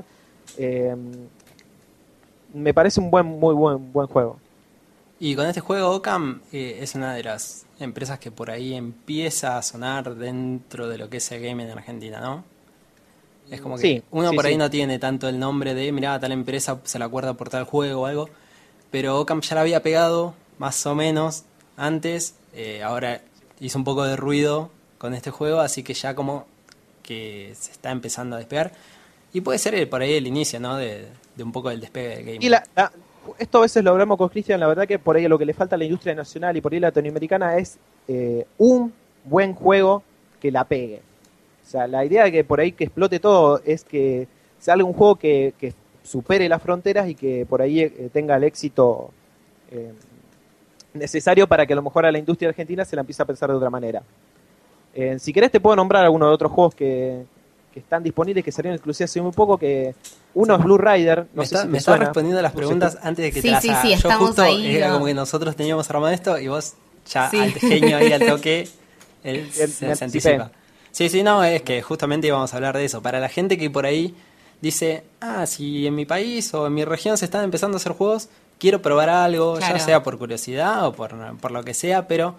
eh, 0.57 0.95
me 2.53 2.73
parece 2.73 2.99
un 2.99 3.09
buen, 3.11 3.25
muy 3.25 3.53
buen, 3.53 3.93
buen 3.93 4.07
juego. 4.07 4.37
Y 5.19 5.35
con 5.35 5.45
este 5.45 5.61
juego, 5.61 5.91
Ocam 5.91 6.41
eh, 6.51 6.79
es 6.81 6.95
una 6.95 7.13
de 7.13 7.23
las 7.23 7.65
empresas 7.79 8.17
que 8.19 8.31
por 8.31 8.49
ahí 8.49 8.73
empieza 8.73 9.57
a 9.57 9.61
sonar 9.61 10.15
dentro 10.15 10.89
de 10.89 10.97
lo 10.97 11.09
que 11.09 11.17
es 11.17 11.31
el 11.31 11.41
gaming 11.41 11.67
en 11.67 11.77
Argentina, 11.77 12.19
¿no? 12.19 12.43
Es 13.51 13.61
como 13.61 13.75
que 13.75 13.81
Sí, 13.81 14.03
uno 14.11 14.29
sí, 14.31 14.35
por 14.35 14.45
ahí 14.45 14.53
sí. 14.53 14.57
no 14.57 14.69
tiene 14.69 14.97
tanto 14.97 15.27
el 15.29 15.37
nombre 15.37 15.73
de, 15.75 15.91
mirá, 15.91 16.19
tal 16.19 16.31
empresa 16.31 16.79
se 16.83 16.97
la 16.97 17.05
acuerda 17.05 17.33
por 17.35 17.49
tal 17.49 17.65
juego 17.65 18.01
o 18.01 18.05
algo, 18.07 18.29
pero 18.89 19.19
Ocam 19.19 19.41
ya 19.41 19.55
la 19.55 19.61
había 19.61 19.83
pegado 19.83 20.33
más 20.57 20.83
o 20.85 20.95
menos 20.95 21.43
antes, 21.77 22.35
eh, 22.53 22.81
ahora 22.81 23.21
hizo 23.59 23.77
un 23.77 23.83
poco 23.83 24.03
de 24.05 24.15
ruido 24.15 24.69
con 24.97 25.13
este 25.13 25.31
juego, 25.31 25.59
así 25.59 25.83
que 25.83 25.93
ya 25.93 26.15
como 26.15 26.45
que 27.03 27.53
se 27.59 27.71
está 27.71 27.91
empezando 27.91 28.35
a 28.35 28.39
despegar. 28.39 28.71
Y 29.33 29.41
puede 29.41 29.59
ser 29.59 29.75
eh, 29.75 29.87
por 29.87 30.01
ahí 30.01 30.13
el 30.13 30.27
inicio, 30.27 30.59
¿no? 30.59 30.75
De, 30.77 31.07
de 31.35 31.43
un 31.43 31.51
poco 31.51 31.69
del 31.69 31.79
despegue 31.81 32.09
del 32.15 32.25
gaming. 32.25 32.41
Y 32.43 32.49
la- 32.49 32.63
la- 32.75 32.91
esto 33.37 33.59
a 33.59 33.61
veces 33.61 33.83
lo 33.83 33.91
hablamos 33.91 34.17
con 34.17 34.29
Cristian, 34.29 34.59
la 34.59 34.67
verdad 34.67 34.87
que 34.87 34.97
por 34.99 35.15
ahí 35.15 35.27
lo 35.27 35.37
que 35.37 35.45
le 35.45 35.53
falta 35.53 35.75
a 35.75 35.77
la 35.77 35.85
industria 35.85 36.15
nacional 36.15 36.55
y 36.57 36.61
por 36.61 36.73
ahí 36.73 36.79
latinoamericana 36.79 37.57
es 37.57 37.77
eh, 38.07 38.45
un 38.57 38.93
buen 39.25 39.53
juego 39.53 40.03
que 40.41 40.51
la 40.51 40.63
pegue. 40.63 41.01
O 41.71 41.77
sea, 41.79 41.87
la 41.87 42.03
idea 42.03 42.25
de 42.25 42.33
que 42.33 42.43
por 42.43 42.59
ahí 42.59 42.73
que 42.73 42.83
explote 42.83 43.21
todo 43.21 43.61
es 43.63 43.85
que 43.85 44.27
salga 44.59 44.83
un 44.83 44.91
juego 44.91 45.15
que, 45.15 45.53
que 45.57 45.73
supere 46.03 46.49
las 46.49 46.61
fronteras 46.61 47.07
y 47.07 47.15
que 47.15 47.45
por 47.47 47.61
ahí 47.61 47.79
eh, 47.79 48.09
tenga 48.11 48.35
el 48.35 48.43
éxito 48.43 49.09
eh, 49.71 49.93
necesario 50.93 51.47
para 51.47 51.65
que 51.65 51.71
a 51.71 51.77
lo 51.77 51.81
mejor 51.81 52.05
a 52.05 52.11
la 52.11 52.19
industria 52.19 52.49
argentina 52.49 52.83
se 52.83 52.97
la 52.97 53.03
empiece 53.03 53.23
a 53.23 53.25
pensar 53.25 53.49
de 53.49 53.55
otra 53.55 53.69
manera. 53.69 54.03
Eh, 54.93 55.17
si 55.17 55.31
querés 55.31 55.49
te 55.49 55.61
puedo 55.61 55.77
nombrar 55.77 56.03
algunos 56.03 56.27
de 56.27 56.33
otros 56.33 56.51
juegos 56.51 56.75
que, 56.75 57.23
que 57.73 57.79
están 57.79 58.03
disponibles, 58.03 58.43
que 58.43 58.51
salieron 58.51 58.77
inclusive 58.77 59.05
hace 59.05 59.21
muy 59.21 59.31
poco, 59.31 59.57
que 59.57 59.95
uno 60.33 60.55
es 60.57 60.61
Blue 60.61 60.77
Rider, 60.77 61.19
no 61.33 61.43
me 61.43 61.45
sé 61.45 61.55
está, 61.55 61.61
si 61.61 61.69
me 61.69 61.97
respondiendo 61.97 62.39
a 62.39 62.41
las 62.41 62.51
preguntas 62.51 62.97
antes 63.01 63.23
de 63.23 63.31
que 63.31 63.41
Sí, 63.41 63.47
te 63.47 63.51
las 63.51 63.61
sí, 63.63 63.69
haga. 63.69 63.81
sí, 63.81 63.87
Yo 63.91 63.95
estamos 63.95 64.27
justo 64.27 64.41
ahí, 64.41 64.75
era 64.75 64.87
¿no? 64.89 64.93
como 64.95 65.05
que 65.05 65.13
nosotros 65.13 65.55
teníamos 65.55 65.89
armado 65.89 66.11
esto 66.11 66.37
y 66.37 66.49
vos 66.49 66.73
ya 67.09 67.29
Sí. 67.29 67.39
al 67.39 67.51
genio 67.53 67.95
ahí 67.95 68.11
al 68.11 68.25
toque 68.25 68.67
él 69.23 69.49
se, 69.53 69.67
se 69.69 70.03
anticipa. 70.03 70.51
Sí, 70.91 71.09
sí, 71.09 71.23
no, 71.23 71.43
es 71.43 71.61
que 71.61 71.81
justamente 71.81 72.27
íbamos 72.27 72.53
a 72.53 72.57
hablar 72.57 72.75
de 72.77 72.85
eso. 72.85 73.01
Para 73.01 73.19
la 73.19 73.29
gente 73.29 73.57
que 73.57 73.69
por 73.69 73.85
ahí 73.85 74.13
dice, 74.61 75.03
ah, 75.21 75.45
si 75.45 75.87
en 75.87 75.95
mi 75.95 76.05
país 76.05 76.53
o 76.53 76.67
en 76.67 76.73
mi 76.73 76.83
región 76.85 77.17
se 77.17 77.25
están 77.25 77.43
empezando 77.43 77.75
a 77.75 77.79
hacer 77.79 77.93
juegos, 77.93 78.29
quiero 78.59 78.81
probar 78.81 79.09
algo, 79.09 79.55
Claro. 79.55 79.77
ya 79.77 79.79
sea 79.83 80.03
por 80.03 80.17
curiosidad 80.17 80.85
o 80.85 80.93
por, 80.93 81.15
por 81.37 81.51
lo 81.51 81.63
que 81.63 81.73
sea, 81.73 82.07
pero 82.07 82.35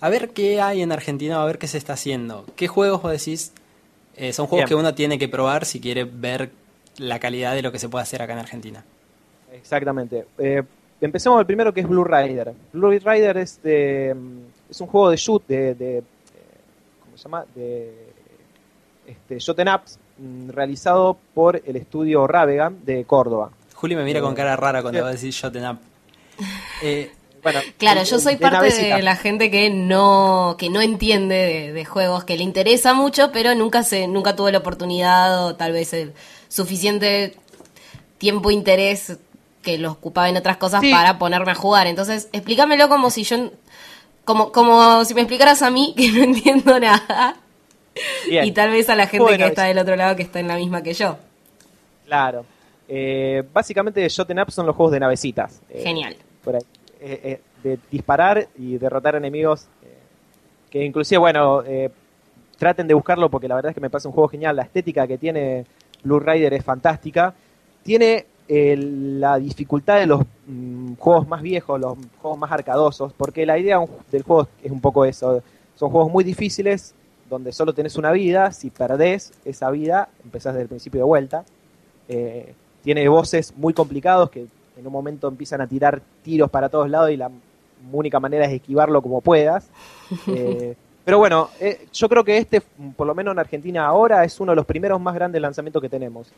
a 0.00 0.08
ver 0.08 0.30
qué 0.30 0.60
hay 0.60 0.82
en 0.82 0.92
Argentina, 0.92 1.42
a 1.42 1.44
ver 1.44 1.58
qué 1.58 1.66
se 1.66 1.78
está 1.78 1.94
haciendo. 1.94 2.46
¿Qué 2.56 2.68
juegos 2.68 3.02
vos 3.02 3.12
decís? 3.12 3.52
eh, 4.16 4.32
son 4.34 4.46
juegos 4.46 4.62
Bien. 4.64 4.68
que 4.68 4.74
uno 4.74 4.94
tiene 4.94 5.18
que 5.18 5.28
probar 5.28 5.64
si 5.64 5.80
quiere 5.80 6.04
ver 6.04 6.50
la 6.98 7.18
calidad 7.18 7.54
de 7.54 7.62
lo 7.62 7.72
que 7.72 7.78
se 7.78 7.88
puede 7.88 8.02
hacer 8.02 8.20
acá 8.20 8.34
en 8.34 8.38
Argentina. 8.40 8.84
Exactamente. 9.52 10.26
Eh, 10.38 10.62
empecemos 11.00 11.40
el 11.40 11.46
primero 11.46 11.72
que 11.72 11.80
es 11.80 11.88
Blue 11.88 12.04
Rider. 12.04 12.52
Blue 12.72 12.90
Rider 12.90 13.36
es, 13.38 13.62
de, 13.62 14.14
mm, 14.14 14.70
es 14.70 14.80
un 14.80 14.86
juego 14.88 15.10
de 15.10 15.16
shoot, 15.16 15.46
de, 15.46 15.74
de, 15.74 15.98
eh, 15.98 16.02
¿cómo 16.02 16.19
se 17.20 17.24
llama? 17.28 17.44
De 17.54 18.12
este, 19.06 19.38
Shoten 19.38 19.68
Ups, 19.68 19.98
mm, 20.18 20.50
realizado 20.50 21.16
por 21.34 21.62
el 21.64 21.76
estudio 21.76 22.26
Ravegan 22.26 22.84
de 22.84 23.04
Córdoba. 23.04 23.50
Juli 23.74 23.96
me 23.96 24.04
mira 24.04 24.18
Eh, 24.18 24.22
con 24.22 24.34
cara 24.34 24.56
rara 24.56 24.82
cuando 24.82 24.98
sí. 24.98 25.02
va 25.02 25.08
a 25.08 25.12
decir 25.12 25.30
Shoten 25.32 25.66
Up. 25.68 25.78
Eh, 26.82 27.10
Bueno, 27.42 27.60
Claro, 27.78 28.00
de- 28.00 28.06
yo 28.06 28.18
soy 28.18 28.34
de 28.34 28.40
parte 28.40 28.56
navecita. 28.58 28.96
de 28.96 29.02
la 29.02 29.16
gente 29.16 29.50
que 29.50 29.70
no 29.70 30.56
que 30.58 30.68
no 30.68 30.82
entiende 30.82 31.34
de, 31.36 31.72
de 31.72 31.84
juegos, 31.86 32.24
que 32.24 32.36
le 32.36 32.42
interesa 32.42 32.92
mucho, 32.92 33.32
pero 33.32 33.54
nunca 33.54 33.82
se 33.82 34.06
nunca 34.08 34.36
tuvo 34.36 34.50
la 34.50 34.58
oportunidad 34.58 35.46
o 35.46 35.56
tal 35.56 35.72
vez 35.72 35.92
el 35.94 36.12
suficiente 36.48 37.34
tiempo 38.18 38.50
e 38.50 38.54
interés 38.54 39.16
que 39.62 39.78
lo 39.78 39.92
ocupaba 39.92 40.28
en 40.28 40.36
otras 40.36 40.58
cosas 40.58 40.82
Sí. 40.82 40.90
para 40.90 41.18
ponerme 41.18 41.52
a 41.52 41.54
jugar. 41.54 41.86
Entonces, 41.86 42.28
explícamelo 42.32 42.88
como 42.90 43.08
si 43.10 43.24
yo 43.24 43.50
como 44.30 44.52
como 44.52 45.04
si 45.04 45.14
me 45.14 45.22
explicaras 45.22 45.62
a 45.62 45.70
mí 45.70 45.94
que 45.96 46.10
no 46.12 46.22
entiendo 46.22 46.78
nada 46.78 47.36
Bien. 48.28 48.44
y 48.44 48.52
tal 48.52 48.70
vez 48.70 48.88
a 48.88 48.94
la 48.96 49.06
gente 49.06 49.22
Bueno, 49.24 49.38
que 49.38 49.46
está 49.46 49.68
es- 49.68 49.74
del 49.74 49.82
otro 49.82 49.96
lado 49.96 50.14
que 50.16 50.22
está 50.22 50.38
en 50.40 50.48
la 50.48 50.56
misma 50.56 50.82
que 50.82 50.94
yo. 50.94 51.18
Claro. 52.06 52.44
Eh, 52.88 53.42
básicamente, 53.52 54.08
Shoten 54.08 54.38
Up 54.40 54.50
son 54.50 54.66
los 54.66 54.74
juegos 54.74 54.92
de 54.92 55.00
navecitas. 55.00 55.60
Eh, 55.70 55.82
Genial. 55.82 56.16
por 56.42 56.56
ahí, 56.56 56.62
eh, 57.00 57.40
de 57.62 57.78
disparar 57.90 58.48
y 58.58 58.78
derrotar 58.78 59.14
enemigos. 59.16 59.66
que 60.70 60.84
inclusive, 60.84 61.18
bueno, 61.18 61.62
traten 62.58 62.86
de 62.86 62.94
buscarlo 62.94 63.28
porque 63.28 63.48
la 63.48 63.56
verdad 63.56 63.70
es 63.70 63.74
que 63.74 63.80
me 63.80 63.90
parece 63.90 64.06
un 64.08 64.14
juego 64.14 64.28
genial. 64.28 64.54
La 64.54 64.62
estética 64.62 65.06
que 65.06 65.18
tiene 65.18 65.64
Blue 66.04 66.20
Rider 66.20 66.54
es 66.54 66.64
fantástica. 66.64 67.34
Tiene 67.82 68.26
la 68.52 69.38
dificultad 69.38 70.00
de 70.00 70.06
los 70.06 70.22
mm, 70.46 70.94
juegos 70.94 71.28
más 71.28 71.40
viejos, 71.40 71.80
los 71.80 71.96
juegos 72.20 72.38
más 72.38 72.50
arcadosos, 72.50 73.12
porque 73.12 73.46
la 73.46 73.58
idea 73.58 73.78
del 74.10 74.22
juego 74.22 74.48
es 74.62 74.72
un 74.72 74.80
poco 74.80 75.04
eso. 75.04 75.42
Son 75.76 75.90
juegos 75.90 76.10
muy 76.10 76.24
difíciles 76.24 76.94
donde 77.28 77.52
solo 77.52 77.72
tenés 77.72 77.96
una 77.96 78.10
vida. 78.10 78.50
Si 78.50 78.70
perdés 78.70 79.32
esa 79.44 79.70
vida, 79.70 80.08
empezás 80.24 80.54
desde 80.54 80.64
el 80.64 80.68
principio 80.68 80.98
de 80.98 81.04
vuelta. 81.04 81.44
Eh, 82.08 82.52
tiene 82.82 83.08
voces 83.08 83.54
muy 83.56 83.72
complicados 83.72 84.30
que 84.30 84.46
en 84.76 84.86
un 84.86 84.92
momento 84.92 85.28
empiezan 85.28 85.60
a 85.60 85.68
tirar 85.68 86.02
tiros 86.24 86.50
para 86.50 86.68
todos 86.68 86.90
lados 86.90 87.10
y 87.12 87.16
la 87.16 87.30
única 87.92 88.18
manera 88.18 88.46
es 88.46 88.52
esquivarlo 88.52 89.00
como 89.00 89.20
puedas. 89.20 89.68
Eh, 90.26 90.74
pero 91.02 91.18
bueno, 91.18 91.48
eh, 91.60 91.86
yo 91.92 92.08
creo 92.08 92.22
que 92.22 92.36
este, 92.36 92.60
por 92.60 93.06
lo 93.06 93.14
menos 93.14 93.32
en 93.32 93.38
Argentina 93.38 93.86
ahora, 93.86 94.22
es 94.22 94.38
uno 94.38 94.52
de 94.52 94.56
los 94.56 94.66
primeros 94.66 95.00
más 95.00 95.14
grandes 95.14 95.40
lanzamientos 95.40 95.80
que 95.80 95.88
tenemos. 95.88 96.30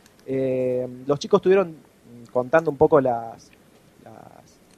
Los 1.07 1.19
chicos 1.19 1.39
estuvieron 1.39 1.71
mm, 1.71 1.92
contando 2.33 2.71
un 2.71 2.77
poco 2.77 3.01
las... 3.01 3.51
las, 4.05 4.15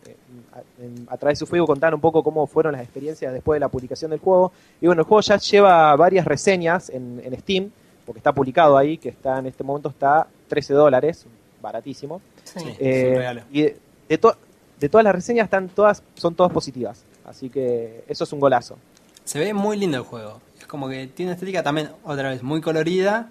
eh, 0.06 0.16
a, 0.54 0.82
en- 0.82 1.06
a 1.10 1.16
través 1.16 1.38
de 1.38 1.40
su 1.40 1.46
Facebook 1.50 1.66
contaron 1.68 1.96
un 1.96 2.00
poco 2.00 2.22
cómo 2.22 2.46
fueron 2.46 2.72
las 2.72 2.82
experiencias 2.82 3.32
después 3.32 3.56
de 3.56 3.60
la 3.60 3.68
publicación 3.68 4.10
del 4.10 4.20
juego. 4.20 4.52
Y 4.80 4.86
bueno, 4.86 5.02
el 5.02 5.06
juego 5.08 5.20
ya 5.22 5.36
lleva 5.38 5.94
varias 5.96 6.24
reseñas 6.26 6.90
en, 6.90 7.20
en 7.24 7.38
Steam, 7.40 7.70
porque 8.06 8.18
está 8.18 8.32
publicado 8.32 8.76
ahí, 8.76 8.98
que 8.98 9.08
está 9.08 9.38
en 9.38 9.46
este 9.46 9.64
momento 9.64 9.88
está 9.88 10.26
13 10.48 10.74
dólares, 10.74 11.26
baratísimo. 11.62 12.20
Sí. 12.44 12.58
Eh, 12.78 13.00
es 13.00 13.08
un 13.12 13.16
regalo. 13.16 13.40
y 13.50 13.62
de, 13.62 13.76
de 14.08 14.18
to- 14.18 14.36
de 14.78 14.88
todas 14.88 15.04
las 15.04 15.14
reseñas 15.14 15.44
están 15.44 15.68
todas, 15.70 16.02
son 16.16 16.34
todas 16.34 16.52
positivas. 16.52 17.02
Así 17.24 17.48
que 17.48 18.04
eso 18.06 18.24
es 18.24 18.32
un 18.34 18.40
golazo. 18.40 18.76
Se 19.24 19.38
ve 19.38 19.54
muy 19.54 19.78
lindo 19.78 19.96
el 19.96 20.02
juego. 20.02 20.40
Es 20.58 20.66
como 20.66 20.88
que 20.90 21.06
tiene 21.06 21.30
una 21.30 21.34
estética 21.36 21.62
también, 21.62 21.88
otra 22.04 22.28
vez, 22.28 22.42
muy 22.42 22.60
colorida. 22.60 23.30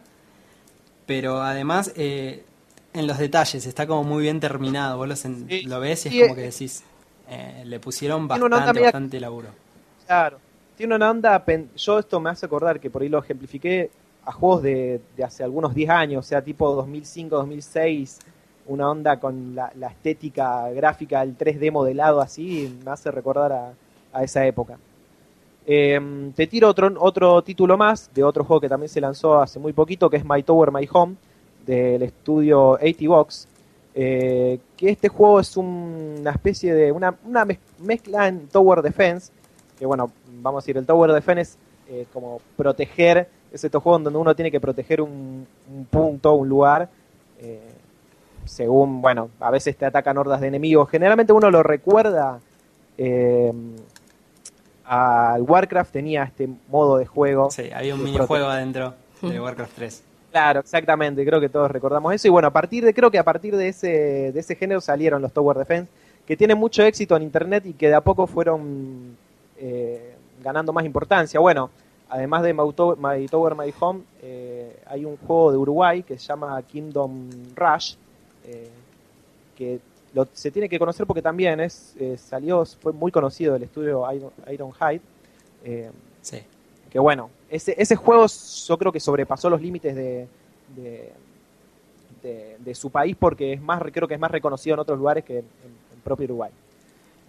Pero 1.05 1.41
además, 1.41 1.91
eh, 1.95 2.43
en 2.93 3.07
los 3.07 3.17
detalles, 3.17 3.65
está 3.65 3.87
como 3.87 4.03
muy 4.03 4.23
bien 4.23 4.39
terminado. 4.39 4.97
Vos 4.97 5.07
lo, 5.07 5.15
sen- 5.15 5.47
Sí. 5.49 5.63
lo 5.63 5.79
ves 5.79 6.05
y 6.05 6.09
es 6.21 6.27
como 6.27 6.33
eh, 6.33 6.35
que 6.35 6.41
decís, 6.51 6.83
eh, 7.29 7.63
le 7.65 7.79
pusieron 7.79 8.27
bastante, 8.27 8.79
bastante 8.81 9.19
laburo. 9.19 9.49
Claro. 10.05 10.37
Tiene 10.77 10.95
una 10.95 11.11
onda, 11.11 11.43
yo 11.75 11.99
esto 11.99 12.19
me 12.19 12.29
hace 12.31 12.45
acordar 12.45 12.79
que 12.79 12.89
por 12.89 13.01
ahí 13.03 13.09
lo 13.09 13.19
ejemplifiqué 13.19 13.91
a 14.25 14.31
juegos 14.31 14.63
de, 14.63 15.01
de 15.15 15.23
hace 15.23 15.43
algunos 15.43 15.75
10 15.75 15.89
años, 15.89 16.25
o 16.25 16.27
sea, 16.27 16.41
tipo 16.41 16.73
2005, 16.73 17.35
2006, 17.35 18.19
una 18.67 18.89
onda 18.89 19.19
con 19.19 19.53
la, 19.53 19.71
la 19.75 19.87
estética 19.87 20.69
gráfica, 20.71 21.21
el 21.21 21.37
3D 21.37 21.71
modelado 21.71 22.21
así, 22.21 22.75
me 22.83 22.91
hace 22.91 23.11
recordar 23.11 23.51
a, 23.51 23.73
a 24.13 24.23
esa 24.23 24.45
época. 24.47 24.77
Eh, 25.65 26.31
te 26.35 26.47
tiro 26.47 26.67
otro, 26.69 26.91
otro 26.99 27.41
título 27.41 27.77
más 27.77 28.09
de 28.13 28.23
otro 28.23 28.43
juego 28.43 28.59
que 28.61 28.69
también 28.69 28.89
se 28.89 28.99
lanzó 28.99 29.39
hace 29.41 29.59
muy 29.59 29.71
poquito, 29.73 30.09
que 30.09 30.17
es 30.17 30.25
My 30.25 30.43
Tower, 30.43 30.71
My 30.71 30.87
Home, 30.91 31.15
del 31.65 32.03
estudio 32.03 32.71
80 32.71 33.07
Box. 33.07 33.47
eh, 33.95 34.59
que 34.75 34.89
este 34.89 35.07
juego 35.07 35.39
es 35.39 35.55
un- 35.55 36.15
una 36.21 36.31
especie 36.31 36.73
de 36.73 36.91
una, 36.91 37.13
una 37.25 37.45
mez- 37.45 37.59
mezcla 37.79 38.27
en 38.27 38.47
Tower 38.47 38.81
Defense, 38.81 39.31
que 39.77 39.85
bueno, 39.85 40.11
vamos 40.41 40.61
a 40.61 40.61
decir, 40.63 40.77
el 40.77 40.85
Tower 40.87 41.11
Defense 41.11 41.41
es 41.41 41.57
eh, 41.89 42.05
como 42.11 42.41
proteger, 42.57 43.29
es 43.51 43.63
estos 43.63 43.83
juegos 43.83 44.03
donde 44.03 44.17
uno 44.17 44.33
tiene 44.35 44.49
que 44.49 44.59
proteger 44.59 44.99
un, 44.99 45.45
un 45.71 45.85
punto, 45.85 46.33
un 46.33 46.49
lugar, 46.49 46.89
eh, 47.39 47.59
según, 48.45 48.99
bueno, 48.99 49.29
a 49.39 49.51
veces 49.51 49.77
te 49.77 49.85
atacan 49.85 50.17
hordas 50.17 50.41
de 50.41 50.47
enemigos. 50.47 50.89
Generalmente 50.89 51.31
uno 51.31 51.51
lo 51.51 51.61
recuerda 51.61 52.39
eh, 52.97 53.53
al 54.85 55.41
Warcraft, 55.43 55.91
tenía 55.93 56.23
este 56.23 56.49
modo 56.69 56.97
de 56.97 57.05
juego. 57.05 57.51
Sí, 57.51 57.69
había 57.73 57.95
un 57.95 58.03
minijuego 58.03 58.47
adentro 58.47 58.95
de 59.21 59.39
Warcraft 59.39 59.75
3. 59.75 60.03
Claro, 60.33 60.61
exactamente, 60.61 61.23
creo 61.23 61.39
que 61.39 61.47
todos 61.47 61.69
recordamos 61.69 62.11
eso. 62.11 62.27
Y 62.27 62.31
bueno, 62.31 62.47
a 62.47 62.51
partir 62.51 62.83
de, 62.83 62.91
creo 62.91 63.11
que 63.11 63.19
a 63.19 63.23
partir 63.23 63.55
de 63.55 63.67
ese, 63.67 64.31
de 64.31 64.39
ese 64.39 64.55
género 64.55 64.81
salieron 64.81 65.21
los 65.21 65.31
Tower 65.31 65.55
Defense, 65.55 65.91
que 66.25 66.35
tienen 66.35 66.57
mucho 66.57 66.81
éxito 66.81 67.15
en 67.15 67.21
internet 67.21 67.67
y 67.67 67.73
que 67.73 67.87
de 67.89 67.93
a 67.93 68.01
poco 68.01 68.25
fueron 68.25 69.15
eh, 69.59 70.15
ganando 70.43 70.73
más 70.73 70.85
importancia. 70.85 71.39
Bueno, 71.39 71.69
además 72.09 72.41
de 72.41 72.51
My 72.51 72.73
To- 72.73 72.95
My 72.95 73.27
Tower, 73.27 73.53
My 73.55 73.71
Home, 73.79 74.01
eh, 74.23 74.75
hay 74.87 75.05
un 75.05 75.17
juego 75.17 75.51
de 75.51 75.57
Uruguay 75.59 76.01
que 76.01 76.17
se 76.17 76.25
llama 76.25 76.59
Kingdom 76.63 77.29
Rush, 77.55 77.93
eh, 78.47 78.69
que 79.55 79.79
lo- 80.15 80.27
se 80.33 80.49
tiene 80.49 80.67
que 80.67 80.79
conocer 80.79 81.05
porque 81.05 81.21
también 81.21 81.59
es 81.59 81.93
eh, 81.99 82.17
salió, 82.17 82.65
fue 82.65 82.91
muy 82.91 83.11
conocido 83.11 83.53
del 83.53 83.63
estudio 83.63 84.03
Iron, 84.11 84.31
Ironhide. 84.51 85.01
Eh, 85.63 85.91
Sí. 86.23 86.39
que 86.89 86.97
bueno, 86.97 87.29
ese, 87.55 87.75
ese 87.77 87.95
juego 87.95 88.25
yo 88.27 88.77
creo 88.77 88.91
que 88.91 88.99
sobrepasó 88.99 89.49
los 89.49 89.61
límites 89.61 89.95
de, 89.95 90.27
de, 90.75 91.11
de- 92.21 92.57
de 92.59 92.75
su 92.75 92.89
país 92.89 93.15
porque 93.19 93.53
es 93.53 93.61
más 93.61 93.81
creo 93.91 94.07
que 94.07 94.13
es 94.13 94.19
más 94.19 94.31
reconocido 94.31 94.75
en 94.75 94.79
otros 94.79 94.97
lugares 94.97 95.23
que 95.23 95.39
en, 95.39 95.45
en 95.45 96.01
propio 96.03 96.25
Uruguay. 96.25 96.51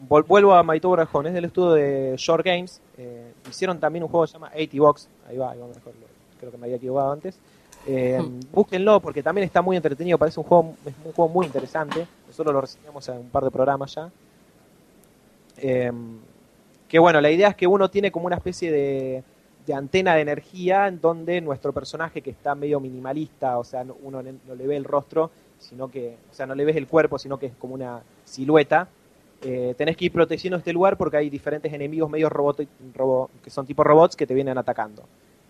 Vuelvo 0.08 0.54
a 0.54 0.64
Tower 0.80 1.06
Home, 1.12 1.28
es 1.28 1.34
del 1.34 1.44
estudio 1.46 1.72
de 1.72 2.14
Short 2.18 2.44
Games. 2.44 2.80
eh, 2.98 3.32
hicieron 3.48 3.78
también 3.78 4.02
un 4.02 4.08
juego 4.08 4.24
que 4.26 4.28
se 4.28 4.34
llama 4.34 4.50
80 4.54 4.76
Box. 4.78 5.08
Ahí 5.28 5.36
va, 5.36 5.52
ahí 5.52 5.58
va 5.58 5.66
mejor, 5.68 5.92
creo 6.38 6.50
que 6.50 6.58
me 6.58 6.66
había 6.66 6.76
equivocado 6.76 7.12
antes. 7.12 7.38
Eh, 7.86 8.20
búsquenlo 8.52 9.00
porque 9.00 9.22
también 9.22 9.44
está 9.46 9.62
muy 9.62 9.76
entretenido, 9.76 10.18
parece 10.18 10.40
un 10.40 10.46
juego, 10.46 10.74
es 10.84 10.94
un 11.04 11.12
juego 11.12 11.28
muy 11.32 11.46
interesante. 11.46 12.06
Nosotros 12.26 12.52
lo 12.54 12.60
reseñamos 12.60 13.08
en 13.08 13.18
un 13.18 13.28
par 13.28 13.44
de 13.44 13.50
programas 13.50 13.94
ya. 13.94 14.10
Eh, 15.58 15.92
que 16.88 16.98
bueno, 16.98 17.20
la 17.20 17.30
idea 17.30 17.48
es 17.48 17.56
que 17.56 17.66
uno 17.66 17.88
tiene 17.90 18.10
como 18.10 18.26
una 18.26 18.36
especie 18.36 18.70
de, 18.70 19.22
de 19.66 19.74
antena 19.74 20.14
de 20.14 20.20
energía 20.22 20.86
en 20.88 21.00
donde 21.00 21.40
nuestro 21.40 21.72
personaje 21.72 22.20
que 22.22 22.30
está 22.30 22.54
medio 22.54 22.80
minimalista, 22.80 23.58
o 23.58 23.64
sea, 23.64 23.82
no- 23.84 23.96
uno 24.02 24.22
no 24.22 24.54
le 24.54 24.66
ve 24.66 24.76
el 24.76 24.84
rostro, 24.84 25.30
sino 25.58 25.88
que, 25.90 26.16
o 26.30 26.34
sea, 26.34 26.46
no 26.46 26.54
le 26.54 26.64
ves 26.64 26.76
el 26.76 26.86
cuerpo, 26.86 27.18
sino 27.18 27.38
que 27.38 27.46
es 27.46 27.52
como 27.58 27.74
una 27.74 28.02
silueta. 28.24 28.88
Eh, 29.42 29.74
tenés 29.76 29.96
que 29.96 30.06
ir 30.06 30.12
protegiendo 30.12 30.56
este 30.58 30.72
lugar 30.72 30.96
porque 30.96 31.16
hay 31.16 31.30
diferentes 31.30 31.72
enemigos 31.72 32.10
medio 32.10 32.28
robot, 32.28 32.60
robo- 32.94 33.30
que 33.42 33.50
son 33.50 33.66
tipo 33.66 33.82
robots 33.84 34.16
que 34.16 34.26
te 34.26 34.34
vienen 34.34 34.58
atacando. 34.58 35.02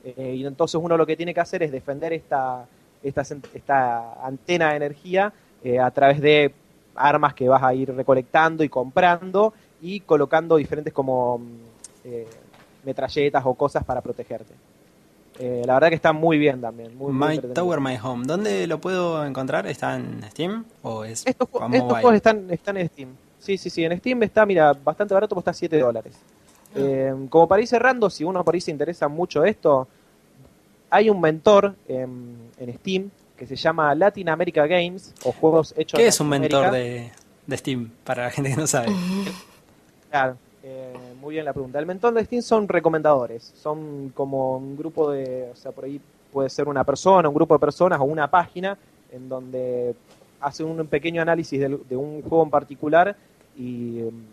Eh, 0.04 0.34
y 0.36 0.46
entonces 0.46 0.80
uno 0.82 0.96
lo 0.96 1.06
que 1.06 1.16
tiene 1.16 1.32
que 1.34 1.40
hacer 1.40 1.62
es 1.62 1.72
defender 1.72 2.12
esta, 2.12 2.66
esta, 3.02 3.22
esta 3.54 4.24
antena 4.26 4.70
de 4.70 4.76
energía 4.76 5.32
eh, 5.62 5.78
a 5.80 5.90
través 5.90 6.20
de 6.20 6.52
armas 6.94 7.34
que 7.34 7.48
vas 7.48 7.62
a 7.62 7.74
ir 7.74 7.92
recolectando 7.94 8.62
y 8.62 8.68
comprando 8.68 9.54
y 9.80 10.00
colocando 10.00 10.56
diferentes 10.56 10.92
como 10.92 11.38
mm, 11.38 12.06
metralletas 12.84 13.42
o 13.46 13.54
cosas 13.54 13.84
para 13.84 14.00
protegerte. 14.00 14.54
Eh, 15.38 15.62
la 15.66 15.74
verdad 15.74 15.88
que 15.88 15.96
está 15.96 16.12
muy 16.12 16.38
bien 16.38 16.60
también. 16.60 16.96
Muy, 16.96 17.12
My. 17.12 17.38
Tower, 17.38 17.80
My 17.80 17.98
Home. 18.02 18.24
¿Dónde 18.26 18.66
lo 18.66 18.80
puedo 18.80 19.24
encontrar? 19.26 19.66
¿Está 19.66 19.96
en 19.96 20.22
Steam? 20.30 20.64
¿O 20.82 21.04
es 21.04 21.26
Estos, 21.26 21.48
estos 21.48 21.60
mobile? 21.68 21.80
juegos 21.80 22.14
están, 22.14 22.50
están 22.50 22.76
en 22.76 22.88
Steam. 22.88 23.08
Sí, 23.40 23.58
sí, 23.58 23.68
sí. 23.68 23.84
En 23.84 23.98
Steam 23.98 24.22
está, 24.22 24.46
mira, 24.46 24.72
bastante 24.72 25.12
barato, 25.12 25.34
porque 25.34 25.50
está 25.50 25.58
7 25.58 25.78
dólares. 25.78 26.14
Eh, 26.76 27.12
como 27.28 27.46
para 27.46 27.62
ir 27.62 27.68
cerrando, 27.68 28.10
si 28.10 28.24
uno 28.24 28.44
por 28.44 28.54
ahí 28.54 28.60
se 28.60 28.70
interesa 28.70 29.06
mucho 29.08 29.44
esto, 29.44 29.86
hay 30.90 31.10
un 31.10 31.20
mentor 31.20 31.74
en, 31.88 32.36
en 32.58 32.74
Steam 32.78 33.10
que 33.36 33.46
se 33.46 33.56
llama 33.56 33.94
Latin 33.94 34.28
America 34.28 34.66
Games 34.66 35.12
o 35.24 35.32
juegos 35.32 35.74
hechos 35.76 35.98
¿Qué 35.98 36.04
en 36.04 36.08
es 36.08 36.20
un 36.20 36.28
mentor 36.28 36.70
de, 36.70 37.10
de 37.46 37.56
Steam? 37.56 37.90
Para 38.04 38.24
la 38.24 38.30
gente 38.30 38.50
que 38.50 38.56
no 38.56 38.66
sabe. 38.66 38.88
Claro, 40.10 40.36
eh, 40.62 40.94
muy 41.24 41.34
bien 41.34 41.44
la 41.46 41.54
pregunta. 41.54 41.78
El 41.78 41.86
mentor 41.86 42.12
de 42.12 42.24
Steam 42.24 42.42
son 42.42 42.68
recomendadores, 42.68 43.54
son 43.56 44.10
como 44.10 44.58
un 44.58 44.76
grupo 44.76 45.10
de, 45.10 45.48
o 45.50 45.56
sea, 45.56 45.72
por 45.72 45.84
ahí 45.86 45.98
puede 46.30 46.50
ser 46.50 46.68
una 46.68 46.84
persona, 46.84 47.28
un 47.28 47.34
grupo 47.34 47.54
de 47.54 47.60
personas 47.60 47.98
o 47.98 48.04
una 48.04 48.30
página 48.30 48.76
en 49.10 49.28
donde 49.28 49.94
hacen 50.40 50.66
un 50.66 50.86
pequeño 50.86 51.22
análisis 51.22 51.58
de, 51.58 51.96
un 51.96 52.20
juego 52.20 52.44
en 52.44 52.50
particular 52.50 53.16
y, 53.56 54.00
em, 54.00 54.24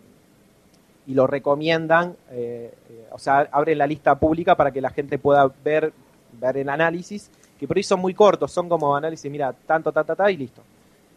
y 1.06 1.14
lo 1.14 1.26
recomiendan, 1.26 2.14
eh, 2.30 2.74
eh, 2.90 3.08
o 3.10 3.18
sea, 3.18 3.48
abren 3.50 3.78
la 3.78 3.86
lista 3.86 4.14
pública 4.16 4.54
para 4.54 4.70
que 4.70 4.82
la 4.82 4.90
gente 4.90 5.18
pueda 5.18 5.50
ver, 5.64 5.94
ver 6.38 6.58
el 6.58 6.68
análisis, 6.68 7.30
que 7.58 7.66
por 7.66 7.78
ahí 7.78 7.82
son 7.82 8.00
muy 8.00 8.12
cortos, 8.12 8.52
son 8.52 8.68
como 8.68 8.94
análisis, 8.94 9.30
mira, 9.30 9.54
tanto, 9.66 9.92
ta, 9.92 10.04
ta, 10.04 10.14
ta, 10.14 10.30
y 10.30 10.36
listo. 10.36 10.60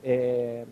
Eh, 0.03 0.65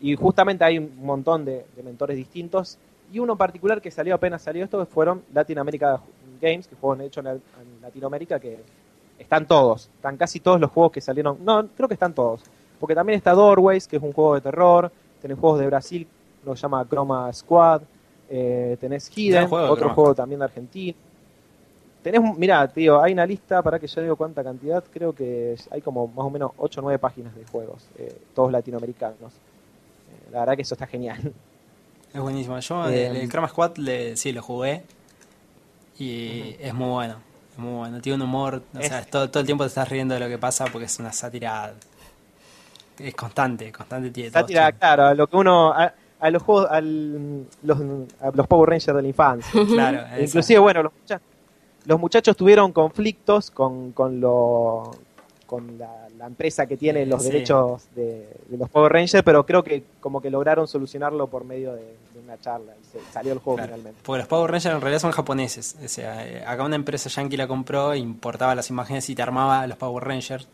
y 0.00 0.14
justamente 0.16 0.64
hay 0.64 0.76
un 0.76 1.02
montón 1.02 1.46
de 1.46 1.64
mentores 1.82 2.16
distintos. 2.16 2.78
Y 3.12 3.18
uno 3.18 3.32
en 3.32 3.38
particular 3.38 3.80
que 3.80 3.90
salió 3.90 4.14
apenas 4.14 4.42
salió 4.42 4.64
esto, 4.64 4.84
fueron 4.86 5.22
Latin 5.32 5.58
America 5.58 6.00
Games, 6.40 6.66
que 6.66 6.76
juegos 6.76 7.00
hechos 7.00 7.24
en, 7.24 7.32
en 7.32 7.82
Latinoamérica, 7.82 8.38
que 8.38 8.60
están 9.18 9.46
todos, 9.46 9.90
están 9.94 10.16
casi 10.16 10.40
todos 10.40 10.60
los 10.60 10.70
juegos 10.70 10.92
que 10.92 11.00
salieron. 11.00 11.38
No, 11.44 11.68
creo 11.76 11.88
que 11.88 11.94
están 11.94 12.14
todos. 12.14 12.42
Porque 12.78 12.94
también 12.94 13.18
está 13.18 13.32
Doorways, 13.32 13.86
que 13.86 13.96
es 13.96 14.02
un 14.02 14.12
juego 14.12 14.34
de 14.34 14.40
terror. 14.40 14.90
Tenés 15.20 15.38
juegos 15.38 15.60
de 15.60 15.66
Brasil, 15.66 16.08
lo 16.44 16.54
llama 16.54 16.86
Chroma 16.88 17.32
Squad. 17.32 17.82
Eh, 18.30 18.76
tenés 18.80 19.10
Hidden, 19.14 19.48
juego 19.48 19.64
otro 19.66 19.76
Chroma 19.76 19.94
juego 19.94 20.14
también 20.14 20.38
de 20.38 20.44
Argentina. 20.46 20.96
Tenés, 22.02 22.22
mirá, 22.38 22.66
tío, 22.66 23.02
hay 23.02 23.12
una 23.12 23.26
lista, 23.26 23.62
para 23.62 23.78
que 23.78 23.86
yo 23.86 24.00
digo 24.00 24.16
cuánta 24.16 24.42
cantidad, 24.42 24.82
creo 24.90 25.14
que 25.14 25.56
hay 25.70 25.82
como 25.82 26.06
más 26.06 26.24
o 26.24 26.30
menos 26.30 26.52
8 26.56 26.80
o 26.80 26.82
9 26.84 26.98
páginas 26.98 27.34
de 27.34 27.44
juegos, 27.44 27.86
eh, 27.98 28.16
todos 28.34 28.50
latinoamericanos. 28.50 29.34
Eh, 29.34 30.30
la 30.32 30.40
verdad 30.40 30.56
que 30.56 30.62
eso 30.62 30.74
está 30.74 30.86
genial. 30.86 31.34
Es 32.12 32.20
buenísimo. 32.20 32.58
Yo 32.58 32.88
Eh, 32.88 33.06
el, 33.06 33.16
el 33.16 33.28
Chroma 33.30 33.48
Squad 33.48 33.76
le, 33.76 34.16
sí 34.16 34.32
lo 34.32 34.42
jugué 34.42 34.82
y 35.98 36.56
es 36.58 36.74
muy 36.74 36.88
bueno. 36.88 37.16
Es 37.52 37.58
muy 37.58 37.72
bueno. 37.74 38.00
Tiene 38.00 38.16
un 38.16 38.22
humor, 38.22 38.62
o 38.74 38.78
Es- 38.78 38.88
sea, 38.88 39.04
todo, 39.04 39.30
todo 39.30 39.40
el 39.40 39.46
tiempo 39.46 39.64
te 39.64 39.68
estás 39.68 39.88
riendo 39.88 40.14
de 40.14 40.20
lo 40.20 40.28
que 40.28 40.38
pasa 40.38 40.64
porque 40.66 40.86
es 40.86 40.98
una 40.98 41.12
sátira. 41.12 41.74
Es 42.98 43.14
constante, 43.14 43.72
constante. 43.72 44.10
Tiene 44.10 44.30
Sátira, 44.30 44.72
claro, 44.72 45.06
a 45.06 45.14
lo 45.14 45.26
que 45.26 45.36
uno, 45.36 45.72
a, 45.72 45.92
a 46.20 46.30
los 46.30 46.42
juegos, 46.42 46.68
al, 46.70 47.46
los, 47.62 47.78
a 48.20 48.30
los 48.34 48.46
Power 48.46 48.68
Rangers 48.70 48.94
de 48.96 49.02
la 49.02 49.08
infancia. 49.08 49.50
Claro. 49.68 50.20
Inclusive, 50.22 50.58
bueno, 50.58 50.82
los, 50.82 50.92
los 51.86 51.98
muchachos 52.00 52.36
tuvieron 52.36 52.72
conflictos 52.72 53.50
con, 53.50 53.92
con, 53.92 54.20
lo, 54.20 54.90
con 55.50 55.78
la, 55.78 56.06
la 56.16 56.26
empresa 56.26 56.66
que 56.66 56.76
tiene 56.76 57.04
los 57.06 57.24
Sí. 57.24 57.32
derechos 57.32 57.82
de, 57.96 58.28
de 58.48 58.56
los 58.56 58.68
Power 58.70 58.92
Rangers, 58.92 59.24
pero 59.24 59.44
creo 59.44 59.64
que 59.64 59.82
como 59.98 60.20
que 60.22 60.30
lograron 60.30 60.68
solucionarlo 60.68 61.26
por 61.26 61.42
medio 61.44 61.72
de, 61.74 61.82
de 61.82 62.20
una 62.24 62.38
charla 62.40 62.72
y 62.80 62.84
se, 62.86 63.00
salió 63.12 63.32
el 63.32 63.40
juego 63.40 63.56
Claro, 63.56 63.72
finalmente. 63.72 64.00
Porque 64.04 64.18
los 64.20 64.28
Power 64.28 64.48
Rangers 64.48 64.72
en 64.76 64.80
realidad 64.80 65.00
son 65.00 65.10
japoneses. 65.10 65.74
O 65.84 65.88
sea, 65.88 66.24
eh, 66.24 66.44
acá 66.46 66.62
una 66.62 66.76
empresa 66.76 67.08
yankee 67.08 67.36
la 67.36 67.48
compró, 67.48 67.96
importaba 67.96 68.54
las 68.54 68.70
imágenes 68.70 69.10
y 69.10 69.16
te 69.16 69.22
armaba 69.22 69.66
los 69.66 69.76
Power 69.76 70.04
Rangers 70.04 70.46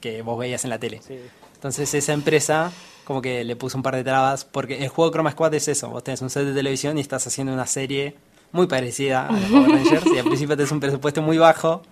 que 0.00 0.22
vos 0.22 0.38
veías 0.38 0.62
en 0.62 0.70
la 0.70 0.78
tele. 0.78 1.00
Sí. 1.02 1.18
Entonces 1.54 1.92
esa 1.94 2.12
empresa 2.12 2.70
como 3.04 3.20
que 3.20 3.42
le 3.42 3.56
puso 3.56 3.76
un 3.76 3.82
par 3.82 3.96
de 3.96 4.04
trabas 4.04 4.44
porque 4.44 4.78
el 4.82 4.88
juego 4.90 5.10
Chroma 5.10 5.32
Squad 5.32 5.54
es 5.54 5.66
eso. 5.66 5.88
Vos 5.90 6.04
tenés 6.04 6.22
un 6.22 6.30
set 6.30 6.44
de 6.44 6.54
televisión 6.54 6.98
y 6.98 7.00
estás 7.00 7.26
haciendo 7.26 7.52
una 7.52 7.66
serie 7.66 8.14
muy 8.52 8.68
parecida 8.68 9.26
a 9.26 9.32
los 9.32 9.50
Power 9.50 9.70
Rangers 9.70 10.06
y 10.06 10.18
al 10.18 10.24
principio 10.24 10.56
tenés 10.56 10.70
un 10.70 10.78
presupuesto 10.78 11.20
muy 11.20 11.36
bajo. 11.36 11.82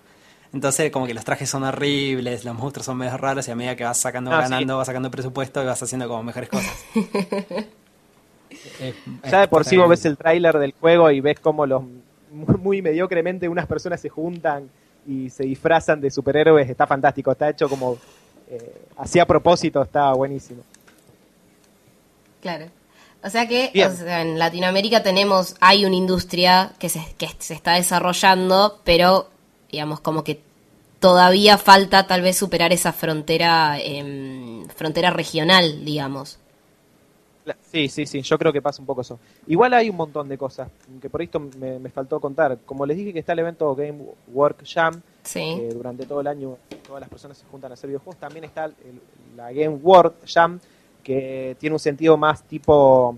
Entonces 0.55 0.89
como 0.89 1.05
que 1.05 1.13
los 1.13 1.25
trajes 1.25 1.49
son 1.49 1.63
horribles, 1.63 2.45
los 2.45 2.55
monstruos 2.55 2.85
son 2.85 2.95
medio 2.97 3.15
raros 3.17 3.45
y 3.47 3.51
a 3.51 3.55
medida 3.55 3.75
que 3.75 3.83
vas 3.83 3.97
sacando, 3.97 4.31
Ah, 4.31 4.37
sí. 4.37 4.49
ganando, 4.49 4.77
vas 4.77 4.87
sacando 4.87 5.11
presupuesto 5.11 5.61
y 5.61 5.65
vas 5.65 5.83
haciendo 5.83 6.07
como 6.07 6.23
mejores 6.23 6.49
cosas. 6.49 6.73
Es- 8.79 8.95
Ya 9.29 9.41
de 9.41 9.47
por 9.49 9.65
sí 9.65 9.75
vos 9.77 9.89
ves 9.89 10.05
el 10.05 10.17
tráiler 10.17 10.57
del 10.57 10.73
juego 10.79 11.11
y 11.11 11.19
ves 11.19 11.39
como 11.41 11.65
los 11.65 11.83
muy, 12.31 12.55
muy 12.57 12.81
mediocremente 12.81 13.49
unas 13.49 13.67
personas 13.67 13.99
se 13.99 14.07
juntan 14.09 14.69
y 15.07 15.29
se 15.29 15.43
disfrazan 15.43 15.99
de 16.01 16.09
superhéroes, 16.09 16.69
está 16.69 16.87
fantástico, 16.87 17.31
está 17.33 17.49
hecho 17.49 17.67
como 17.69 17.97
eh, 18.49 18.85
así 18.97 19.19
a 19.19 19.25
propósito, 19.25 19.81
está 19.81 20.13
buenísimo. 20.13 20.63
Claro. 22.41 22.65
O 23.23 23.29
sea 23.29 23.47
que 23.47 23.71
Bien. 23.73 23.91
o 23.91 23.95
sea, 23.95 24.21
en 24.21 24.37
Latinoamérica 24.39 25.03
tenemos, 25.03 25.55
hay 25.59 25.83
una 25.85 25.95
industria 25.95 26.71
que 26.79 26.89
se, 26.89 27.01
que 27.17 27.27
se 27.39 27.55
está 27.55 27.73
desarrollando, 27.73 28.79
pero 28.83 29.29
digamos 29.71 29.99
como 29.99 30.23
que 30.23 30.39
todavía 31.09 31.59
falta 31.59 32.07
tal 32.07 32.21
vez 32.23 32.35
superar 32.35 32.73
esa 32.73 32.91
frontera, 32.91 33.77
em, 33.79 34.65
frontera 34.69 35.11
regional, 35.11 35.85
digamos. 35.85 36.39
Sí, 37.71 37.89
sí, 37.89 38.07
sí, 38.07 38.23
yo 38.23 38.39
creo 38.39 38.51
que 38.51 38.59
pasa 38.59 38.81
un 38.81 38.87
poco 38.87 39.01
eso. 39.01 39.19
Igual 39.45 39.75
hay 39.75 39.87
un 39.91 39.97
montón 39.97 40.27
de 40.27 40.35
cosas 40.35 40.67
que 40.99 41.07
por 41.07 41.21
esto 41.21 41.39
me, 41.59 41.77
me 41.77 41.91
faltó 41.91 42.19
contar. 42.19 42.57
Como 42.65 42.87
les 42.87 42.97
dije 42.97 43.13
que 43.13 43.19
está 43.19 43.33
el 43.33 43.39
evento 43.39 43.75
Game 43.75 43.99
Work 44.33 44.63
Jam, 44.65 44.99
Sí. 45.21 45.57
que 45.59 45.69
durante 45.75 46.07
todo 46.07 46.21
el 46.21 46.27
año 46.27 46.57
todas 46.87 47.01
las 47.01 47.09
personas 47.09 47.37
se 47.37 47.45
juntan 47.45 47.69
a 47.69 47.75
hacer 47.75 47.87
videojuegos, 47.87 48.19
también 48.19 48.45
está 48.45 48.65
el- 48.65 48.73
la 49.37 49.51
Game 49.51 49.75
World 49.83 50.13
Jam, 50.25 50.59
que 51.03 51.55
tiene 51.59 51.75
un 51.75 51.79
sentido 51.79 52.17
más 52.17 52.41
tipo, 52.47 53.15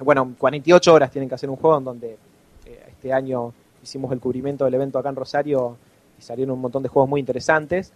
bueno, 0.00 0.34
48 0.36 0.92
horas 0.92 1.10
tienen 1.10 1.30
que 1.30 1.34
hacer 1.36 1.48
un 1.48 1.56
juego 1.56 1.78
en 1.78 1.84
donde 1.84 2.18
eh, 2.66 2.84
este 2.90 3.10
año 3.10 3.54
hicimos 3.82 4.12
el 4.12 4.20
cubrimiento 4.20 4.66
del 4.66 4.74
evento 4.74 4.98
acá 4.98 5.08
en 5.08 5.16
Rosario 5.16 5.78
y 6.20 6.22
salieron 6.22 6.54
un 6.54 6.60
montón 6.60 6.82
de 6.82 6.88
juegos 6.88 7.08
muy 7.08 7.18
interesantes. 7.18 7.92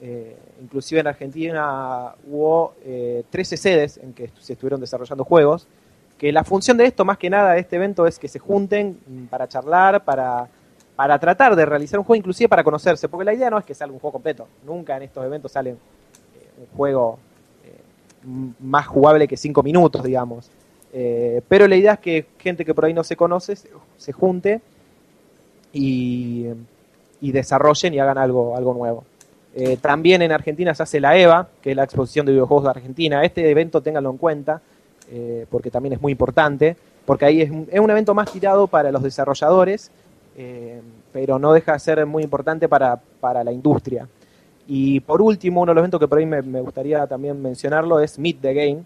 Eh, 0.00 0.36
inclusive 0.62 1.00
en 1.00 1.06
Argentina 1.06 2.14
hubo 2.26 2.74
eh, 2.84 3.24
13 3.30 3.56
sedes 3.56 3.98
en 3.98 4.12
que 4.12 4.30
se 4.40 4.54
estuvieron 4.54 4.80
desarrollando 4.80 5.24
juegos, 5.24 5.68
que 6.18 6.32
la 6.32 6.44
función 6.44 6.76
de 6.78 6.86
esto, 6.86 7.04
más 7.04 7.18
que 7.18 7.28
nada, 7.28 7.52
de 7.52 7.60
este 7.60 7.76
evento, 7.76 8.06
es 8.06 8.18
que 8.18 8.28
se 8.28 8.38
junten 8.38 8.98
para 9.30 9.46
charlar, 9.48 10.04
para, 10.04 10.48
para 10.96 11.18
tratar 11.18 11.54
de 11.54 11.66
realizar 11.66 12.00
un 12.00 12.04
juego, 12.06 12.18
inclusive 12.18 12.48
para 12.48 12.64
conocerse, 12.64 13.08
porque 13.08 13.24
la 13.24 13.34
idea 13.34 13.50
no 13.50 13.58
es 13.58 13.64
que 13.64 13.74
salga 13.74 13.92
un 13.92 14.00
juego 14.00 14.12
completo, 14.12 14.48
nunca 14.64 14.96
en 14.96 15.02
estos 15.02 15.24
eventos 15.24 15.52
sale 15.52 15.70
eh, 15.70 15.76
un 16.58 16.76
juego 16.76 17.18
eh, 17.64 18.54
más 18.60 18.86
jugable 18.86 19.28
que 19.28 19.36
5 19.36 19.62
minutos, 19.62 20.02
digamos. 20.02 20.50
Eh, 20.92 21.42
pero 21.48 21.68
la 21.68 21.76
idea 21.76 21.92
es 21.94 21.98
que 21.98 22.26
gente 22.38 22.64
que 22.64 22.72
por 22.72 22.86
ahí 22.86 22.94
no 22.94 23.04
se 23.04 23.16
conoce 23.16 23.56
se, 23.56 23.68
se 23.98 24.12
junte 24.12 24.62
y, 25.72 26.46
y 27.20 27.32
desarrollen 27.32 27.94
y 27.94 27.98
hagan 27.98 28.18
algo, 28.18 28.56
algo 28.56 28.74
nuevo. 28.74 29.04
Eh, 29.58 29.78
también 29.80 30.20
en 30.20 30.32
Argentina 30.32 30.74
se 30.74 30.82
hace 30.82 31.00
la 31.00 31.16
EVA, 31.16 31.48
que 31.62 31.70
es 31.70 31.76
la 31.76 31.84
exposición 31.84 32.26
de 32.26 32.32
videojuegos 32.32 32.64
de 32.64 32.70
Argentina. 32.70 33.24
Este 33.24 33.50
evento 33.50 33.80
ténganlo 33.80 34.10
en 34.10 34.18
cuenta, 34.18 34.60
eh, 35.10 35.46
porque 35.50 35.70
también 35.70 35.94
es 35.94 36.00
muy 36.02 36.12
importante, 36.12 36.76
porque 37.06 37.24
ahí 37.24 37.40
es 37.40 37.50
un, 37.50 37.66
es 37.70 37.80
un 37.80 37.90
evento 37.90 38.14
más 38.14 38.30
tirado 38.30 38.66
para 38.66 38.92
los 38.92 39.02
desarrolladores, 39.02 39.90
eh, 40.36 40.82
pero 41.10 41.38
no 41.38 41.54
deja 41.54 41.72
de 41.72 41.78
ser 41.78 42.04
muy 42.04 42.22
importante 42.22 42.68
para, 42.68 43.00
para 43.18 43.42
la 43.42 43.50
industria. 43.50 44.06
Y 44.66 45.00
por 45.00 45.22
último, 45.22 45.62
uno 45.62 45.70
de 45.70 45.74
los 45.76 45.80
eventos 45.80 46.00
que 46.00 46.08
por 46.08 46.18
ahí 46.18 46.26
me, 46.26 46.42
me 46.42 46.60
gustaría 46.60 47.06
también 47.06 47.40
mencionarlo 47.40 47.98
es 48.00 48.18
Meet 48.18 48.40
the 48.42 48.52
Game, 48.52 48.82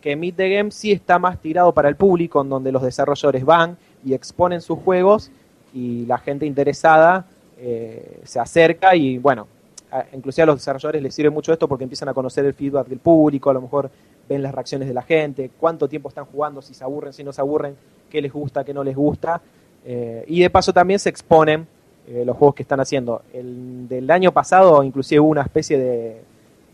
que 0.00 0.16
Meet 0.16 0.34
the 0.34 0.48
Game 0.48 0.70
sí 0.70 0.90
está 0.90 1.18
más 1.18 1.38
tirado 1.38 1.72
para 1.72 1.88
el 1.88 1.94
público, 1.94 2.40
en 2.40 2.48
donde 2.48 2.72
los 2.72 2.82
desarrolladores 2.82 3.44
van 3.44 3.76
y 4.02 4.14
exponen 4.14 4.62
sus 4.62 4.78
juegos 4.78 5.30
y 5.74 6.06
la 6.06 6.18
gente 6.18 6.46
interesada 6.46 7.26
eh, 7.58 8.20
se 8.24 8.40
acerca 8.40 8.94
y 8.94 9.18
bueno, 9.18 9.46
inclusive 10.12 10.44
a 10.44 10.46
los 10.46 10.56
desarrolladores 10.56 11.02
les 11.02 11.14
sirve 11.14 11.30
mucho 11.30 11.52
esto 11.52 11.68
porque 11.68 11.84
empiezan 11.84 12.08
a 12.08 12.14
conocer 12.14 12.44
el 12.44 12.54
feedback 12.54 12.86
del 12.86 12.98
público, 12.98 13.50
a 13.50 13.54
lo 13.54 13.60
mejor 13.60 13.90
ven 14.28 14.42
las 14.42 14.54
reacciones 14.54 14.88
de 14.88 14.94
la 14.94 15.02
gente, 15.02 15.50
cuánto 15.58 15.88
tiempo 15.88 16.08
están 16.08 16.24
jugando, 16.24 16.62
si 16.62 16.74
se 16.74 16.84
aburren, 16.84 17.12
si 17.12 17.24
no 17.24 17.32
se 17.32 17.40
aburren, 17.40 17.76
qué 18.08 18.22
les 18.22 18.32
gusta, 18.32 18.64
qué 18.64 18.72
no 18.72 18.84
les 18.84 18.96
gusta. 18.96 19.40
Eh, 19.84 20.24
y 20.28 20.40
de 20.40 20.50
paso 20.50 20.72
también 20.72 21.00
se 21.00 21.08
exponen 21.08 21.66
eh, 22.06 22.24
los 22.24 22.36
juegos 22.36 22.54
que 22.54 22.62
están 22.62 22.80
haciendo. 22.80 23.22
El 23.32 23.88
del 23.88 24.10
año 24.10 24.32
pasado 24.32 24.82
inclusive 24.82 25.20
hubo 25.20 25.30
una 25.30 25.42
especie 25.42 25.78
de, 25.78 26.22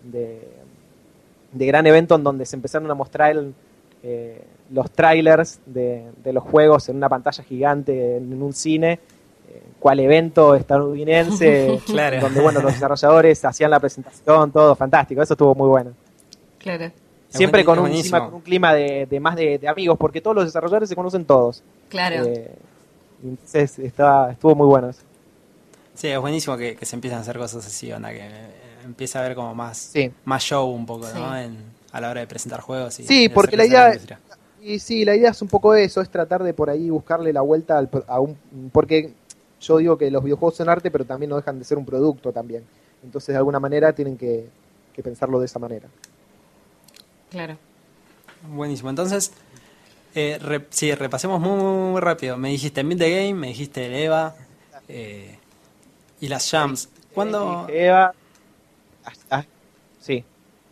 de, 0.04 1.66
gran 1.66 1.86
evento 1.86 2.14
en 2.14 2.22
donde 2.22 2.44
se 2.44 2.56
empezaron 2.56 2.90
a 2.90 2.94
mostrar 2.94 3.32
el, 3.32 3.54
los 4.70 4.90
trailers 4.90 5.60
de, 5.66 6.10
de 6.24 6.32
los 6.32 6.42
juegos 6.44 6.88
en 6.88 6.96
una 6.96 7.08
pantalla 7.08 7.42
gigante 7.44 8.16
en 8.16 8.42
un 8.42 8.52
cine. 8.52 8.98
eh, 9.48 9.62
cual 9.78 10.00
evento 10.00 10.54
estadounidense 10.56 11.80
Claro. 11.86 12.20
donde 12.20 12.40
bueno 12.40 12.60
los 12.60 12.72
desarrolladores 12.74 13.44
hacían 13.44 13.70
la 13.70 13.78
presentación 13.80 14.50
todo 14.50 14.74
fantástico 14.74 15.22
eso 15.22 15.34
estuvo 15.34 15.54
muy 15.54 15.68
bueno 15.68 15.92
Claro, 16.58 16.90
siempre 17.28 17.64
con 17.64 17.78
un, 17.78 17.90
con 18.30 18.40
clima 18.40 18.74
de, 18.74 19.06
de 19.06 19.20
más 19.20 19.36
de, 19.36 19.58
de 19.58 19.68
amigos 19.68 19.96
porque 19.98 20.20
todos 20.20 20.34
los 20.34 20.44
desarrolladores 20.46 20.88
se 20.88 20.96
conocen 20.96 21.24
todos 21.24 21.62
claro. 21.88 22.24
Eh, 22.24 22.50
entonces 23.22 23.78
está, 23.78 24.30
estuvo 24.32 24.54
muy 24.54 24.66
bueno 24.66 24.90
eso. 24.90 25.00
Sí, 25.94 26.08
es 26.08 26.18
buenísimo 26.20 26.56
que, 26.58 26.76
que 26.76 26.84
se 26.84 26.94
empiezan 26.96 27.20
a 27.20 27.22
hacer 27.22 27.38
cosas 27.38 27.66
así, 27.66 27.90
onda, 27.90 28.10
que 28.10 28.18
eh, 28.20 28.50
empieza 28.84 29.18
a 29.20 29.24
haber 29.24 29.34
como 29.34 29.54
más, 29.54 29.78
Sí. 29.78 30.12
más 30.26 30.42
show 30.42 30.68
un 30.68 30.84
poco, 30.84 31.06
¿no? 31.14 31.36
En- 31.38 31.56
a 31.92 32.00
la 32.02 32.10
hora 32.10 32.20
de 32.20 32.26
presentar 32.26 32.60
juegos. 32.60 33.00
Y, 33.00 33.04
Sí, 33.06 33.28
porque 33.30 33.56
la 33.56 33.64
idea- 33.64 33.86
industria. 33.88 34.18
Y 34.68 34.80
sí, 34.80 35.04
la 35.04 35.14
idea 35.14 35.30
es 35.30 35.40
un 35.42 35.46
poco 35.48 35.76
eso, 35.76 36.00
es 36.00 36.10
tratar 36.10 36.42
de 36.42 36.52
por 36.52 36.68
ahí 36.68 36.90
buscarle 36.90 37.32
la 37.32 37.40
vuelta 37.40 37.78
al, 37.78 37.88
pro- 37.88 38.04
a 38.08 38.18
un... 38.18 38.36
Porque 38.72 39.12
yo 39.60 39.76
digo 39.78 39.96
que 39.96 40.10
los 40.10 40.24
videojuegos 40.24 40.56
son 40.56 40.68
arte, 40.68 40.90
pero 40.90 41.04
también 41.04 41.30
no 41.30 41.36
dejan 41.36 41.60
de 41.60 41.64
ser 41.64 41.78
un 41.78 41.86
producto 41.86 42.32
también. 42.32 42.64
Entonces, 43.04 43.32
de 43.32 43.36
alguna 43.36 43.60
manera, 43.60 43.92
tienen 43.92 44.16
que, 44.16 44.48
que 44.92 45.02
pensarlo 45.04 45.38
de 45.38 45.46
esa 45.46 45.60
manera. 45.60 45.86
Claro. 47.30 47.56
Buenísimo. 48.50 48.90
Entonces, 48.90 49.30
eh, 50.16 50.36
re- 50.42 50.66
sí, 50.70 50.92
repasemos 50.96 51.40
muy, 51.40 51.56
muy, 51.62 51.90
muy 51.92 52.00
rápido. 52.00 52.36
Me 52.36 52.48
dijiste 52.48 52.82
Meet 52.82 52.98
the 52.98 53.10
Game, 53.10 53.34
me 53.34 53.46
dijiste 53.46 53.86
el 53.86 53.94
EVA 53.94 54.34
eh, 54.88 55.38
y 56.20 56.26
las 56.26 56.50
Jams. 56.50 56.88
¿Cuándo? 57.14 57.68
Eva, 57.68 58.12
ah, 59.04 59.12
ah, 59.30 59.44
sí. 60.00 60.24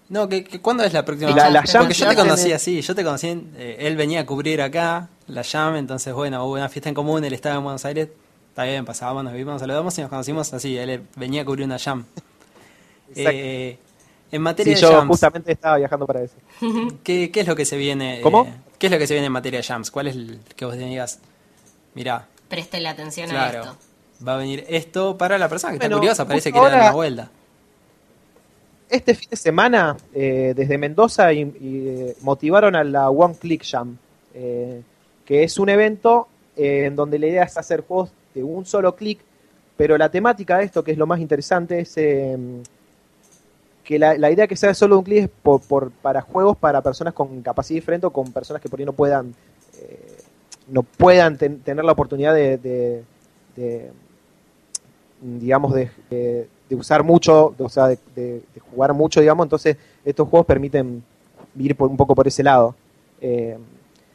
No, 0.08 0.28
que, 0.28 0.44
que- 0.44 0.60
¿cuándo 0.60 0.84
es 0.84 0.92
la 0.92 1.04
próxima? 1.04 1.30
Y 1.30 1.34
la- 1.34 1.48
las 1.50 1.72
Porque 1.72 1.94
yo 1.94 2.08
te 2.08 2.14
conocí 2.16 2.52
así, 2.52 2.80
yo 2.82 2.94
te 2.94 3.02
conocí, 3.04 3.28
en- 3.28 3.52
eh, 3.56 3.76
él 3.80 3.96
venía 3.96 4.20
a 4.20 4.26
cubrir 4.26 4.60
acá 4.60 5.08
la 5.28 5.42
Jam, 5.42 5.76
entonces 5.76 6.12
bueno, 6.12 6.44
hubo 6.44 6.54
una 6.54 6.68
fiesta 6.68 6.88
en 6.90 6.94
común, 6.94 7.24
él 7.24 7.32
estaba 7.32 7.56
en 7.56 7.62
Buenos 7.64 7.84
Aires, 7.86 8.08
está 8.50 8.64
bien, 8.64 8.84
pasábamos, 8.84 9.24
nos 9.24 9.32
vimos, 9.32 9.52
nos 9.54 9.60
saludamos 9.60 9.96
y 9.96 10.02
nos 10.02 10.10
conocimos 10.10 10.52
así, 10.52 10.76
él 10.76 11.02
venía 11.16 11.42
a 11.42 11.44
cubrir 11.46 11.64
una 11.64 11.78
Jam. 11.78 12.04
Eh, 13.14 13.78
en 14.30 14.38
Sí, 14.38 14.38
materia 14.38 14.74
de 14.74 14.80
yo 14.80 14.90
Jams, 14.92 15.08
justamente 15.08 15.52
estaba 15.52 15.76
viajando 15.76 16.06
para 16.06 16.22
eso. 16.22 16.34
¿qué, 17.04 17.30
qué 17.30 17.40
es 17.40 17.46
lo 17.46 17.54
que 17.56 17.64
se 17.64 17.76
viene? 17.76 18.18
eh, 18.18 18.22
¿Cómo? 18.22 18.46
¿Qué 18.78 18.86
es 18.88 18.92
lo 18.92 18.98
que 18.98 19.06
se 19.06 19.14
viene 19.14 19.26
en 19.26 19.32
materia 19.32 19.60
de 19.60 19.62
Jams? 19.64 19.90
¿Cuál 19.90 20.08
es 20.08 20.16
el 20.16 20.40
que 20.56 20.64
vos 20.64 20.76
digas? 20.76 21.20
Mirá, 21.94 22.26
Presten 22.48 22.86
atención 22.86 23.30
a 23.34 23.48
esto. 23.50 23.76
va 24.26 24.34
a 24.34 24.36
venir 24.36 24.64
esto 24.68 25.16
para 25.16 25.38
la 25.38 25.48
persona 25.48 25.72
que 25.78 25.84
está 25.84 25.94
curiosa, 25.96 26.26
parece 26.26 26.52
que 26.52 26.58
dar 26.58 26.72
ahora- 26.72 26.82
una 26.86 26.92
vuelta. 26.92 27.30
Este 28.88 29.14
fin 29.14 29.30
de 29.30 29.36
semana, 29.36 29.96
eh, 30.12 30.52
desde 30.54 30.78
Mendoza, 30.78 31.32
eh, 31.32 32.14
motivaron 32.20 32.76
a 32.76 32.84
la 32.84 33.10
One 33.10 33.34
Click 33.34 33.64
Jam, 33.64 33.96
eh, 34.34 34.82
que 35.24 35.42
es 35.42 35.58
un 35.58 35.68
evento 35.68 36.28
en 36.56 36.94
donde 36.94 37.18
la 37.18 37.26
idea 37.26 37.42
es 37.44 37.56
hacer 37.56 37.80
juegos 37.80 38.12
de 38.34 38.44
un 38.44 38.64
solo 38.66 38.94
clic, 38.94 39.18
pero 39.76 39.98
la 39.98 40.10
temática 40.10 40.58
de 40.58 40.64
esto, 40.64 40.84
que 40.84 40.92
es 40.92 40.98
lo 40.98 41.06
más 41.06 41.18
interesante, 41.18 41.80
es 41.80 41.94
que 41.94 42.62
la, 43.98 44.30
idea 44.30 44.46
que 44.46 44.54
sea 44.56 44.74
solo 44.74 44.98
un 44.98 45.04
clic 45.04 45.24
es 45.24 45.28
por, 45.42 45.60
por- 45.62 45.90
para 45.90 46.20
juegos 46.20 46.56
para 46.56 46.80
personas 46.80 47.14
con 47.14 47.42
capacidad 47.42 47.78
diferente 47.78 48.06
o 48.06 48.10
con 48.10 48.30
personas 48.32 48.62
que 48.62 48.68
por 48.68 48.78
ahí 48.78 48.86
no 48.86 48.92
puedan, 48.92 49.34
no 50.68 50.82
puedan 50.84 51.36
ten- 51.36 51.60
tener 51.60 51.84
la 51.84 51.92
oportunidad 51.92 52.32
de, 52.34 52.58
de- 52.58 53.02
de, 53.56 53.90
digamos, 55.20 55.74
de, 55.74 55.90
de- 56.10 56.48
de 56.68 56.76
usar 56.76 57.02
mucho, 57.04 57.54
o 57.58 57.68
sea, 57.68 57.88
de, 57.88 57.98
de- 58.14 58.42
de 58.54 58.60
jugar 58.70 58.92
mucho, 58.94 59.20
digamos, 59.20 59.44
entonces 59.46 59.76
estos 60.04 60.28
juegos 60.28 60.46
permiten 60.46 61.02
ir 61.58 61.76
por, 61.76 61.88
un 61.90 61.96
poco 61.96 62.14
por 62.14 62.26
ese 62.26 62.42
lado. 62.42 62.74
Eh, 63.20 63.56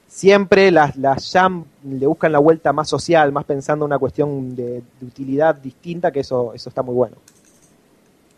siempre 0.07 0.71
las, 0.71 0.95
las 0.97 1.31
Jam 1.31 1.63
le 1.83 2.07
buscan 2.07 2.31
la 2.31 2.39
vuelta 2.39 2.73
más 2.73 2.89
social, 2.89 3.31
más 3.31 3.45
pensando 3.45 3.85
en 3.85 3.89
una 3.91 3.99
cuestión 3.99 4.55
de, 4.55 4.81
de 4.99 5.05
utilidad 5.05 5.55
distinta, 5.55 6.11
que 6.11 6.21
eso, 6.21 6.53
eso 6.53 6.69
está 6.69 6.81
muy 6.81 6.95
bueno. 6.95 7.15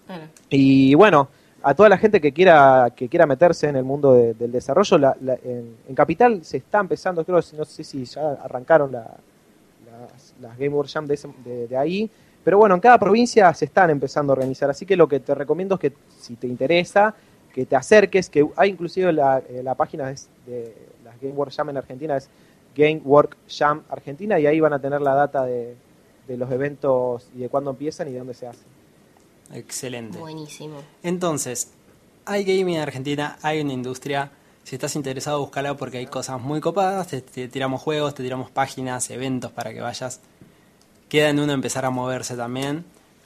Claro. 0.06 0.24
Y 0.50 0.94
bueno, 0.96 1.30
a 1.64 1.74
toda 1.74 1.88
la 1.90 1.98
gente 1.98 2.20
que 2.20 2.32
quiera 2.34 2.92
que 2.96 3.08
quiera 3.08 3.26
meterse 3.26 3.70
en 3.70 3.76
el 3.76 3.84
mundo 3.84 4.14
de- 4.14 4.34
del 4.34 4.52
desarrollo, 4.52 4.98
la- 4.98 5.16
la- 5.22 5.36
en, 5.44 5.76
en 5.88 5.96
Capital 5.96 6.44
se 6.44 6.58
está 6.58 6.80
empezando, 6.80 7.24
creo, 7.24 7.40
no 7.58 7.66
sé 7.66 7.84
si 7.84 8.04
ya 8.06 8.34
arrancaron 8.44 8.92
la- 8.92 9.16
las, 9.90 10.34
las 10.42 10.58
Game 10.58 10.70
World 10.76 10.92
Jam 10.92 11.06
de, 11.08 11.14
ese- 11.14 11.30
de- 11.46 11.68
de 11.68 11.78
ahí, 11.78 12.10
pero 12.44 12.58
bueno, 12.58 12.76
en 12.76 12.82
cada 12.82 12.98
provincia 12.98 13.54
se 13.54 13.66
están 13.66 13.90
empezando 13.90 14.34
a 14.34 14.36
organizar, 14.36 14.70
así 14.70 14.86
que 14.86 14.96
lo 14.96 15.08
que 15.08 15.20
te 15.20 15.36
recomiendo 15.36 15.76
es 15.76 15.82
que 15.82 15.94
si 16.20 16.36
te 16.36 16.48
interesa, 16.48 17.14
que 17.54 17.66
te 17.66 17.76
acerques, 17.76 18.30
que 18.30 18.48
hay 18.56 18.70
inclusive 18.70 19.12
la, 19.14 19.40
eh, 19.40 19.62
la 19.64 19.76
página 19.76 20.08
de 20.46 20.74
las 21.04 21.20
Game 21.22 21.34
World 21.34 21.54
Jam 21.54 21.70
en 21.70 21.78
Argentina, 21.78 22.18
es 22.18 22.30
Game 22.76 23.02
Work 23.04 23.38
Jam 23.48 23.84
Argentina, 23.90 24.40
y 24.40 24.48
ahí 24.48 24.60
van 24.60 24.74
a 24.74 24.80
tener 24.80 25.02
la 25.02 25.14
data 25.14 25.46
de, 25.46 25.76
de 26.28 26.38
los 26.38 26.50
eventos 26.52 27.28
y 27.36 27.40
de 27.40 27.50
cuándo 27.50 27.72
empiezan 27.72 28.08
y 28.08 28.14
de 28.14 28.20
dónde 28.20 28.34
se 28.34 28.48
hacen. 28.48 28.66
Excelente. 29.54 30.18
Buenísimo. 30.18 30.78
Entonces, 31.04 31.72
hay 32.26 32.44
gaming 32.44 32.76
en 32.76 32.82
Argentina, 32.82 33.38
hay 33.42 33.62
una 33.62 33.74
industria. 33.74 34.32
Si 34.64 34.76
estás 34.76 34.96
interesado, 34.96 35.40
búscala 35.40 35.76
porque 35.76 35.98
hay 35.98 36.06
cosas 36.06 36.40
muy 36.40 36.62
copadas. 36.62 37.08
Te, 37.08 37.22
te 37.22 37.48
tiramos 37.48 37.82
juegos, 37.82 38.16
te 38.16 38.24
tiramos 38.24 38.50
páginas, 38.50 39.10
eventos 39.10 39.52
para 39.52 39.74
que 39.74 39.82
vayas. 39.82 40.22
Queda 41.12 41.28
en 41.28 41.40
uno 41.42 41.52
empezar 41.52 41.84
a 41.84 41.90
moverse 41.90 42.38
también. 42.38 42.86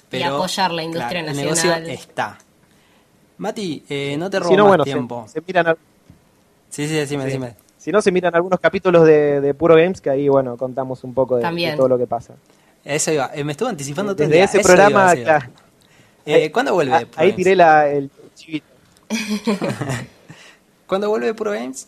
Pero, 0.10 0.38
apoyar 0.38 0.72
la 0.72 0.82
industria 0.82 1.22
claro, 1.24 1.36
nacional. 1.36 1.82
El 1.84 1.88
negocio 1.88 1.94
está. 2.10 2.38
Mati, 3.38 3.84
eh, 3.88 4.16
no 4.18 4.28
te 4.28 4.40
robo 4.40 4.50
Si 4.50 4.56
no, 4.58 4.64
más 4.64 4.70
bueno, 4.70 4.84
se- 4.86 4.90
tiempo. 4.92 5.26
Se, 5.32 5.42
miran, 5.46 5.68
al- 5.68 5.78
Sí, 6.70 6.88
sí, 6.88 6.96
decime, 6.96 7.24
Sí. 7.26 7.28
decime. 7.30 7.56
si 7.78 7.92
no, 7.92 8.02
se 8.02 8.12
miran 8.12 8.34
algunos 8.34 8.60
capítulos 8.60 9.06
de, 9.06 9.40
de 9.40 9.54
Puro 9.54 9.76
Games, 9.76 10.02
que 10.02 10.10
ahí, 10.10 10.28
bueno, 10.28 10.58
contamos 10.58 11.04
un 11.04 11.14
poco 11.14 11.38
de, 11.38 11.74
todo 11.78 11.88
lo 11.88 12.00
que 12.00 12.08
pasa. 12.08 12.34
Eso 12.84 13.12
iba. 13.12 13.30
Eh, 13.36 13.44
me 13.44 13.52
estuvo 13.52 13.70
anticipando 13.70 14.16
todo 14.16 14.24
el 14.24 14.30
Desde 14.30 14.38
día. 14.40 14.46
ese 14.46 14.58
Eso 14.62 14.68
programa, 14.68 15.14
iba. 15.16 15.24
claro, 15.24 15.52
Eh, 16.26 16.52
¿Cuándo 16.52 16.74
vuelve? 16.74 16.96
ah, 16.96 17.04
ahí 17.18 17.34
tiré 17.34 17.56
la, 17.56 17.88
el 17.88 18.10
chivito. 18.34 18.66
¿Cuándo 20.88 21.10
vuelve 21.10 21.34
Puro 21.36 21.52
Games? 21.52 21.88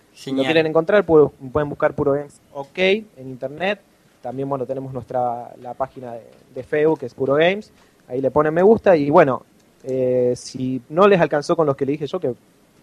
Si 0.13 0.29
lo 0.29 0.35
Genial. 0.37 0.45
quieren 0.53 0.67
encontrar, 0.67 1.05
pu- 1.05 1.31
pueden 1.51 1.69
buscar 1.69 1.93
Puro 1.93 2.13
Games 2.13 2.39
OK 2.53 2.77
en 2.77 3.05
internet. 3.17 3.79
También, 4.21 4.47
bueno, 4.47 4.65
tenemos 4.65 4.93
nuestra 4.93 5.51
la 5.61 5.73
página 5.73 6.13
de, 6.13 6.23
de 6.53 6.63
Facebook, 6.63 6.99
que 6.99 7.05
es 7.07 7.13
Puro 7.13 7.35
Games. 7.35 7.71
Ahí 8.07 8.21
le 8.21 8.29
ponen 8.29 8.53
me 8.53 8.61
gusta. 8.61 8.95
Y 8.95 9.09
bueno, 9.09 9.43
eh, 9.83 10.33
si 10.35 10.81
no 10.89 11.07
les 11.07 11.19
alcanzó 11.19 11.55
con 11.55 11.65
los 11.65 11.75
que 11.75 11.85
le 11.85 11.93
dije 11.93 12.05
yo, 12.07 12.19
que 12.19 12.33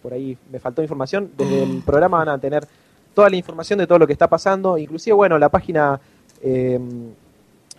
por 0.01 0.11
ahí 0.13 0.37
me 0.51 0.59
faltó 0.59 0.81
información, 0.81 1.31
desde 1.37 1.63
el 1.63 1.81
programa 1.85 2.17
van 2.17 2.29
a 2.29 2.37
tener 2.39 2.65
toda 3.13 3.29
la 3.29 3.35
información 3.35 3.79
de 3.79 3.87
todo 3.87 3.99
lo 3.99 4.07
que 4.07 4.13
está 4.13 4.27
pasando. 4.27 4.77
Inclusive, 4.77 5.13
bueno, 5.13 5.37
la 5.37 5.49
página 5.49 5.99
eh, 6.41 6.79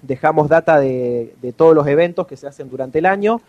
dejamos 0.03 0.49
data 0.49 0.79
de, 0.79 1.35
de 1.43 1.53
todos 1.53 1.75
los 1.75 1.87
eventos 1.87 2.27
que 2.27 2.37
se 2.37 2.47
hacen 2.47 2.71
durante 2.71 2.99
el 2.99 3.07
año. 3.07 3.41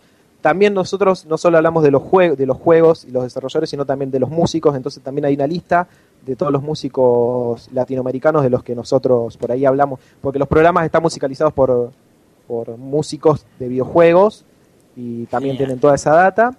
También 0.42 0.74
nosotros 0.74 1.26
no 1.28 1.38
solo 1.38 1.58
hablamos 1.58 1.84
de 1.84 1.92
los, 1.92 2.02
jue- 2.02 2.36
de 2.36 2.46
los 2.46 2.58
juegos 2.58 3.06
y 3.06 3.12
los 3.12 3.24
desarrolladores, 3.24 3.70
sino 3.70 3.86
también 3.86 4.10
de 4.12 4.20
los 4.20 4.30
músicos. 4.30 4.76
Entonces 4.76 5.04
también 5.04 5.26
hay 5.26 5.36
una 5.36 5.46
lista 5.48 5.88
de 6.26 6.36
todos 6.36 6.52
los 6.52 6.62
músicos 6.64 7.70
latinoamericanos 7.72 8.42
de 8.44 8.50
los 8.50 8.64
que 8.64 8.74
nosotros 8.76 9.38
por 9.38 9.52
ahí 9.52 9.66
hablamos. 9.66 10.00
Porque 10.20 10.40
los 10.40 10.48
programas 10.48 10.86
están 10.86 11.04
musicalizados 11.04 11.54
por, 11.54 11.92
por 12.48 12.76
músicos 12.78 13.46
de 13.60 13.68
videojuegos 13.68 14.44
y 14.96 15.26
también 15.28 15.54
Genial. 15.54 15.58
tienen 15.58 15.80
toda 15.80 15.96
esa 15.96 16.12
data. 16.16 16.58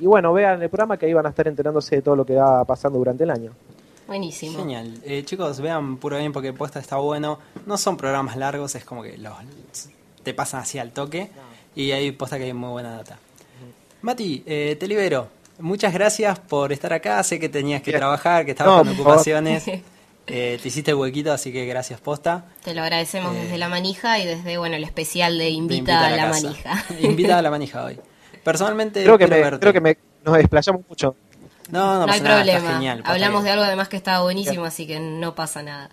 Y 0.00 0.06
bueno, 0.06 0.32
vean 0.32 0.60
el 0.60 0.68
programa 0.68 0.96
que 0.96 1.06
ahí 1.06 1.12
van 1.12 1.26
a 1.26 1.28
estar 1.28 1.46
enterándose 1.46 1.96
de 1.96 2.02
todo 2.02 2.16
lo 2.16 2.26
que 2.26 2.34
va 2.34 2.64
pasando 2.64 2.98
durante 2.98 3.22
el 3.22 3.30
año. 3.30 3.52
Buenísimo. 4.08 4.58
Genial. 4.58 4.94
Eh, 5.04 5.22
chicos, 5.24 5.60
vean 5.60 5.96
puro 5.98 6.18
bien 6.18 6.32
porque 6.32 6.52
posta 6.52 6.80
está 6.80 6.96
bueno. 6.96 7.38
No 7.66 7.76
son 7.78 7.96
programas 7.96 8.36
largos, 8.36 8.74
es 8.74 8.84
como 8.84 9.02
que 9.04 9.16
los 9.16 9.32
te 10.24 10.34
pasan 10.34 10.60
así 10.62 10.78
al 10.80 10.90
toque. 10.92 11.30
Y 11.74 11.90
ahí 11.92 12.12
posta 12.12 12.38
que 12.38 12.44
hay 12.44 12.52
muy 12.52 12.70
buena 12.70 12.96
data. 12.96 13.18
Mati, 14.02 14.42
eh, 14.46 14.76
te 14.78 14.86
libero. 14.88 15.28
Muchas 15.58 15.92
gracias 15.92 16.38
por 16.38 16.72
estar 16.72 16.92
acá. 16.92 17.22
Sé 17.22 17.38
que 17.38 17.48
tenías 17.48 17.82
que 17.82 17.90
Bien. 17.92 18.00
trabajar, 18.00 18.44
que 18.44 18.50
estabas 18.52 18.84
No, 18.84 18.90
con 18.92 19.00
ocupaciones. 19.00 19.64
Eh, 20.24 20.56
te 20.62 20.68
hiciste 20.68 20.92
el 20.92 20.96
huequito, 20.98 21.32
así 21.32 21.52
que 21.52 21.66
gracias 21.66 22.00
posta. 22.00 22.44
Te 22.62 22.74
lo 22.74 22.82
agradecemos 22.82 23.34
Eh, 23.34 23.40
desde 23.40 23.58
la 23.58 23.68
manija 23.68 24.20
y 24.20 24.24
desde 24.24 24.56
bueno 24.56 24.76
el 24.76 24.84
especial 24.84 25.36
de 25.36 25.50
Invita, 25.50 26.06
a 26.06 26.10
la, 26.12 26.16
casa. 26.28 26.42
manija. 26.46 26.84
Invita 27.00 27.38
a 27.38 27.42
la 27.42 27.50
manija 27.50 27.84
hoy. 27.84 27.98
Personalmente, 28.44 29.02
Creo 29.02 29.18
que, 29.18 29.26
me, 29.26 29.40
verte. 29.40 29.58
creo 29.58 29.72
que 29.72 29.80
me, 29.80 29.98
nos 30.24 30.36
desplayamos 30.36 30.82
mucho. 30.88 31.16
No, 31.70 31.94
no, 31.94 32.00
No, 32.00 32.06
pasa 32.06 32.14
hay 32.14 32.20
nada, 32.20 32.36
problema. 32.44 32.72
genial, 32.74 33.02
Hablamos 33.04 33.42
de 33.42 33.50
algo 33.50 33.64
además 33.64 33.88
que 33.88 33.96
estaba 33.96 34.22
buenísimo, 34.22 34.64
así 34.64 34.86
que 34.86 35.00
no 35.00 35.34
pasa 35.34 35.64
nada. 35.64 35.90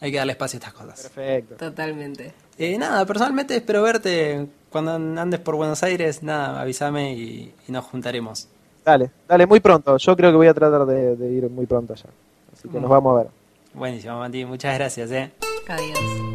Hay 0.00 0.10
que 0.12 0.16
darle 0.18 0.32
espacio 0.32 0.56
a 0.56 0.58
estas 0.60 0.72
cosas. 0.74 1.00
Perfecto. 1.02 1.56
Totalmente. 1.56 2.32
Eh, 2.58 2.76
nada, 2.78 3.04
personalmente 3.06 3.56
espero 3.56 3.82
verte 3.82 4.46
cuando 4.70 4.92
andes 4.94 5.40
por 5.40 5.56
Buenos 5.56 5.82
Aires. 5.82 6.22
Nada, 6.22 6.60
avísame 6.60 7.14
y, 7.14 7.52
y 7.66 7.72
nos 7.72 7.84
juntaremos. 7.84 8.48
Dale, 8.84 9.10
dale, 9.28 9.46
muy 9.46 9.60
pronto. 9.60 9.96
Yo 9.98 10.16
creo 10.16 10.30
que 10.30 10.36
voy 10.36 10.46
a 10.46 10.54
tratar 10.54 10.86
de, 10.86 11.16
de 11.16 11.28
ir 11.30 11.50
muy 11.50 11.66
pronto 11.66 11.92
allá. 11.92 12.06
Así 12.52 12.68
que 12.68 12.80
nos 12.80 12.88
Mm. 12.88 12.92
vamos 12.92 13.14
a 13.18 13.22
ver. 13.22 13.30
Buenísimo, 13.74 14.18
Mati. 14.18 14.44
Muchas 14.44 14.74
gracias, 14.78 15.10
eh. 15.10 15.30
Adiós. 15.68 16.27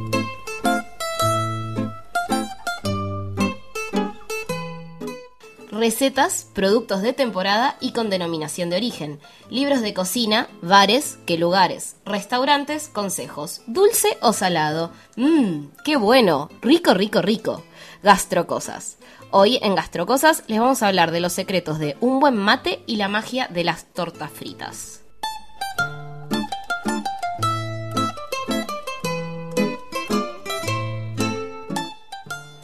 Recetas, 5.84 6.48
productos 6.54 7.02
de 7.02 7.12
temporada 7.12 7.76
y 7.82 7.92
con 7.92 8.10
denominación 8.10 8.70
de 8.70 8.78
origen. 8.78 9.20
Libros 9.50 9.82
de 9.82 9.94
cocina, 9.94 10.48
bares, 10.62 11.18
qué 11.26 11.38
lugares. 11.38 11.98
Restaurantes, 12.06 12.88
consejos. 12.88 13.64
Dulce 13.68 14.18
o 14.22 14.32
salado. 14.32 14.92
Mmm, 15.18 15.66
qué 15.84 15.98
bueno. 15.98 16.50
Rico, 16.62 16.94
rico, 16.94 17.22
rico. 17.22 17.66
Gastrocosas. 18.02 18.96
Hoy 19.30 19.60
en 19.62 19.76
Gastrocosas 19.76 20.46
les 20.48 20.62
vamos 20.62 20.82
a 20.82 20.88
hablar 20.88 21.12
de 21.12 21.20
los 21.20 21.34
secretos 21.34 21.80
de 21.80 21.98
un 22.00 22.22
buen 22.22 22.38
mate 22.38 22.82
y 22.88 22.96
la 22.96 23.10
magia 23.10 23.50
de 23.50 23.66
las 23.66 23.84
tortas 23.92 24.32
fritas. 24.32 25.02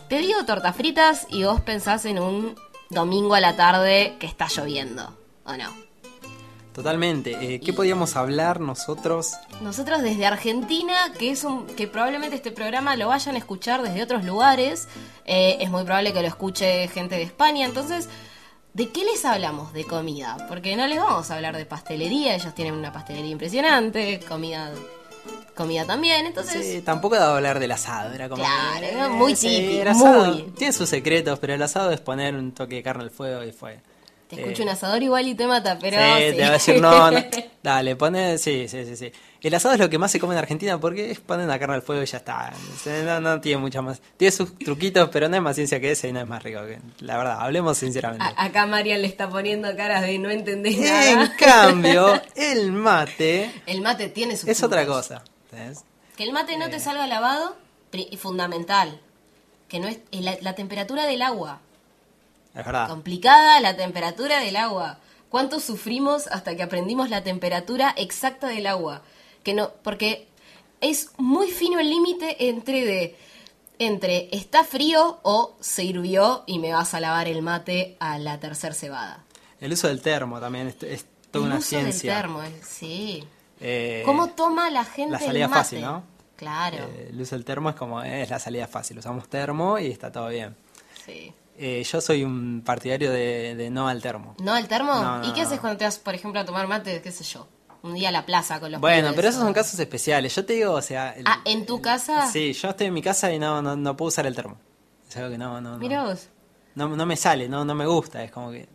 Te 0.08 0.20
digo 0.20 0.46
tortas 0.46 0.74
fritas 0.74 1.28
y 1.30 1.44
vos 1.44 1.60
pensás 1.60 2.06
en 2.06 2.20
un 2.20 2.69
domingo 2.90 3.36
a 3.36 3.40
la 3.40 3.56
tarde 3.56 4.16
que 4.20 4.28
está 4.28 4.48
lloviendo, 4.48 5.16
¿o 5.46 5.54
no? 5.54 5.90
Totalmente. 6.74 7.56
Eh, 7.56 7.60
¿Qué 7.60 7.74
podíamos 7.74 8.16
hablar 8.16 8.60
nosotros? 8.60 9.34
Nosotros 9.62 10.02
desde 10.02 10.26
Argentina, 10.26 11.12
que 11.18 11.32
es 11.32 11.44
un 11.44 11.66
que 11.66 11.88
probablemente 11.88 12.36
este 12.36 12.52
programa 12.52 12.96
lo 12.96 13.10
vayan 13.10 13.36
a 13.36 13.38
escuchar 13.38 13.82
desde 13.82 14.02
otros 14.02 14.24
lugares, 14.24 14.88
eh, 15.26 15.58
es 15.60 15.70
muy 15.70 15.84
probable 15.84 16.14
que 16.14 16.22
lo 16.22 16.28
escuche 16.28 16.88
gente 16.88 17.16
de 17.16 17.24
España, 17.24 17.66
entonces, 17.66 18.08
¿de 18.74 18.90
qué 18.90 19.04
les 19.04 19.26
hablamos? 19.26 19.74
De 19.74 19.84
comida, 19.84 20.38
porque 20.48 20.76
no 20.76 20.88
les 20.88 21.00
vamos 21.00 21.30
a 21.30 21.36
hablar 21.36 21.58
de 21.58 21.66
pastelería, 21.66 22.36
ellos 22.36 22.54
tienen 22.56 22.76
una 22.76 22.94
pastelería 22.94 23.32
impresionante, 23.32 24.22
comida 24.28 24.72
comida 25.56 25.86
también, 25.86 26.26
entonces 26.26 26.66
Sí, 26.66 26.82
tampoco 26.82 27.16
debo 27.16 27.28
hablar 27.28 27.60
del 27.60 27.72
asado. 27.72 28.14
Era 28.14 28.30
como 28.30 28.44
Claro, 28.44 28.88
que, 28.88 29.10
muy 29.10 29.36
sí, 29.36 29.48
típico, 29.50 29.90
asado 29.90 30.26
muy. 30.34 30.42
Tiene 30.58 30.74
sus 30.74 30.90
secretos, 30.90 31.38
pero 31.40 31.54
el 31.54 31.62
asado 31.62 31.92
es 31.92 32.00
poner 32.00 32.36
un 32.36 32.54
toque 32.54 32.76
de 32.76 32.84
carne 32.84 33.04
al 33.04 33.12
fuego 33.12 33.44
y 33.44 33.52
fue. 33.52 33.80
Te 34.30 34.36
Eh, 34.36 34.42
escucho 34.44 34.62
un 34.64 34.70
asador 34.70 35.02
igual 35.04 35.28
y 35.28 35.34
te 35.36 35.48
mata, 35.48 35.78
pero 35.80 35.98
sí, 35.98 36.30
sí. 36.32 36.36
te 36.38 36.42
va 36.44 36.48
a 36.48 36.52
decir 36.52 36.80
no, 36.82 37.12
no. 37.12 37.20
Dale, 37.64 37.96
pone. 37.96 38.38
Sí, 38.38 38.68
sí, 38.70 38.86
sí, 38.86 38.96
sí. 38.96 39.12
El 39.42 39.54
asado 39.56 39.74
es 39.74 39.80
lo 39.80 39.90
que 39.90 39.98
más 39.98 40.12
se 40.12 40.20
come 40.20 40.34
en 40.36 40.40
Argentina 40.40 40.80
porque 40.80 41.12
es 41.12 41.20
poner 41.20 41.48
la 41.48 41.58
carne 41.58 41.76
al 41.76 41.82
fuego 41.82 42.04
y 42.04 42.06
ya 42.06 42.18
está. 42.20 42.54
No, 43.06 43.20
no 43.20 43.42
tiene 43.42 43.60
mucha 43.60 43.82
más. 43.82 44.02
Tiene 44.18 44.32
sus 44.32 44.58
truquitos, 44.60 45.10
pero 45.10 45.28
no 45.30 45.36
es 45.38 45.42
más 45.42 45.56
ciencia 45.56 45.80
que 45.80 45.92
esa 45.92 46.08
y 46.08 46.12
no 46.14 46.20
es 46.20 46.28
más 46.28 46.44
rico. 46.44 46.60
que- 46.66 46.80
La 47.00 47.18
verdad, 47.18 47.38
hablemos 47.42 47.78
sinceramente. 47.78 48.24
A- 48.38 48.44
acá 48.46 48.66
Marian 48.68 49.02
le 49.02 49.08
está 49.08 49.28
poniendo 49.30 49.76
caras 49.76 50.02
de 50.04 50.20
no 50.20 50.30
entender 50.30 50.74
En 50.74 50.82
nada. 51.18 51.36
cambio, 51.40 52.22
el 52.36 52.72
mate 52.72 53.52
El 53.66 53.82
mate 53.82 54.10
tiene 54.10 54.38
sus 54.38 54.48
es 54.50 54.62
otra 54.62 54.86
cosa. 54.86 55.24
Que 56.16 56.24
el 56.24 56.34
mate 56.34 56.58
no 56.58 56.70
te 56.70 56.80
salga 56.80 57.08
lavado, 57.08 57.56
fundamental. 58.18 59.00
Que 59.68 59.80
no 59.80 59.88
es 59.88 60.00
es 60.12 60.22
la, 60.22 60.38
la 60.42 60.54
temperatura 60.56 61.06
del 61.06 61.22
agua. 61.22 61.62
Es 62.56 62.66
verdad. 62.66 62.88
Complicada 62.88 63.60
la 63.62 63.76
temperatura 63.76 64.40
del 64.40 64.56
agua. 64.56 65.00
¿Cuánto 65.30 65.60
sufrimos 65.60 66.28
hasta 66.28 66.56
que 66.56 66.64
aprendimos 66.64 67.10
la 67.10 67.24
temperatura 67.24 67.94
exacta 67.98 68.48
del 68.48 68.66
agua? 68.68 69.04
Que 69.44 69.54
no, 69.54 69.72
porque 69.84 70.28
es 70.82 71.12
muy 71.18 71.50
fino 71.52 71.80
el 71.80 71.90
límite 71.90 72.50
entre 72.50 72.86
de 72.86 73.16
entre 73.82 74.28
está 74.36 74.66
frío 74.66 75.20
o 75.24 75.56
se 75.62 75.86
hirvió 75.86 76.44
y 76.46 76.60
me 76.60 76.74
vas 76.74 76.94
a 76.94 77.00
lavar 77.00 77.30
el 77.30 77.42
mate 77.42 77.96
a 78.00 78.18
la 78.20 78.40
tercer 78.40 78.74
cebada. 78.74 79.24
El 79.62 79.72
uso 79.72 79.88
del 79.88 80.02
termo 80.02 80.40
también 80.40 80.68
es, 80.68 80.84
es 80.84 81.06
toda 81.32 81.46
el 81.46 81.52
una 81.52 81.60
uso 81.60 81.70
ciencia. 81.70 82.14
del 82.14 82.22
termo, 82.22 82.44
eh, 82.44 82.62
sí. 82.62 83.24
Eh, 83.62 84.04
¿Cómo 84.06 84.30
toma 84.30 84.70
la 84.70 84.84
gente 84.84 85.14
la 85.14 85.20
salida 85.20 85.46
el 85.46 85.50
mate? 85.52 85.60
fácil, 85.62 85.82
¿no? 85.82 86.04
Claro, 86.36 86.78
eh, 86.78 87.08
el 87.12 87.22
uso 87.22 87.36
del 87.36 87.46
termo 87.46 87.70
es 87.70 87.76
como 87.76 88.02
eh, 88.04 88.24
es 88.24 88.30
la 88.30 88.40
salida 88.40 88.68
fácil. 88.68 88.98
Usamos 89.00 89.30
termo 89.30 89.80
y 89.80 89.88
está 89.88 90.12
todo 90.12 90.28
bien. 90.28 90.56
sí. 91.06 91.34
Eh, 91.62 91.84
yo 91.84 92.00
soy 92.00 92.24
un 92.24 92.62
partidario 92.66 93.12
de, 93.12 93.54
de 93.56 93.70
no 93.70 93.90
al 93.90 94.02
termo. 94.02 94.34
¿No 94.40 94.54
al 94.54 94.68
termo? 94.70 94.94
No, 94.96 95.20
no, 95.20 95.28
¿Y 95.28 95.34
qué 95.34 95.42
haces 95.42 95.60
cuando 95.60 95.78
te 95.78 95.84
vas, 95.84 96.00
por 96.00 96.16
ejemplo, 96.16 96.40
a 96.40 96.46
tomar 96.46 96.68
mate, 96.68 97.02
qué 97.02 97.12
sé 97.12 97.26
yo? 97.26 97.48
Un 97.82 97.96
día 97.96 98.10
a 98.10 98.12
la 98.14 98.26
plaza 98.26 98.60
con 98.62 98.72
los 98.72 98.80
Bueno, 98.80 99.08
pibes, 99.10 99.16
pero 99.18 99.28
esos 99.30 99.42
o- 99.42 99.46
son 99.46 99.54
casos 99.54 99.78
especiales. 99.80 100.34
Yo 100.36 100.46
te 100.46 100.54
digo, 100.54 100.72
o 100.74 100.82
sea, 100.82 101.12
el- 101.18 101.26
Ah, 101.28 101.42
¿en 101.46 101.66
tu 101.66 101.82
casa? 101.82 102.28
sí, 102.32 102.54
yo 102.54 102.70
estoy 102.70 102.88
en 102.88 102.94
mi 102.94 103.02
casa 103.02 103.32
y 103.34 103.40
no, 103.40 103.62
no, 103.62 103.76
no 103.76 103.98
puedo 103.98 104.08
usar 104.08 104.26
el 104.26 104.36
termo. 104.36 104.58
Es 105.10 105.18
algo 105.18 105.32
que 105.32 105.38
no, 105.38 105.60
no, 105.60 105.72
no. 105.72 105.78
Mira 105.80 106.04
vos. 106.06 106.28
No, 106.76 106.88
no 106.88 107.06
me 107.06 107.18
sale, 107.18 107.50
no, 107.50 107.66
no 107.66 107.76
me 107.76 107.86
gusta. 107.86 108.24
Es 108.24 108.32
como 108.32 108.52
que, 108.52 108.70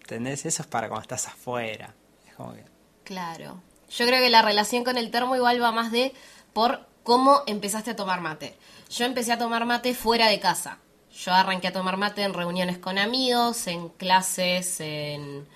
¿entendés? 0.00 0.46
Eso 0.46 0.62
es 0.62 0.68
para 0.68 0.88
cuando 0.88 1.02
estás 1.02 1.26
afuera. 1.28 1.94
Es 2.26 2.34
como 2.34 2.54
que, 2.54 2.64
Claro. 3.04 3.60
Yo 3.90 4.06
creo 4.06 4.22
que 4.22 4.30
la 4.30 4.40
relación 4.40 4.84
con 4.84 4.96
el 4.96 5.10
termo 5.10 5.36
igual 5.36 5.62
va 5.62 5.70
más 5.70 5.92
de 5.92 6.14
por 6.54 6.86
cómo 7.02 7.42
empezaste 7.46 7.90
a 7.90 7.96
tomar 7.96 8.22
mate. 8.22 8.56
Yo 8.90 9.04
empecé 9.04 9.32
a 9.32 9.38
tomar 9.38 9.66
mate 9.66 9.92
fuera 9.94 10.28
de 10.28 10.40
casa. 10.40 10.78
Yo 11.14 11.32
arranqué 11.32 11.68
a 11.68 11.72
tomar 11.72 11.96
mate 11.96 12.22
en 12.22 12.34
reuniones 12.34 12.78
con 12.78 12.98
amigos, 12.98 13.66
en 13.66 13.88
clases, 13.90 14.80
en, 14.80 15.46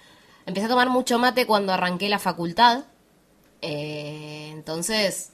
Empecé 0.47 0.67
a 0.67 0.69
tomar 0.69 0.91
mucho 0.91 1.19
mate 1.19 1.45
cuando 1.45 1.73
arranqué 1.73 2.09
la 2.09 2.21
facultad. 2.21 2.85
Eh, 3.63 4.51
entonces, 4.53 5.33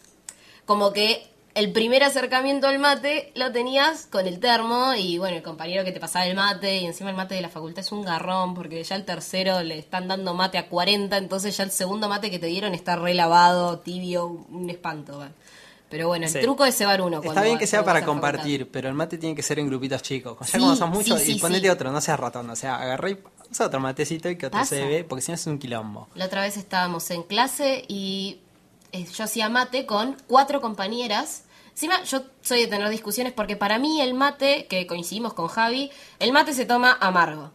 como 0.64 0.94
que 0.94 1.30
el 1.54 1.70
primer 1.72 2.02
acercamiento 2.02 2.66
al 2.66 2.78
mate 2.78 3.30
lo 3.34 3.52
tenías 3.52 4.06
con 4.06 4.26
el 4.26 4.40
termo 4.40 4.94
y 4.94 5.18
bueno, 5.18 5.36
el 5.36 5.42
compañero 5.42 5.84
que 5.84 5.92
te 5.92 6.00
pasaba 6.00 6.24
el 6.24 6.34
mate 6.34 6.78
y 6.78 6.86
encima 6.86 7.10
el 7.10 7.16
mate 7.16 7.34
de 7.34 7.42
la 7.42 7.50
facultad 7.50 7.80
es 7.80 7.92
un 7.92 8.02
garrón 8.02 8.54
porque 8.54 8.82
ya 8.82 8.96
el 8.96 9.04
tercero 9.04 9.62
le 9.62 9.78
están 9.78 10.08
dando 10.08 10.32
mate 10.32 10.56
a 10.56 10.68
40, 10.70 11.14
entonces 11.18 11.54
ya 11.54 11.64
el 11.64 11.70
segundo 11.70 12.08
mate 12.08 12.30
que 12.30 12.38
te 12.38 12.46
dieron 12.46 12.74
está 12.74 12.96
relavado, 12.96 13.80
tibio, 13.80 14.26
un 14.26 14.70
espanto. 14.70 15.22
Pero 15.92 16.08
bueno, 16.08 16.24
el 16.24 16.32
Sí. 16.32 16.40
truco 16.40 16.64
es 16.64 16.74
cebar 16.74 17.02
uno. 17.02 17.20
Está 17.22 17.42
bien 17.42 17.58
que 17.58 17.66
sea 17.66 17.84
para 17.84 18.02
compartir, 18.02 18.70
pero 18.70 18.88
el 18.88 18.94
mate 18.94 19.18
tiene 19.18 19.36
que 19.36 19.42
ser 19.42 19.58
en 19.58 19.68
grupitos 19.68 20.00
chicos. 20.00 20.38
Ya 20.40 20.46
Sí, 20.46 20.58
como 20.58 20.74
son 20.74 20.88
muchos, 20.88 21.20
sí, 21.20 21.32
y 21.36 21.38
ponete 21.38 21.66
sí. 21.66 21.68
otro, 21.68 21.92
no 21.92 22.00
seas 22.00 22.18
ratón. 22.18 22.48
O 22.48 22.56
sea, 22.56 22.76
agarré 22.76 23.10
y 23.10 23.18
usa 23.50 23.66
otro 23.66 23.78
matecito 23.78 24.30
y 24.30 24.36
que 24.38 24.46
otro 24.46 24.58
Pasa. 24.60 24.74
se 24.76 24.86
ve, 24.86 25.04
porque 25.04 25.20
si 25.20 25.30
no 25.30 25.34
es 25.34 25.46
un 25.46 25.58
quilombo. 25.58 26.08
La 26.14 26.24
otra 26.24 26.40
vez 26.40 26.56
estábamos 26.56 27.10
en 27.10 27.22
clase 27.24 27.84
y 27.88 28.40
eh, 28.92 29.04
yo 29.04 29.24
hacía 29.24 29.50
mate 29.50 29.84
con 29.84 30.16
cuatro 30.26 30.62
compañeras. 30.62 31.44
Encima, 31.72 32.02
yo 32.04 32.22
soy 32.40 32.60
de 32.60 32.68
tener 32.68 32.88
discusiones 32.88 33.34
porque 33.34 33.56
para 33.56 33.78
mí 33.78 34.00
el 34.00 34.14
mate, 34.14 34.66
que 34.70 34.86
coincidimos 34.86 35.34
con 35.34 35.48
Javi, 35.48 35.90
el 36.20 36.32
mate 36.32 36.54
se 36.54 36.64
toma 36.64 36.96
amargo. 37.00 37.50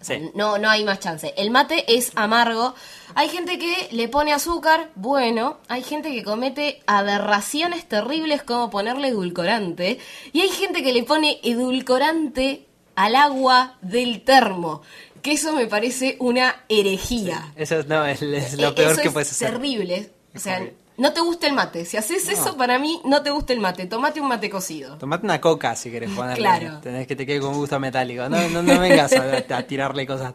Sí. 0.00 0.30
No, 0.34 0.58
no 0.58 0.70
hay 0.70 0.84
más 0.84 1.00
chance. 1.00 1.34
El 1.36 1.50
mate 1.50 1.84
es 1.96 2.12
amargo. 2.14 2.74
Hay 3.14 3.28
gente 3.28 3.58
que 3.58 3.88
le 3.90 4.08
pone 4.08 4.32
azúcar, 4.32 4.90
bueno. 4.94 5.58
Hay 5.68 5.82
gente 5.82 6.12
que 6.12 6.22
comete 6.22 6.80
aberraciones 6.86 7.88
terribles 7.88 8.42
como 8.44 8.70
ponerle 8.70 9.08
edulcorante. 9.08 9.98
Y 10.32 10.40
hay 10.42 10.50
gente 10.50 10.82
que 10.84 10.92
le 10.92 11.02
pone 11.02 11.40
edulcorante 11.42 12.66
al 12.94 13.16
agua 13.16 13.76
del 13.82 14.22
termo. 14.22 14.82
Que 15.22 15.32
eso 15.32 15.52
me 15.52 15.66
parece 15.66 16.16
una 16.20 16.64
herejía. 16.68 17.52
Eso 17.56 17.82
no, 17.88 18.04
es, 18.06 18.22
es 18.22 18.56
lo 18.56 18.68
Eh, 18.68 18.72
peor 18.72 18.92
eso 18.92 19.02
que 19.02 19.08
es 19.08 19.12
puedes 19.12 19.32
hacer. 19.32 19.50
terrible. 19.50 20.10
O 20.34 20.38
sea. 20.38 20.64
No 20.98 21.12
te 21.12 21.20
gusta 21.22 21.46
el 21.46 21.54
mate. 21.54 21.84
Si 21.86 21.96
haces 21.96 22.26
No. 22.26 22.32
eso, 22.32 22.56
para 22.56 22.78
mí 22.78 23.00
no 23.04 23.22
te 23.22 23.30
gusta 23.30 23.52
el 23.54 23.60
mate. 23.60 23.86
Tomate 23.86 24.20
un 24.20 24.28
mate 24.28 24.50
cocido. 24.50 24.98
Tomate 24.98 25.24
una 25.24 25.40
coca 25.40 25.74
si 25.74 25.90
querés 25.90 26.10
ponerle. 26.10 26.42
Claro. 26.42 26.80
Tenés 26.80 27.06
que 27.06 27.16
te 27.16 27.24
quede 27.24 27.40
con 27.40 27.54
gusto 27.54 27.80
metálico. 27.80 28.28
No, 28.28 28.48
no, 28.50 28.62
no 28.62 28.78
vengas 28.78 29.12
a, 29.14 29.56
a 29.56 29.62
tirarle 29.62 30.06
cosas 30.06 30.34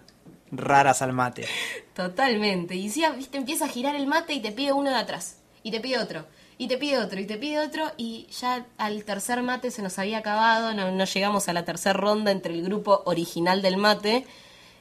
raras 0.51 1.01
al 1.01 1.13
mate. 1.13 1.45
Totalmente. 1.93 2.75
Y 2.75 2.89
si 2.89 3.03
viste, 3.15 3.37
empieza 3.37 3.65
a 3.65 3.67
girar 3.67 3.95
el 3.95 4.07
mate 4.07 4.33
y 4.33 4.41
te 4.41 4.51
pide 4.51 4.71
uno 4.73 4.89
de 4.89 4.95
atrás. 4.95 5.37
Y 5.61 5.71
te 5.71 5.79
pide 5.79 5.99
otro. 5.99 6.25
Y 6.57 6.67
te 6.67 6.77
pide 6.77 6.97
otro. 6.99 7.19
Y 7.19 7.25
te 7.25 7.37
pide 7.37 7.59
otro. 7.59 7.91
Y 7.97 8.27
ya 8.39 8.65
al 8.77 9.03
tercer 9.03 9.41
mate 9.41 9.71
se 9.71 9.81
nos 9.81 9.97
había 9.99 10.19
acabado. 10.19 10.73
No, 10.73 10.91
no 10.91 11.05
llegamos 11.05 11.47
a 11.49 11.53
la 11.53 11.65
tercera 11.65 11.93
ronda 11.93 12.31
entre 12.31 12.53
el 12.53 12.63
grupo 12.63 13.01
original 13.05 13.61
del 13.61 13.77
mate. 13.77 14.25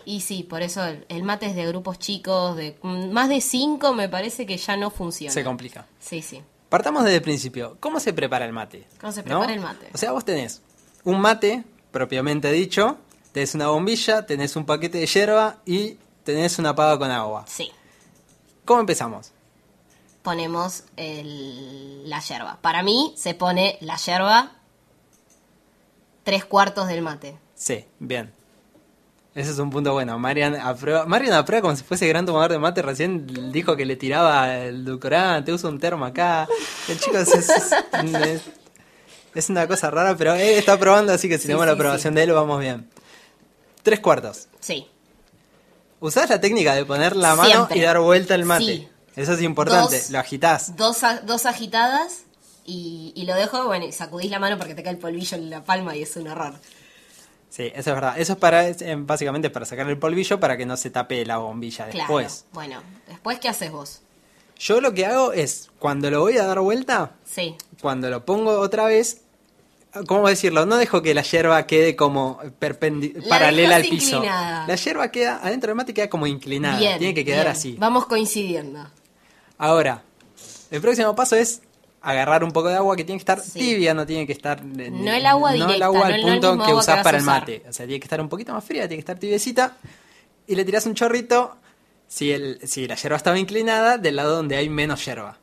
Y 0.05 0.21
sí, 0.21 0.43
por 0.43 0.63
eso 0.63 0.85
el, 0.85 1.05
el 1.09 1.23
mate 1.23 1.47
es 1.47 1.55
de 1.55 1.67
grupos 1.67 1.99
chicos. 1.99 2.57
de 2.57 2.77
mm, 2.83 3.11
Más 3.11 3.29
de 3.29 3.41
cinco 3.41 3.93
me 3.95 4.09
parece 4.09 4.47
que 4.47 4.57
ya 4.57 4.77
no 4.77 4.91
funciona. 4.91 5.33
Se 5.33 5.45
complica. 5.45 5.87
Sí, 6.01 6.23
sí. 6.23 6.43
Partamos 6.69 7.05
desde 7.05 7.17
el 7.17 7.23
principio. 7.23 7.77
¿Cómo 7.81 8.01
se 8.01 8.13
prepara 8.13 8.45
el 8.47 8.53
mate? 8.53 8.87
¿Cómo 9.01 9.13
se 9.13 9.21
¿No? 9.23 9.27
prepara 9.41 9.53
el 9.53 9.61
mate? 9.61 9.89
O 9.93 9.99
sea, 9.99 10.13
vos 10.13 10.25
tenés 10.25 10.63
un 11.05 11.21
mate, 11.21 11.65
propiamente 11.91 12.51
dicho, 12.51 12.97
tenés 13.33 13.55
una 13.55 13.69
bombilla, 13.69 14.25
tenés 14.27 14.57
un 14.57 14.65
paquete 14.65 14.99
de 14.99 15.07
hierba 15.07 15.59
y 15.67 15.99
tenés 16.25 16.59
una 16.59 16.75
pava 16.75 16.99
con 16.99 17.11
agua. 17.11 17.45
Sí. 17.47 17.71
¿Cómo 18.65 18.81
empezamos? 18.81 19.33
Ponemos 20.23 20.85
el- 20.97 22.09
la 22.09 22.21
yerba. 22.21 22.59
Para 22.63 22.83
mí 22.83 23.13
se 23.17 23.35
pone 23.35 23.77
la 23.81 23.97
yerba 23.97 24.53
tres 26.23 26.45
cuartos 26.45 26.87
del 26.87 27.03
mate. 27.03 27.37
Sí, 27.55 27.85
bien. 27.99 28.33
Ese 29.35 29.51
es 29.51 29.59
un 29.59 29.70
punto 29.70 29.93
bueno. 29.95 30.18
Marian 30.18 30.55
aprueba, 30.57 31.07
Marian 31.07 31.33
aprueba 31.33 31.62
como 31.62 31.76
si 31.76 31.83
fuese 31.85 32.07
gran 32.07 32.26
tomador 32.26 32.53
de 32.53 32.59
mate. 32.59 32.83
Recién 32.83 33.51
dijo 33.51 33.76
que 33.76 33.87
le 33.87 33.97
tiraba 33.97 34.57
el 34.59 34.83
edulcorante, 34.87 35.53
usa 35.53 35.70
un 35.70 35.78
termo 35.78 36.05
acá. 36.05 36.47
El 36.89 37.01
chico 37.01 37.16
es, 37.18 37.28
es- 37.35 37.51
es- 37.51 38.43
es 39.35 39.49
una 39.49 39.66
cosa 39.66 39.91
rara, 39.91 40.14
pero 40.16 40.35
él 40.35 40.59
está 40.59 40.78
probando, 40.78 41.12
así 41.14 41.28
que 41.28 41.37
si 41.37 41.43
Sí, 41.43 41.47
tenemos 41.47 41.64
la 41.64 41.72
sí, 41.72 41.76
aprobación 41.78 42.14
de 42.14 42.22
él, 42.24 42.33
vamos 42.33 42.61
bien. 42.61 42.91
Tres 43.83 44.01
cuartos. 44.01 44.49
Sí. 44.61 44.87
Usás 46.01 46.28
la 46.28 46.41
técnica 46.41 46.74
de 46.74 46.85
poner 46.85 47.16
la 47.16 47.35
mano 47.35 47.49
Siempre. 47.51 47.78
y 47.78 47.80
dar 47.80 47.99
vuelta 48.01 48.35
al 48.35 48.45
mate. 48.45 48.64
Sí. 48.64 48.89
Eso 49.16 49.33
es 49.33 49.41
importante. 49.43 49.99
Dos. 49.99 50.11
Lo 50.11 50.18
agitás. 50.18 50.76
Dos, 50.76 50.99
dos 51.24 51.47
agitadas 51.47 52.24
y, 52.66 53.12
y 53.16 53.24
lo 53.24 53.35
dejo, 53.35 53.64
bueno, 53.66 53.87
y 53.87 53.93
sacudís 53.93 54.30
la 54.30 54.39
mano 54.39 54.59
porque 54.59 54.74
te 54.74 54.83
cae 54.83 54.93
el 54.93 54.99
polvillo 54.99 55.37
en 55.39 55.49
la 55.49 55.64
palma 55.64 55.97
y 55.97 56.03
es 56.03 56.14
un 56.16 56.28
horror. 56.28 56.55
Sí, 57.53 57.65
eso 57.65 57.91
es 57.91 57.95
verdad. 57.95 58.15
Eso 58.19 58.33
es 58.33 58.39
para 58.39 58.67
eh, 58.67 58.97
básicamente 58.99 59.51
para 59.51 59.67
sacar 59.67 59.87
el 59.91 59.99
polvillo 59.99 60.41
para 60.41 60.57
que 60.57 60.65
no 60.65 60.75
se 60.79 60.89
tape 60.89 61.27
la 61.27 61.37
bombilla 61.37 61.85
Claro. 61.91 61.99
después. 62.19 62.47
Bueno, 62.55 62.83
después, 63.07 63.39
¿qué 63.41 63.49
haces 63.51 63.71
vos? 63.71 64.01
Yo 64.59 64.81
lo 64.81 64.95
que 64.95 65.05
hago 65.05 65.35
es, 65.35 65.71
cuando 65.79 66.11
lo 66.11 66.21
voy 66.21 66.39
a 66.39 66.47
dar 66.47 66.61
vuelta, 66.61 67.13
Sí. 67.27 67.57
cuando 67.83 68.09
lo 68.09 68.25
pongo 68.25 68.59
otra 68.59 68.85
vez, 68.87 69.21
¿cómo 70.07 70.29
decirlo? 70.29 70.65
No 70.65 70.77
dejo 70.79 71.03
que 71.03 71.13
la 71.13 71.21
hierba 71.23 71.67
quede 71.67 71.95
como 71.95 72.41
La 72.43 73.29
paralela 73.29 73.77
al 73.77 73.83
piso. 73.83 74.17
inclinada. 74.17 74.67
La 74.67 74.75
hierba 74.77 75.11
queda, 75.11 75.41
adentro 75.43 75.69
del 75.69 75.77
mate 75.77 75.93
queda 75.93 76.09
como 76.09 76.27
inclinada. 76.27 76.79
Bien. 76.79 76.99
Tiene 76.99 77.13
que 77.13 77.25
quedar 77.27 77.45
bien. 77.45 77.53
así. 77.53 77.77
Vamos 77.79 78.07
coincidiendo. 78.07 78.89
Ahora, 79.59 80.03
el 80.71 80.81
próximo 80.81 81.15
paso 81.15 81.37
es 81.37 81.61
agarrar 82.03 82.43
un 82.45 82.51
poco 82.53 82.69
de 82.69 82.75
agua 82.77 82.97
que 82.97 83.05
tiene 83.05 83.19
que 83.19 83.23
estar 83.23 83.41
Sí. 83.41 83.59
tibia, 83.59 83.95
no 83.95 84.05
tiene 84.07 84.27
que 84.27 84.33
estar... 84.33 84.61
eh, 84.61 84.91
No 84.91 85.13
el 85.13 85.25
agua 85.27 85.55
No 85.55 85.71
el 85.73 85.83
agua 85.83 86.07
al 86.07 86.21
no 86.21 86.27
punto 86.29 86.67
que 86.67 86.75
usás 86.75 87.03
para 87.03 87.19
el 87.19 87.25
mate. 87.25 87.63
O 87.69 87.73
sea, 87.73 87.87
tiene 87.87 88.01
que 88.01 88.05
estar 88.07 88.21
un 88.21 88.29
poquito 88.29 88.53
más 88.53 88.65
fría, 88.65 88.83
tiene 88.83 88.97
que 88.97 89.01
estar 89.01 89.19
tibiecita. 89.19 89.77
Y 90.47 90.55
le 90.57 90.65
tirás 90.65 90.85
un 90.87 90.95
chorrito 90.95 91.57
si, 92.09 92.33
el, 92.33 92.59
si 92.67 92.87
la 92.89 92.97
hierba 92.97 93.17
estaba 93.17 93.39
inclinada 93.39 93.99
del 93.99 94.17
lado 94.17 94.37
donde 94.37 94.57
hay 94.57 94.69
menos 94.69 95.05
hierba. 95.05 95.39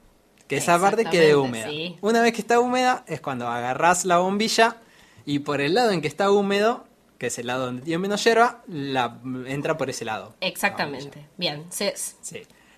Que 0.47 0.57
esa 0.57 0.79
parte 0.79 1.05
quede 1.05 1.35
húmeda. 1.35 1.67
sí. 1.69 1.95
Una 2.01 2.21
vez 2.21 2.33
que 2.33 2.41
está 2.41 2.59
húmeda 2.59 3.03
es 3.07 3.21
cuando 3.21 3.47
agarrás 3.47 4.03
la 4.05 4.17
bombilla 4.17 4.77
y 5.25 5.39
por 5.39 5.61
el 5.61 5.75
lado 5.75 5.91
en 5.91 6.01
que 6.01 6.07
está 6.07 6.31
húmedo, 6.31 6.85
que 7.19 7.27
es 7.27 7.37
el 7.37 7.47
lado 7.47 7.65
donde 7.67 7.83
tiene 7.83 7.99
menos 7.99 8.23
hierba, 8.23 8.63
la 8.67 9.19
entra 9.47 9.77
por 9.77 9.89
ese 9.89 10.05
lado. 10.05 10.33
Exactamente. 10.41 11.27
Bien. 11.37 11.65
Sí. 11.69 11.91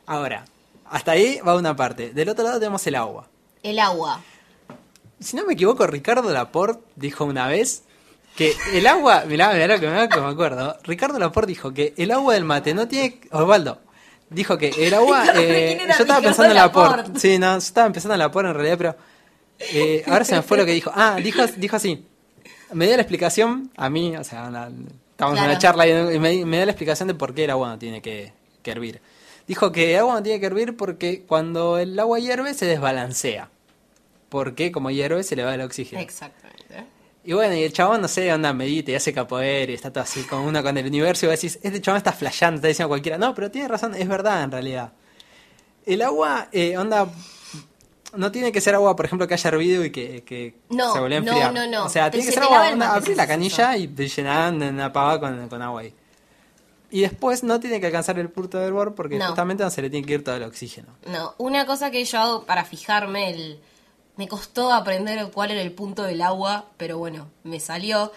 Ahora, 0.05 0.45
hasta 0.89 1.11
ahí 1.13 1.39
va 1.47 1.55
una 1.55 1.75
parte. 1.75 2.09
Del 2.11 2.27
otro 2.29 2.43
lado 2.43 2.59
tenemos 2.59 2.85
el 2.87 2.95
agua. 2.95 3.29
El 3.63 3.79
agua. 3.79 4.21
Si 5.19 5.35
no 5.35 5.45
me 5.45 5.53
equivoco, 5.53 5.85
Ricardo 5.87 6.31
Laporte 6.31 6.81
dijo 6.95 7.25
una 7.25 7.47
vez 7.47 7.83
que 8.35 8.55
el 8.73 8.87
agua, 8.87 9.25
mirá, 9.27 9.53
mirá 9.53 9.67
lo 9.67 9.79
que 9.79 9.87
me, 9.87 9.99
acuerdo. 10.01 10.77
Ricardo 10.83 11.19
Laporte 11.19 11.49
dijo 11.49 11.73
que 11.73 11.93
el 11.97 12.11
agua 12.11 12.33
del 12.33 12.43
mate 12.43 12.73
no 12.73 12.87
tiene, 12.87 13.19
Osvaldo, 13.31 13.79
dijo 14.29 14.57
que 14.57 14.69
el 14.69 14.93
agua, 14.93 15.25
eh, 15.35 15.75
¿quién 15.77 15.81
era 15.81 15.97
yo 15.97 16.03
estaba 16.03 16.19
Ricardo 16.19 16.23
pensando 16.23 16.51
en 16.51 16.55
Laporte. 16.55 16.97
Laporte? 16.97 17.19
Sí, 17.19 17.37
no, 17.37 17.51
yo 17.51 17.57
estaba 17.57 17.91
pensando 17.91 18.13
en 18.15 18.19
Laporte 18.19 18.49
en 18.49 18.55
realidad, 18.55 18.77
pero 18.77 18.95
eh, 19.59 20.03
ahora 20.07 20.25
se 20.25 20.35
me 20.35 20.41
fue 20.41 20.57
lo 20.57 20.65
que 20.65 20.71
dijo. 20.71 20.91
Ah, 20.95 21.17
dijo, 21.21 21.45
dijo 21.57 21.75
así. 21.75 22.05
Me 22.73 22.87
dio 22.87 22.95
la 22.95 23.01
explicación 23.01 23.69
a 23.75 23.89
mí, 23.89 24.15
o 24.15 24.23
sea, 24.23 24.45
una- 24.45 24.71
estábamos 25.11 25.37
en 25.39 25.45
una 25.45 25.57
charla 25.59 25.85
y 25.87 26.17
me, 26.19 26.45
me 26.45 26.57
dio 26.57 26.65
la 26.65 26.71
explicación 26.71 27.07
de 27.09 27.13
por 27.13 27.33
qué 27.35 27.43
el 27.43 27.49
agua 27.51 27.67
no 27.67 27.77
tiene 27.77 28.01
que, 28.01 28.31
que 28.63 28.71
hervir. 28.71 29.01
Dijo 29.51 29.73
que 29.73 29.91
el 29.95 29.99
agua 29.99 30.13
no 30.13 30.23
tiene 30.23 30.39
que 30.39 30.45
hervir 30.45 30.77
porque 30.77 31.23
cuando 31.27 31.77
el 31.77 31.99
agua 31.99 32.19
hierve 32.19 32.53
se 32.53 32.65
desbalancea. 32.65 33.49
Porque 34.29 34.71
como 34.71 34.91
hierve 34.91 35.23
se 35.23 35.35
le 35.35 35.43
va 35.43 35.53
el 35.53 35.59
oxígeno. 35.59 36.01
Exactamente. 36.01 36.85
Y 37.25 37.33
bueno, 37.33 37.53
y 37.55 37.63
el 37.63 37.73
chabón, 37.73 37.99
no 38.01 38.07
sé, 38.07 38.31
onda, 38.31 38.53
medita 38.53 38.91
y 38.91 38.95
hace 38.95 39.11
capoeira 39.13 39.69
y 39.69 39.75
está 39.75 39.91
todo 39.91 40.05
así 40.05 40.23
con 40.23 40.39
uno 40.39 40.63
con 40.63 40.77
el 40.77 40.85
universo 40.85 41.25
y 41.25 41.29
vos 41.29 41.35
decís, 41.41 41.59
este 41.63 41.81
chabón 41.81 41.97
está 41.97 42.13
flasheando, 42.13 42.55
está 42.59 42.69
diciendo 42.69 42.87
cualquiera. 42.87 43.17
No, 43.17 43.35
pero 43.35 43.51
tiene 43.51 43.67
razón, 43.67 43.93
es 43.93 44.07
verdad 44.07 44.41
en 44.43 44.51
realidad. 44.51 44.93
El 45.85 46.01
agua, 46.01 46.47
eh, 46.53 46.77
onda, 46.77 47.09
no 48.15 48.31
tiene 48.31 48.53
que 48.53 48.61
ser 48.61 48.73
agua, 48.75 48.95
por 48.95 49.05
ejemplo, 49.05 49.27
que 49.27 49.33
haya 49.33 49.49
hervido 49.49 49.83
y 49.83 49.91
que, 49.91 50.23
que 50.23 50.55
No, 50.69 50.93
se 50.93 50.99
vuelva 51.01 51.17
a 51.17 51.19
no, 51.19 51.27
enfriar. 51.33 51.53
no, 51.53 51.67
no. 51.67 51.85
O 51.87 51.89
sea, 51.89 52.05
Te- 52.09 52.19
tiene 52.19 52.25
que 52.27 52.31
se 52.31 52.39
ser 52.39 52.43
agua, 52.43 52.69
onda, 52.71 53.01
si 53.01 53.15
la 53.15 53.27
canilla 53.27 53.75
y 53.75 53.89
te 53.89 54.07
llenan 54.07 54.61
una 54.63 54.93
pava 54.93 55.19
con, 55.19 55.49
con 55.49 55.61
agua 55.61 55.81
ahí. 55.81 55.93
Y 56.91 57.01
después 57.01 57.41
no 57.43 57.59
tiene 57.59 57.79
que 57.79 57.85
alcanzar 57.87 58.19
el 58.19 58.29
punto 58.29 58.59
de 58.59 58.67
hervor 58.67 58.93
porque 58.95 59.17
No. 59.17 59.27
justamente 59.27 59.63
no 59.63 59.69
se 59.71 59.81
le 59.81 59.89
tiene 59.89 60.05
que 60.05 60.13
ir 60.13 60.23
todo 60.23 60.35
el 60.35 60.43
oxígeno. 60.43 60.89
No, 61.07 61.33
una 61.37 61.65
cosa 61.65 61.89
que 61.89 62.03
yo 62.03 62.19
hago 62.19 62.43
para 62.45 62.65
fijarme, 62.65 63.29
el... 63.31 63.61
me 64.17 64.27
costó 64.27 64.71
aprender 64.73 65.31
cuál 65.31 65.51
era 65.51 65.61
el 65.61 65.71
punto 65.71 66.03
del 66.03 66.21
agua, 66.21 66.65
pero 66.77 66.97
bueno, 66.97 67.29
me 67.43 67.59
salió. 67.61 68.11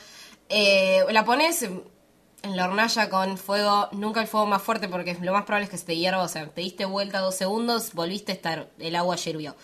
Eh, 0.48 1.04
la 1.10 1.24
pones 1.24 1.62
en 1.62 2.56
la 2.56 2.64
hornalla 2.66 3.08
con 3.08 3.38
fuego, 3.38 3.88
nunca 3.92 4.20
el 4.20 4.26
fuego 4.26 4.44
más 4.46 4.60
fuerte 4.60 4.88
porque 4.88 5.16
lo 5.22 5.32
más 5.32 5.44
probable 5.44 5.64
es 5.64 5.70
que 5.70 5.78
se 5.78 5.86
te 5.86 5.96
hierva, 5.96 6.22
o 6.22 6.28
sea, 6.28 6.46
te 6.48 6.60
diste 6.60 6.84
vuelta 6.84 7.20
dos 7.20 7.36
segundos, 7.36 7.94
volviste 7.94 8.32
a 8.32 8.34
estar, 8.34 8.70
el 8.78 8.96
agua 8.96 9.16
hirvió. 9.24 9.56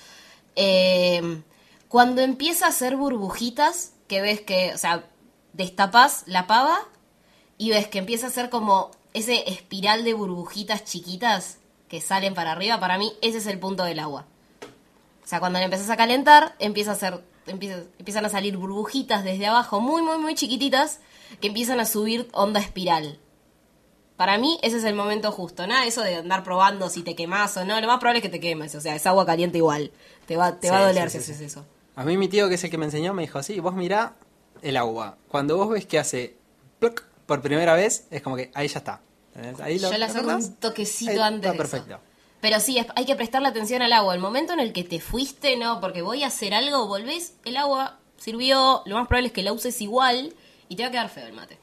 Eh, 0.57 1.43
cuando 1.89 2.23
empieza 2.23 2.67
a 2.67 2.69
hacer 2.71 2.97
burbujitas, 2.97 3.93
que 4.09 4.21
ves 4.23 4.41
que, 4.41 4.73
o 4.75 4.79
sea, 4.79 5.05
destapas 5.53 6.23
la 6.27 6.47
pava 6.47 6.79
y 7.59 7.71
ves 7.71 7.89
que 7.89 7.99
empieza 7.99 8.27
a 8.27 8.29
hacer 8.31 8.49
como 8.51 8.91
ese 9.15 9.49
espiral 9.51 10.05
de 10.05 10.15
burbujitas 10.15 10.85
chiquitas 10.85 11.59
que 11.89 12.01
salen 12.01 12.35
para 12.35 12.53
arriba, 12.53 12.79
para 12.81 12.99
mí 12.99 13.13
ese 13.23 13.39
es 13.39 13.47
el 13.47 13.59
punto 13.59 13.85
del 13.85 13.99
agua. 13.99 14.27
O 15.25 15.27
sea, 15.27 15.41
cuando 15.41 15.59
le 15.59 15.65
empezás 15.65 15.91
a 15.91 15.97
calentar, 15.97 16.55
empieza 16.59 16.93
a 16.93 17.21
empieza- 17.47 17.83
empiezan 17.99 18.25
a 18.25 18.29
salir 18.29 18.57
burbujitas 18.57 19.25
desde 19.25 19.47
abajo, 19.47 19.81
muy, 19.81 20.03
muy, 20.03 20.19
muy 20.19 20.35
chiquititas, 20.35 21.01
que 21.41 21.49
empiezan 21.49 21.81
a 21.81 21.85
subir 21.87 22.29
onda 22.33 22.61
espiral. 22.61 23.19
Para 24.17 24.37
mí 24.39 24.59
ese 24.63 24.77
es 24.77 24.85
el 24.85 24.95
momento 24.95 25.33
justo. 25.33 25.67
Nada 25.67 25.87
eso 25.87 26.03
de 26.03 26.17
andar 26.17 26.45
probando 26.45 26.91
si 26.91 27.03
te 27.03 27.17
quemas 27.17 27.57
o 27.57 27.65
no. 27.65 27.81
Lo 27.81 27.87
más 27.87 27.99
probable 27.99 28.19
es 28.19 28.23
que 28.23 28.29
te 28.29 28.39
quemes. 28.41 28.75
O 28.75 28.81
sea, 28.81 28.95
es 28.95 29.07
agua 29.07 29.25
caliente 29.25 29.57
igual. 29.59 29.93
Te 30.27 30.37
va, 30.37 30.57
te 30.61 30.67
Sí, 30.69 30.73
va 30.73 30.81
a 30.81 30.87
doler 30.89 31.09
sí, 31.11 31.19
si 31.21 31.33
haces 31.33 31.41
eso. 31.41 31.65
A 31.97 32.05
mí 32.05 32.17
mi 32.19 32.29
tío, 32.29 32.49
que 32.49 32.57
es 32.57 32.65
el 32.65 32.71
que 32.71 32.77
me 32.79 32.85
enseñó, 32.85 33.15
me 33.15 33.23
dijo, 33.23 33.43
sí, 33.43 33.59
vos 33.61 33.75
mirá 33.75 34.17
el 34.63 34.77
agua. 34.77 35.17
Cuando 35.29 35.57
vos 35.57 35.71
ves 35.71 35.87
que 35.87 35.99
hace 35.99 36.37
ploc 36.81 37.05
por 37.31 37.41
primera 37.43 37.75
vez, 37.75 38.09
es 38.11 38.23
como 38.23 38.35
que 38.35 38.51
ahí 38.55 38.67
ya 38.67 38.79
está. 38.81 39.01
Ahí 39.63 39.79
lo, 39.79 39.89
Yo 39.89 39.93
le 39.93 39.99
¿lo 40.01 40.05
hago 40.07 40.19
acordás? 40.19 40.45
un 40.47 40.55
toquecito 40.57 41.13
Ahí 41.13 41.19
antes 41.21 41.37
Está 41.37 41.51
de 41.53 41.55
eso. 41.55 41.71
perfecto. 41.77 42.01
Pero 42.41 42.59
sí, 42.59 42.77
es- 42.79 42.87
hay 42.97 43.05
que 43.05 43.15
prestarle 43.15 43.47
atención 43.47 43.83
al 43.83 43.93
agua. 43.93 44.13
El 44.15 44.21
momento 44.21 44.53
en 44.53 44.59
el 44.59 44.73
que 44.73 44.83
te 44.83 44.99
fuiste, 44.99 45.57
no, 45.57 45.81
porque 45.81 46.03
voy 46.03 46.25
a 46.25 46.27
hacer 46.27 46.55
algo, 46.55 46.89
volvés, 46.89 47.35
el 47.45 47.57
agua 47.57 47.99
sirvió, 48.17 48.83
lo 48.85 48.97
más 48.97 49.07
probable 49.07 49.29
es 49.29 49.33
que 49.33 49.45
la 49.45 49.53
uses 49.53 49.81
igual 49.81 50.35
y 50.69 50.75
te 50.75 50.83
va 50.83 50.89
a 50.89 50.91
quedar 50.91 51.09
feo 51.09 51.27
el 51.29 51.33
mate. 51.35 51.57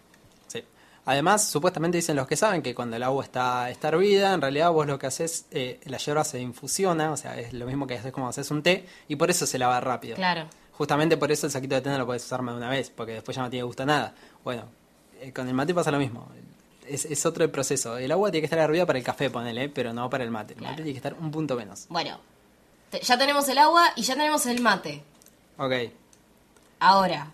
Sí. 0.47 0.63
Además, 1.05 1.49
supuestamente 1.49 1.97
dicen 1.97 2.15
los 2.15 2.27
que 2.27 2.37
saben 2.37 2.61
que 2.61 2.73
cuando 2.73 2.95
el 2.95 3.03
agua 3.03 3.25
está, 3.25 3.69
está 3.69 3.89
hervida, 3.89 4.33
en 4.33 4.39
realidad 4.41 4.71
vos 4.71 4.87
lo 4.87 4.97
que 4.97 5.07
haces, 5.07 5.47
eh, 5.51 5.81
la 5.83 5.97
yerba 5.97 6.23
se 6.23 6.39
infusiona, 6.39 7.11
o 7.11 7.17
sea, 7.17 7.37
es 7.37 7.51
lo 7.51 7.65
mismo 7.65 7.85
que 7.87 7.95
haces 7.97 8.13
como 8.13 8.29
haces 8.29 8.49
un 8.51 8.63
té, 8.63 8.85
y 9.09 9.17
por 9.17 9.29
eso 9.29 9.45
se 9.45 9.59
lava 9.59 9.81
rápido. 9.81 10.15
Claro. 10.15 10.47
Justamente 10.71 11.17
por 11.17 11.31
eso 11.31 11.47
el 11.47 11.51
saquito 11.51 11.75
de 11.75 11.81
té 11.81 11.89
no 11.89 11.97
lo 11.97 12.05
puedes 12.05 12.23
usar 12.23 12.41
más 12.43 12.53
de 12.53 12.59
una 12.59 12.69
vez, 12.69 12.91
porque 12.95 13.11
después 13.13 13.35
ya 13.35 13.41
no 13.41 13.49
tiene 13.49 13.63
gusto 13.63 13.81
a 13.83 13.87
nada. 13.87 14.13
Bueno, 14.43 14.69
con 15.33 15.47
el 15.47 15.53
mate 15.53 15.73
pasa 15.73 15.91
lo 15.91 15.99
mismo. 15.99 16.27
Es, 16.87 17.05
es 17.05 17.25
otro 17.25 17.49
proceso. 17.51 17.97
El 17.97 18.11
agua 18.11 18.31
tiene 18.31 18.41
que 18.41 18.45
estar 18.45 18.59
hervida 18.59 18.85
para 18.85 18.97
el 18.99 19.05
café, 19.05 19.29
ponele, 19.29 19.69
pero 19.69 19.91
no 19.93 20.09
para 20.09 20.23
el 20.23 20.31
mate. 20.31 20.53
El 20.53 20.61
mate 20.61 20.75
tiene 20.77 20.91
que 20.91 20.97
estar 20.97 21.13
un 21.19 21.31
punto 21.31 21.55
menos. 21.55 21.85
Bueno, 21.89 22.19
te- 22.89 23.01
ya 23.01 23.17
tenemos 23.17 23.47
el 23.49 23.57
agua 23.57 23.87
y 23.95 24.03
ya 24.03 24.15
tenemos 24.15 24.45
el 24.45 24.61
mate. 24.61 25.03
Ok. 25.57 25.73
Ahora, 26.79 27.31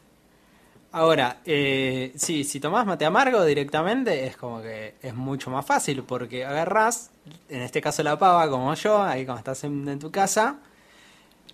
Ahora, 0.95 1.39
eh, 1.43 2.13
sí, 2.15 2.43
si 2.43 2.59
tomás 2.59 2.85
mate 2.85 3.03
amargo 3.03 3.43
directamente 3.45 4.27
es 4.27 4.37
como 4.37 4.61
que 4.61 4.93
es 5.01 5.15
mucho 5.15 5.49
más 5.49 5.65
fácil 5.65 6.03
porque 6.03 6.45
agarrás, 6.45 7.09
en 7.49 7.63
este 7.63 7.81
caso 7.81 8.03
la 8.03 8.17
pava 8.19 8.47
como 8.47 8.71
yo, 8.75 9.01
ahí 9.01 9.25
cuando 9.25 9.39
estás 9.39 9.63
en, 9.63 9.89
en 9.89 9.97
tu 9.97 10.11
casa, 10.11 10.57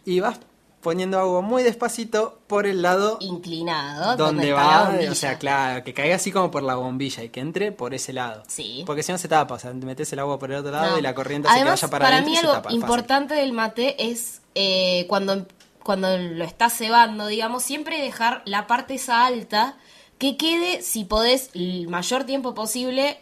y 0.03 0.19
vas 0.19 0.41
poniendo 0.82 1.19
agua 1.19 1.41
muy 1.41 1.63
despacito 1.63 2.39
por 2.47 2.65
el 2.65 2.82
lado 2.82 3.17
inclinado, 3.19 4.15
donde 4.15 4.53
va, 4.53 4.93
o 5.09 5.15
sea, 5.15 5.38
claro, 5.38 5.84
que 5.84 5.93
caiga 5.93 6.15
así 6.15 6.32
como 6.32 6.51
por 6.51 6.63
la 6.63 6.75
bombilla 6.75 7.23
y 7.23 7.30
que 7.30 7.41
entre 7.41 7.71
por 7.71 7.93
ese 7.93 8.13
lado. 8.13 8.43
Sí. 8.47 8.84
Porque 8.86 9.03
si 9.03 9.11
no 9.11 9.17
se 9.17 9.27
tapa, 9.27 9.55
o 9.55 9.59
sea, 9.59 9.73
metes 9.73 10.11
el 10.13 10.19
agua 10.19 10.39
por 10.39 10.51
el 10.51 10.57
otro 10.57 10.71
lado 10.71 10.91
No. 10.91 10.99
y 10.99 11.01
la 11.01 11.13
corriente 11.13 11.49
que 11.53 11.63
vaya 11.63 11.88
para, 11.89 12.05
para 12.05 12.21
mí 12.21 12.36
se 12.36 12.45
algo 12.47 12.61
fácil. 12.63 12.80
importante 12.80 13.34
del 13.34 13.51
mate 13.51 14.11
es 14.11 14.41
eh, 14.55 15.05
cuando, 15.09 15.45
cuando 15.84 16.17
lo 16.17 16.43
estás 16.45 16.77
cebando, 16.77 17.27
digamos, 17.27 17.63
siempre 17.63 18.01
dejar 18.01 18.41
la 18.45 18.65
parte 18.67 18.95
esa 18.95 19.25
alta 19.25 19.77
que 20.17 20.38
quede, 20.38 20.82
si 20.82 21.05
podés, 21.05 21.49
el 21.53 21.88
mayor 21.88 22.23
tiempo 22.25 22.53
posible, 22.53 23.21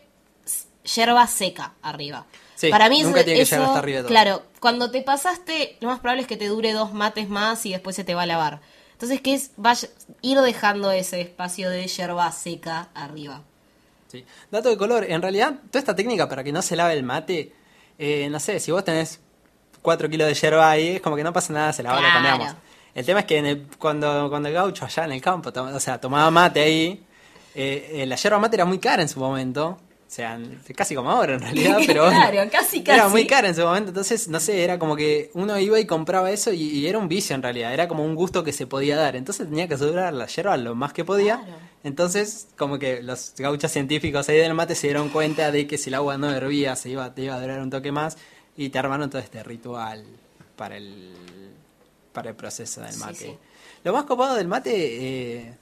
yerba 0.96 1.28
seca 1.28 1.74
arriba. 1.82 2.26
Sí, 2.58 2.70
para 2.72 2.90
mí 2.90 3.04
nunca 3.04 3.20
eso- 3.20 3.26
tiene 3.26 3.40
que 3.40 3.46
llegar 3.46 3.68
hasta 3.68 3.80
arriba 3.80 3.98
de 3.98 4.04
todo. 4.04 4.10
Claro, 4.10 4.42
cuando 4.60 4.90
te 4.90 5.02
pasaste, 5.04 5.78
lo 5.80 5.90
más 5.90 6.00
probable 6.00 6.24
es 6.24 6.28
que 6.28 6.38
te 6.38 6.48
dure 6.48 6.74
dos 6.74 6.92
mates 6.92 7.30
más 7.30 7.64
y 7.68 7.72
después 7.72 7.96
se 7.96 8.04
te 8.04 8.16
va 8.16 8.24
a 8.24 8.26
lavar. 8.26 8.62
Entonces, 8.94 9.22
que 9.22 9.36
es 9.36 9.52
vaya, 9.58 9.88
ir 10.24 10.40
dejando 10.42 10.90
ese 10.92 11.22
espacio 11.22 11.70
de 11.70 11.86
yerba 11.88 12.32
seca 12.32 12.90
arriba. 12.96 13.44
Sí. 14.12 14.26
Dato 14.50 14.70
de 14.70 14.78
color, 14.78 15.04
en 15.04 15.22
realidad, 15.22 15.54
toda 15.70 15.80
esta 15.80 15.96
técnica 15.96 16.28
para 16.28 16.44
que 16.44 16.52
no 16.52 16.62
se 16.64 16.76
lave 16.76 16.94
el 16.94 17.04
mate, 17.04 17.54
eh, 18.00 18.28
no 18.32 18.40
sé, 18.40 18.60
si 18.60 18.72
vos 18.72 18.84
tenés 18.84 19.20
4 19.84 20.10
kilos 20.10 20.28
de 20.28 20.34
yerba 20.34 20.72
ahí, 20.72 20.96
es 20.96 21.02
como 21.02 21.16
que 21.16 21.24
no 21.24 21.32
pasa 21.32 21.54
nada, 21.54 21.72
se 21.74 21.84
lava, 21.84 21.98
lo 21.98 22.02
Claro. 22.02 22.14
cambiamos. 22.28 22.56
El 22.96 23.06
tema 23.06 23.20
es 23.20 23.26
que 23.28 23.38
en 23.38 23.46
el- 23.46 23.68
cuando, 23.78 24.30
cuando 24.30 24.48
el 24.50 24.56
gaucho 24.56 24.84
allá 24.86 25.06
en 25.06 25.12
el 25.12 25.22
campo, 25.22 25.52
o 25.56 25.80
sea, 25.80 26.02
tomaba 26.02 26.32
mate 26.32 26.62
ahí, 26.62 27.04
eh, 27.54 27.92
eh, 28.02 28.06
la 28.08 28.16
yerba 28.16 28.40
mate 28.40 28.56
era 28.56 28.66
muy 28.66 28.80
cara 28.80 29.04
en 29.04 29.10
su 29.10 29.20
momento, 29.20 29.78
sea, 30.18 30.40
casi 30.76 30.96
como 30.96 31.10
ahora 31.12 31.36
en 31.36 31.40
realidad, 31.42 31.78
pero 31.88 32.06
bueno, 32.06 32.20
Claro, 32.32 32.52
casi, 32.52 32.80
era 32.86 32.98
casi. 32.98 33.12
muy 33.12 33.26
cara 33.28 33.48
en 33.48 33.56
su 33.56 33.62
momento, 33.62 33.90
entonces, 33.90 34.28
no 34.28 34.40
sé, 34.40 34.64
era 34.64 34.78
como 34.80 34.96
que 34.96 35.32
uno 35.34 35.58
iba 35.60 35.80
y 35.80 35.86
compraba 35.86 36.30
eso 36.32 36.52
y, 36.52 36.62
y 36.62 36.88
era 36.88 36.98
un 37.00 37.08
vicio 37.08 37.36
en 37.36 37.42
realidad, 37.44 37.74
era 37.74 37.88
como 37.88 38.04
un 38.04 38.16
gusto 38.16 38.44
que 38.44 38.52
se 38.54 38.68
podía 38.68 38.98
dar, 38.98 39.16
entonces 39.16 39.48
tenía 39.48 39.68
que 39.68 39.76
asegurar 39.76 40.14
la 40.14 40.26
yerba 40.28 40.58
lo 40.58 40.76
más 40.76 40.92
que 40.94 41.06
podía, 41.06 41.42
entonces 41.84 42.48
como 42.58 42.78
que 42.80 43.02
los 43.02 43.34
gauchos 43.38 43.72
científicos 43.72 44.28
ahí 44.30 44.38
del 44.38 44.54
mate 44.54 44.76
se 44.76 44.88
dieron 44.88 45.10
cuenta 45.10 45.52
de 45.52 45.68
que 45.68 45.78
si 45.78 45.90
el 45.90 45.94
agua 45.96 46.18
no 46.18 46.30
hervía 46.32 46.76
se 46.76 46.90
iba, 46.90 47.14
te 47.14 47.22
iba 47.24 47.36
a 47.36 47.42
durar 47.42 47.60
un 47.62 47.70
toque 47.70 47.92
más 47.92 48.18
y 48.58 48.70
te 48.70 48.80
armaron 48.80 49.10
todo 49.10 49.22
este 49.22 49.44
ritual 49.44 50.04
para 50.56 50.78
el, 50.78 51.14
para 52.12 52.30
el 52.32 52.36
proceso 52.36 52.82
del 52.82 52.94
Sí, 52.94 53.00
mate. 53.00 53.16
sí. 53.16 53.38
Lo 53.84 53.94
más 53.94 54.06
copado 54.06 54.36
del 54.36 54.48
mate, 54.48 54.72
eh, 54.76 55.54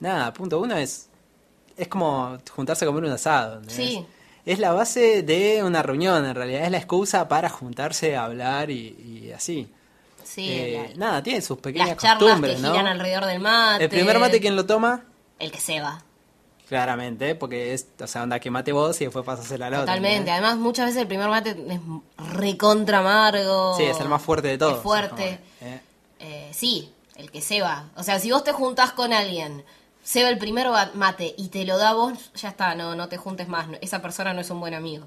nada, 0.00 0.32
punto 0.32 0.58
uno 0.58 0.76
es, 0.76 1.08
es 1.78 1.88
como 1.88 2.36
juntarse 2.54 2.84
a 2.84 2.88
comer 2.88 3.04
un 3.04 3.12
asado. 3.12 3.62
Sí. 3.68 4.04
Es 4.44 4.58
la 4.58 4.72
base 4.72 5.22
de 5.22 5.62
una 5.62 5.82
reunión, 5.82 6.24
en 6.24 6.34
realidad, 6.34 6.64
es 6.64 6.70
la 6.70 6.78
excusa 6.78 7.28
para 7.28 7.48
juntarse 7.48 8.16
a 8.16 8.24
hablar 8.24 8.70
y, 8.70 9.24
y 9.28 9.32
así. 9.32 9.68
Sí, 10.24 10.48
Eh, 10.50 10.90
la- 10.94 11.06
nada, 11.06 11.22
tiene 11.22 11.40
sus 11.42 11.58
pequeñas 11.58 11.88
las 11.88 11.96
charlas 11.98 12.18
que 12.18 12.24
costumbres, 12.24 12.60
¿no? 12.60 12.70
giran 12.72 12.86
alrededor 12.86 13.24
del 13.26 13.40
mate. 13.40 13.84
El 13.84 13.90
primer 13.90 14.18
mate, 14.18 14.40
¿quién 14.40 14.56
lo 14.56 14.66
toma? 14.66 15.04
El 15.38 15.50
que 15.52 15.58
se 15.60 15.80
va. 15.80 16.02
Claramente, 16.68 17.34
porque 17.34 17.72
es, 17.72 17.86
o 17.98 18.06
sea, 18.06 18.24
onda 18.24 18.38
que 18.40 18.50
mate 18.50 18.72
vos 18.72 19.00
y 19.00 19.04
después 19.04 19.24
pasas 19.24 19.50
el 19.52 19.62
al 19.62 19.72
otro. 19.72 19.86
Totalmente. 19.86 20.16
¿entendés? 20.18 20.34
Además, 20.34 20.56
muchas 20.58 20.86
veces 20.86 21.00
el 21.02 21.08
primer 21.08 21.28
mate 21.30 21.50
es 21.50 21.80
recontra 22.34 22.98
amargo. 22.98 23.74
Sí, 23.78 23.84
es 23.84 23.98
el 24.00 24.08
más 24.08 24.20
fuerte 24.20 24.48
de 24.48 24.58
todos. 24.58 24.76
Es 24.76 24.82
fuerte. 24.82 25.38
Eh, 25.62 25.80
Eh, 26.20 26.50
sí, 26.52 26.92
el 27.16 27.30
que 27.30 27.40
se 27.40 27.62
va. 27.62 27.86
O 27.96 28.02
sea, 28.02 28.18
si 28.18 28.30
vos 28.30 28.44
te 28.44 28.52
juntás 28.52 28.92
con 28.92 29.12
alguien, 29.14 29.64
se 30.08 30.22
va 30.22 30.30
el 30.30 30.38
primer 30.38 30.68
ba- 30.68 30.90
mate 30.94 31.34
y 31.36 31.48
te 31.48 31.66
lo 31.66 31.76
da 31.76 31.92
vos, 31.92 32.32
ya 32.34 32.48
está, 32.48 32.74
no, 32.74 32.94
no 32.94 33.08
te 33.10 33.18
juntes 33.18 33.46
más. 33.46 33.68
No- 33.68 33.76
Esa 33.82 34.00
persona 34.00 34.32
no 34.32 34.40
es 34.40 34.48
un 34.48 34.58
buen 34.58 34.72
amigo. 34.72 35.04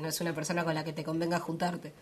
No 0.00 0.08
es- 0.08 0.20
una 0.20 0.32
persona 0.32 0.64
con 0.64 0.74
la 0.74 0.82
que 0.82 0.92
te 0.92 1.04
convenga 1.04 1.38
juntarte. 1.38 1.92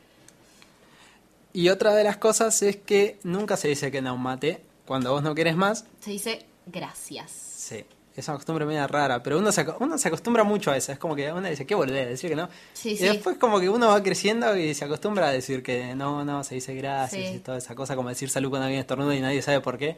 Y 1.52 1.68
otra 1.68 1.94
de 1.94 2.02
las 2.02 2.16
cosas 2.16 2.62
es 2.62 2.76
que 2.76 3.18
nunca 3.24 3.56
se 3.58 3.68
dice 3.68 3.90
que 3.90 4.00
no 4.00 4.14
un 4.14 4.22
mate. 4.22 4.62
Cuando 4.86 5.12
vos 5.12 5.22
no 5.22 5.34
querés 5.34 5.54
más, 5.56 5.84
Se 6.00 6.10
dice 6.12 6.46
gracias. 6.66 7.30
sí. 7.30 7.84
Es 8.16 8.28
una 8.28 8.36
costumbre 8.36 8.64
media 8.64 8.86
rara, 8.86 9.22
pero 9.24 9.38
uno 9.40 9.50
se, 9.50 9.66
uno 9.80 9.98
se 9.98 10.06
acostumbra 10.06 10.44
mucho 10.44 10.70
a 10.70 10.76
eso. 10.76 10.92
Es 10.92 10.98
como 11.00 11.16
que 11.16 11.32
uno 11.32 11.48
dice, 11.48 11.66
qué 11.66 11.74
volver, 11.74 12.08
decir 12.08 12.30
que 12.30 12.36
no. 12.36 12.48
Sí, 12.72 12.92
y 12.92 12.96
sí. 12.96 13.04
después 13.04 13.36
como 13.38 13.58
que 13.58 13.68
uno 13.68 13.88
va 13.88 14.00
creciendo 14.04 14.56
y 14.56 14.72
se 14.72 14.84
acostumbra 14.84 15.26
a 15.26 15.32
decir 15.32 15.64
que 15.64 15.96
no, 15.96 16.24
no, 16.24 16.44
se 16.44 16.54
dice 16.54 16.74
gracias 16.76 17.28
Sí. 17.30 17.34
y 17.36 17.38
toda 17.40 17.58
esa 17.58 17.74
cosa, 17.74 17.96
como 17.96 18.08
decir 18.10 18.30
salud 18.30 18.50
cuando 18.50 18.66
alguien 18.66 18.80
estornuda 18.80 19.16
y 19.16 19.20
nadie 19.20 19.42
sabe 19.42 19.60
por 19.60 19.78
qué. 19.78 19.96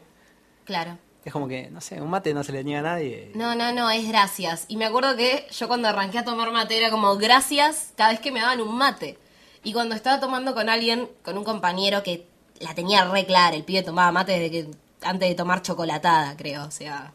Claro. 0.65 0.97
Es 1.27 1.33
como 1.33 1.49
que, 1.49 1.69
no 1.73 1.81
sé, 1.81 2.01
un 2.01 2.09
mate 2.09 2.33
no 2.33 2.45
se 2.45 2.53
le 2.53 2.63
niega 2.63 2.79
a 2.79 2.95
nadie. 2.95 3.33
No, 3.35 3.57
no, 3.57 3.73
no, 3.73 3.91
es 3.91 4.07
gracias. 4.07 4.65
Y 4.69 4.77
me 4.77 4.85
acuerdo 4.85 5.17
que 5.17 5.45
yo 5.51 5.67
cuando 5.67 5.89
arranqué 5.89 6.19
a 6.19 6.25
tomar 6.25 6.53
mate 6.53 6.79
era 6.79 6.89
como 6.89 7.17
gracias 7.17 7.93
cada 7.97 8.11
vez 8.11 8.21
que 8.21 8.31
me 8.31 8.39
daban 8.39 8.61
un 8.61 8.79
mate. 8.79 9.19
Y 9.65 9.73
cuando 9.73 9.97
estaba 9.97 10.21
tomando 10.21 10.55
con 10.55 10.69
alguien, 10.69 11.11
con 11.25 11.37
un 11.37 11.43
compañero 11.43 12.05
que 12.05 12.29
la 12.61 12.77
tenía 12.77 13.07
re 13.07 13.27
clara, 13.27 13.57
el 13.57 13.65
pibe 13.65 13.83
tomaba 13.83 14.13
mate 14.13 14.39
desde 14.39 14.71
antes 15.03 15.29
de 15.29 15.35
tomar 15.35 15.63
chocolatada, 15.63 16.37
creo. 16.37 16.65
O 16.65 16.71
sea, 16.71 17.13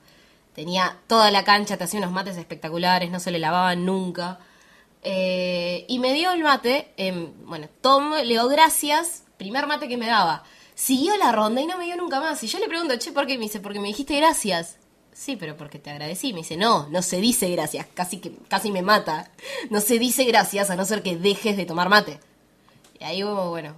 tenía 0.54 0.98
toda 1.08 1.32
la 1.32 1.46
cancha, 1.46 1.78
te 1.78 1.86
hacía 1.86 2.02
unos 2.02 2.12
mates 2.12 2.36
espectaculares, 2.36 3.12
no 3.12 3.22
se 3.22 3.32
le 3.32 3.40
lavaban 3.40 3.86
nunca. 3.86 4.40
Eh, 5.04 5.86
y 5.88 6.00
me 6.00 6.14
dio 6.14 6.34
el 6.34 6.44
mate, 6.44 6.92
em, 6.98 7.32
bueno, 7.46 7.70
tomo, 7.80 8.18
le 8.18 8.26
digo 8.26 8.50
gracias, 8.50 9.24
primer 9.38 9.68
mate 9.68 9.88
que 9.88 9.96
me 9.96 10.08
daba. 10.08 10.44
Siguió 10.84 11.16
la 11.18 11.32
ronda 11.32 11.62
y 11.62 11.68
no 11.68 11.78
me 11.78 11.86
dio 11.86 11.96
nunca 11.96 12.20
más. 12.20 12.42
Y 12.44 12.48
yo 12.48 12.58
le 12.58 12.68
pregunto, 12.68 12.96
che, 12.98 13.12
¿por 13.12 13.28
qué? 13.28 13.38
Me 13.38 13.44
dice, 13.44 13.60
porque 13.60 13.80
me 13.80 13.88
dijiste 13.90 14.16
gracias. 14.18 14.78
Sí, 15.14 15.36
pero 15.36 15.56
porque 15.56 15.78
te 15.78 15.92
agradecí. 15.92 16.34
Me 16.34 16.40
dice, 16.40 16.58
no, 16.58 16.88
no 16.90 17.04
se 17.04 17.18
dice 17.18 17.48
gracias. 17.52 17.86
Casi 17.94 18.18
que 18.20 18.32
casi 18.48 18.72
me 18.72 18.82
mata. 18.82 19.30
No 19.70 19.80
se 19.80 20.00
dice 20.00 20.24
gracias 20.24 20.72
a 20.72 20.76
no 20.76 20.84
ser 20.86 21.04
que 21.04 21.16
dejes 21.18 21.56
de 21.56 21.66
tomar 21.68 21.88
mate. 21.90 22.20
Y 23.00 23.04
ahí, 23.04 23.22
como, 23.22 23.50
bueno, 23.52 23.76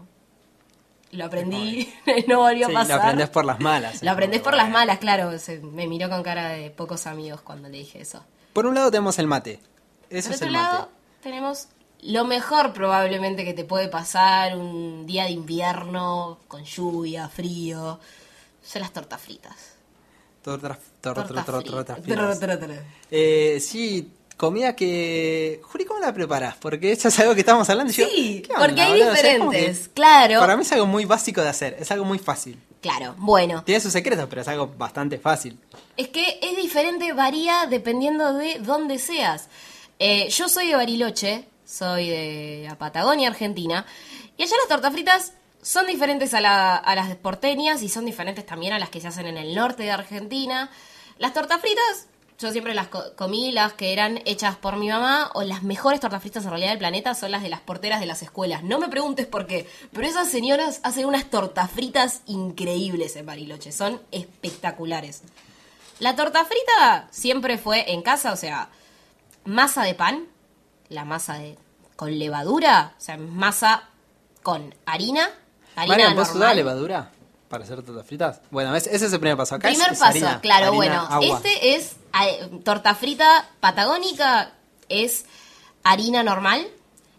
lo 1.11 1.25
aprendí. 1.25 1.91
no 2.27 2.39
volvió 2.39 2.67
Sí, 2.67 2.71
a 2.73 2.79
pasar. 2.79 2.95
lo 2.97 3.01
aprendés 3.03 3.29
por 3.29 3.43
las 3.43 3.59
malas. 3.59 4.01
Lo 4.01 4.11
aprendés 4.11 4.41
por 4.41 4.55
las 4.55 4.69
malas, 4.69 4.99
claro. 4.99 5.37
Se- 5.39 5.59
me 5.59 5.87
miró 5.87 6.09
con 6.09 6.23
cara 6.23 6.49
de 6.49 6.69
pocos 6.69 7.05
amigos 7.05 7.41
cuando 7.41 7.67
le 7.67 7.79
dije 7.79 7.99
eso. 7.99 8.23
Por 8.53 8.65
un 8.65 8.75
lado 8.75 8.91
tenemos 8.91 9.19
el 9.19 9.27
mate. 9.27 9.59
Eso 10.09 10.29
Por 10.29 10.35
es 10.35 10.37
otro 10.37 10.47
el 10.47 10.53
lado, 10.53 10.79
mate. 10.79 10.91
tenemos 11.21 11.67
lo 12.05 12.25
mejor 12.25 12.73
probablemente 12.73 13.43
que 13.45 13.53
te 13.53 13.63
puede 13.63 13.87
pasar 13.87 14.57
un 14.57 15.05
día 15.05 15.25
de 15.25 15.31
invierno 15.31 16.39
con 16.47 16.63
lluvia, 16.63 17.29
frío. 17.29 17.99
Son 18.63 18.81
las 18.81 18.91
tortas 18.91 19.21
fritas. 19.21 19.53
Tortas, 20.41 20.77
tor- 21.01 21.13
Tortas 21.15 21.45
tor- 21.45 21.63
tor- 21.63 22.01
fritas. 22.01 22.79
Eh, 23.11 23.59
sí, 23.61 24.11
comida 24.35 24.75
que... 24.75 25.61
Juli, 25.63 25.85
¿cómo 25.85 25.99
la 25.99 26.13
preparás? 26.13 26.55
Porque 26.57 26.91
esto 26.91 27.07
es 27.07 27.19
algo 27.19 27.33
que 27.33 27.41
estamos 27.41 27.69
hablando. 27.69 27.93
yo, 27.93 28.05
Sí, 28.07 28.41
¿qué 28.45 28.53
onda, 28.53 28.65
porque 28.65 28.81
hay 28.81 28.91
boludo? 28.91 29.11
O 29.11 29.15
sea, 29.15 29.23
diferentes, 29.33 29.89
claro. 29.93 30.39
Para 30.39 30.55
mí 30.57 30.63
es 30.63 30.71
algo 30.73 30.85
muy 30.85 31.05
básico 31.05 31.41
de 31.41 31.49
hacer, 31.49 31.77
es 31.79 31.89
algo 31.91 32.03
muy 32.05 32.19
fácil. 32.19 32.59
Claro, 32.81 33.15
bueno. 33.17 33.63
Tiene 33.63 33.79
sus 33.79 33.93
secretos, 33.93 34.25
pero 34.29 34.41
es 34.41 34.47
algo 34.49 34.67
bastante 34.77 35.17
fácil. 35.17 35.57
Es 35.95 36.09
que 36.09 36.39
es 36.41 36.57
diferente, 36.57 37.13
varía 37.13 37.65
dependiendo 37.69 38.33
de 38.33 38.59
dónde 38.59 38.99
seas. 38.99 39.47
Eh, 39.99 40.27
yo 40.29 40.49
soy 40.49 40.67
de 40.67 40.75
Bariloche, 40.75 41.45
soy 41.73 42.09
de 42.09 42.73
Patagonia, 42.77 43.29
Argentina, 43.29 43.85
y 44.37 44.43
allá 44.43 44.55
las 44.57 44.67
tortas 44.67 44.93
fritas 44.93 45.33
son 45.61 45.85
diferentes 45.87 46.33
a, 46.33 46.41
la- 46.41 46.75
a 46.75 46.95
las 46.95 47.15
porteñas 47.15 47.81
y 47.81 47.89
son 47.89 48.05
diferentes 48.05 48.45
también 48.45 48.73
a 48.73 48.79
las 48.79 48.89
que 48.89 49.01
se 49.01 49.07
hacen 49.07 49.25
en 49.27 49.37
el 49.37 49.55
norte 49.55 49.83
de 49.83 49.91
Argentina. 49.91 50.69
Las 51.17 51.33
tortas 51.33 51.61
fritas 51.61 52.07
yo 52.39 52.51
siempre 52.51 52.73
las 52.73 52.87
co- 52.89 53.15
comí 53.15 53.51
las 53.51 53.73
que 53.73 53.93
eran 53.93 54.19
hechas 54.25 54.57
por 54.57 54.75
mi 54.75 54.89
mamá 54.89 55.31
o 55.33 55.43
las 55.43 55.63
mejores 55.63 55.99
tortas 56.01 56.19
fritas 56.21 56.43
en 56.43 56.49
realidad 56.49 56.71
del 56.71 56.79
planeta 56.79 57.13
son 57.15 57.31
las 57.31 57.41
de 57.43 57.47
las 57.49 57.61
porteras 57.61 57.99
de 58.01 58.05
las 58.05 58.21
escuelas. 58.21 58.63
No 58.63 58.79
me 58.79 58.89
preguntes 58.89 59.25
por 59.27 59.47
qué, 59.47 59.67
pero 59.93 60.05
esas 60.05 60.27
señoras 60.29 60.79
hacen 60.83 61.05
unas 61.05 61.29
tortas 61.29 61.71
fritas 61.71 62.21
increíbles 62.25 63.15
en 63.15 63.25
Bariloche, 63.27 63.71
son 63.71 64.01
espectaculares. 64.11 65.21
La 65.99 66.15
torta 66.15 66.43
frita 66.43 67.07
siempre 67.11 67.57
fue 67.57 67.93
en 67.93 68.01
casa, 68.01 68.33
o 68.33 68.35
sea, 68.35 68.69
masa 69.45 69.83
de 69.83 69.93
pan, 69.95 70.27
la 70.89 71.05
masa 71.05 71.35
de 71.37 71.57
con 72.03 72.19
levadura, 72.19 72.95
o 72.97 73.01
sea, 73.01 73.15
masa 73.15 73.83
con 74.41 74.75
harina, 74.85 75.29
harina 75.73 75.93
Marian, 75.93 76.15
¿vos 76.17 76.35
normal. 76.35 76.57
levadura 76.57 77.11
para 77.47 77.63
hacer 77.63 77.81
tortas 77.81 78.05
fritas? 78.05 78.41
Bueno, 78.51 78.75
ese 78.75 78.93
ese 78.93 79.05
es 79.05 79.13
el 79.13 79.21
primer 79.21 79.37
paso. 79.37 79.55
Acá 79.55 79.69
Primer 79.69 79.93
es 79.93 79.99
paso, 79.99 80.09
harina, 80.11 80.41
claro, 80.41 80.65
harina, 80.67 80.75
bueno. 80.75 81.07
agua. 81.09 81.37
Este 81.37 81.75
es 81.75 81.95
eh, 82.21 82.49
torta 82.65 82.93
frita 82.93 83.49
patagónica, 83.61 84.51
es 84.89 85.23
harina 85.83 86.23
normal. 86.23 86.67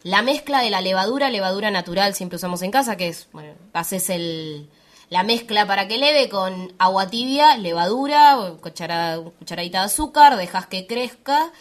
La 0.03 0.21
mezcla 0.21 0.61
de 0.61 0.69
la 0.69 0.83
levadura, 0.83 1.31
levadura 1.31 1.71
natural, 1.71 2.15
siempre 2.15 2.37
usamos 2.37 2.61
en 2.61 2.71
casa, 2.71 2.99
que 2.99 3.09
es, 3.09 3.27
bueno, 3.33 3.55
haces 3.73 4.11
el, 4.11 4.69
la 5.09 5.23
mezcla 5.23 5.67
para 5.67 5.89
que 5.89 5.97
leve 5.97 6.29
con 6.29 6.75
agua 6.77 7.09
tibia, 7.09 7.57
levadura, 7.57 8.37
cucharada, 8.61 9.23
cucharadita 9.39 9.79
de 9.79 9.87
azúcar, 9.87 10.37
dejas 10.37 10.67
que 10.67 10.87
crezca, 10.87 11.53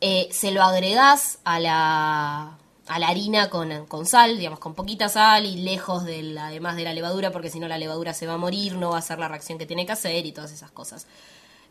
eh, 0.00 0.28
se 0.30 0.50
lo 0.50 0.62
agregás 0.62 1.38
a 1.44 1.58
la, 1.58 2.58
a 2.86 2.98
la 2.98 3.08
harina 3.08 3.48
con, 3.48 3.86
con 3.86 4.06
sal, 4.06 4.36
digamos, 4.36 4.58
con 4.58 4.74
poquita 4.74 5.08
sal 5.08 5.46
y 5.46 5.56
lejos 5.56 6.02
además 6.04 6.76
de 6.76 6.84
la 6.84 6.92
levadura, 6.92 7.30
porque 7.32 7.50
si 7.50 7.60
no 7.60 7.68
la 7.68 7.78
levadura 7.78 8.12
se 8.12 8.26
va 8.26 8.34
a 8.34 8.38
morir, 8.38 8.74
no 8.74 8.90
va 8.90 8.96
a 8.96 8.98
hacer 8.98 9.18
la 9.18 9.28
reacción 9.28 9.58
que 9.58 9.66
tiene 9.66 9.86
que 9.86 9.92
hacer 9.92 10.26
y 10.26 10.32
todas 10.32 10.52
esas 10.52 10.70
cosas. 10.70 11.06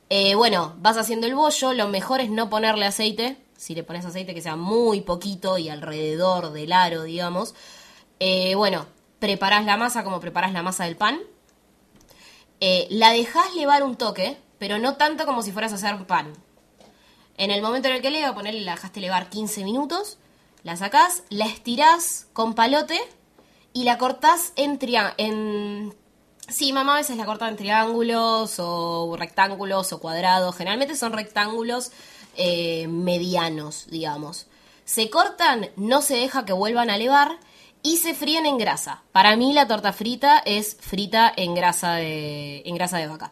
Eh, 0.10 0.36
bueno, 0.36 0.76
vas 0.80 0.98
haciendo 0.98 1.28
el 1.28 1.36
bollo, 1.36 1.74
lo 1.74 1.88
mejor 1.88 2.20
es 2.20 2.30
no 2.30 2.50
ponerle 2.50 2.86
aceite, 2.86 3.38
si 3.58 3.76
le 3.76 3.84
pones 3.84 4.06
aceite 4.06 4.34
que 4.34 4.42
sea 4.42 4.56
muy 4.56 5.02
poquito 5.02 5.58
y 5.58 5.70
alrededor 5.70 6.52
del 6.52 6.74
aro, 6.74 7.04
digamos. 7.04 7.54
Eh, 8.20 8.56
bueno, 8.56 8.88
preparás 9.20 9.66
la 9.66 9.78
masa 9.78 10.04
como 10.04 10.20
preparás 10.20 10.54
la 10.54 10.64
masa 10.64 10.86
del 10.86 10.98
pan. 10.98 11.20
La 12.90 13.12
dejás 13.12 13.54
levar 13.54 13.84
un 13.84 13.96
toque, 13.96 14.38
pero 14.58 14.80
no 14.80 14.96
tanto 14.96 15.28
como 15.28 15.44
si 15.44 15.52
fueras 15.52 15.72
a 15.72 15.76
hacer 15.76 16.08
pan. 16.08 16.34
En 17.38 17.52
el 17.52 17.62
momento 17.62 17.88
en 17.88 17.96
el 17.96 18.02
que 18.02 18.12
leva, 18.12 18.34
ponerle, 18.34 18.62
la 18.62 18.76
dejaste 18.76 19.00
levar 19.00 19.30
15 19.30 19.64
minutos, 19.64 20.18
la 20.64 20.78
sacás, 20.78 21.24
la 21.30 21.46
estirás 21.46 22.28
con 22.34 22.54
palote 22.56 23.00
y 23.74 23.84
la 23.84 23.98
cortás 23.98 24.54
en, 24.56 24.80
en 25.18 25.94
Sí, 26.48 26.74
mamá 26.74 26.94
a 26.94 26.98
veces 26.98 27.18
la 27.18 27.26
corta 27.26 27.48
en 27.48 27.56
triángulos 27.56 28.56
o 28.60 29.16
rectángulos 29.18 29.92
o 29.94 30.00
cuadrados. 30.00 30.56
Generalmente 30.56 30.96
son 30.96 31.14
rectángulos 31.14 31.92
eh, 32.38 32.88
medianos, 32.88 33.88
digamos. 33.88 34.46
Se 34.86 35.10
cortan, 35.10 35.70
no 35.76 36.04
se 36.04 36.16
deja 36.16 36.46
que 36.46 36.54
vuelvan 36.54 36.92
a 36.92 36.98
elevar 36.98 37.40
y 37.82 37.98
se 37.98 38.14
fríen 38.14 38.46
en 38.46 38.60
grasa. 38.60 39.04
Para 39.12 39.36
mí 39.36 39.54
la 39.54 39.68
torta 39.68 39.92
frita 39.92 40.38
es 40.46 40.78
frita 40.80 41.34
en 41.36 41.56
grasa 41.56 41.96
de, 41.96 42.62
en 42.66 42.76
grasa 42.76 43.00
de 43.00 43.08
vaca. 43.08 43.32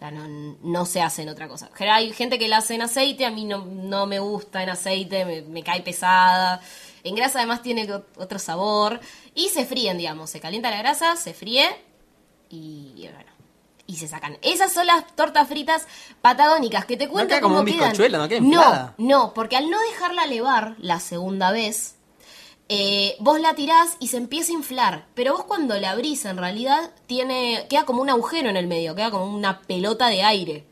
O 0.00 0.02
sea, 0.02 0.10
no, 0.10 0.56
no 0.62 0.86
se 0.86 1.02
hace 1.02 1.20
en 1.22 1.28
otra 1.28 1.46
cosa. 1.46 1.68
Hay 1.92 2.12
gente 2.14 2.38
que 2.38 2.48
la 2.48 2.56
hace 2.58 2.74
en 2.74 2.80
aceite, 2.80 3.26
a 3.26 3.30
mí 3.30 3.44
no, 3.44 3.66
no 3.66 4.06
me 4.06 4.18
gusta 4.18 4.62
en 4.62 4.70
aceite, 4.70 5.26
me, 5.26 5.42
me 5.42 5.62
cae 5.62 5.82
pesada. 5.82 6.62
En 7.04 7.14
grasa 7.14 7.38
además 7.40 7.60
tiene 7.60 7.86
ot- 7.86 8.04
otro 8.16 8.38
sabor. 8.38 8.98
Y 9.34 9.50
se 9.50 9.66
fríen, 9.66 9.98
digamos. 9.98 10.30
Se 10.30 10.40
calienta 10.40 10.70
la 10.70 10.78
grasa, 10.78 11.16
se 11.16 11.34
fríe 11.34 11.66
y 12.48 13.08
bueno. 13.12 13.30
Y 13.86 13.96
se 13.96 14.08
sacan. 14.08 14.38
Esas 14.40 14.72
son 14.72 14.86
las 14.86 15.04
tortas 15.16 15.48
fritas 15.48 15.86
patagónicas 16.22 16.84
que 16.86 16.96
te 16.96 17.08
cuento 17.08 17.28
queda 17.28 17.40
como 17.40 17.56
cómo 17.56 17.60
un 17.60 17.66
quedan. 17.78 17.92
no 18.18 18.28
queda 18.28 18.40
no, 18.40 18.94
no, 18.96 19.34
porque 19.34 19.56
al 19.56 19.68
no 19.68 19.78
dejarla 19.90 20.26
levar 20.26 20.76
la 20.78 21.00
segunda 21.00 21.50
vez, 21.50 21.96
eh, 22.72 23.16
vos 23.18 23.40
la 23.40 23.54
tirás 23.54 23.96
y 23.98 24.06
se 24.06 24.16
empieza 24.16 24.52
a 24.52 24.54
inflar. 24.54 25.06
Pero 25.14 25.32
vos 25.32 25.42
cuando 25.42 25.76
la 25.80 25.90
abrís, 25.90 26.24
en 26.24 26.36
realidad, 26.36 26.92
tiene, 27.06 27.66
queda 27.68 27.84
como 27.84 28.00
un 28.00 28.08
agujero 28.08 28.48
en 28.48 28.56
el 28.56 28.68
medio, 28.68 28.94
queda 28.94 29.10
como 29.10 29.26
una 29.26 29.60
pelota 29.62 30.06
de 30.06 30.22
aire 30.22 30.64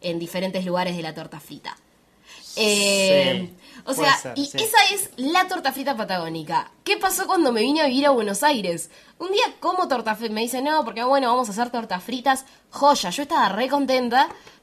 en 0.00 0.18
diferentes 0.18 0.66
lugares 0.66 0.96
de 0.96 1.02
la 1.02 1.14
torta 1.14 1.38
frita. 1.38 1.76
Eh, 2.56 3.48
o 3.84 3.94
puede 3.94 4.08
sea, 4.08 4.16
ser, 4.16 4.32
y 4.36 4.46
sí. 4.46 4.56
esa 4.56 4.78
es 4.92 5.10
la 5.18 5.46
torta 5.46 5.70
frita 5.70 5.96
patagónica. 5.96 6.72
¿Qué 6.82 6.96
pasó 6.96 7.28
cuando 7.28 7.52
me 7.52 7.60
vine 7.60 7.82
a 7.82 7.86
vivir 7.86 8.06
a 8.06 8.10
Buenos 8.10 8.42
Aires? 8.42 8.90
Un 9.18 9.30
día 9.30 9.44
como 9.60 9.86
torta 9.86 10.16
frita, 10.16 10.34
me 10.34 10.40
dice, 10.40 10.60
no, 10.62 10.84
porque 10.84 11.04
bueno, 11.04 11.28
vamos 11.28 11.48
a 11.48 11.52
hacer 11.52 11.70
tortas 11.70 12.02
fritas. 12.02 12.44
Joya, 12.70 13.10
yo 13.10 13.22
estaba 13.22 13.50
re 13.50 13.68
contenta, 13.68 14.30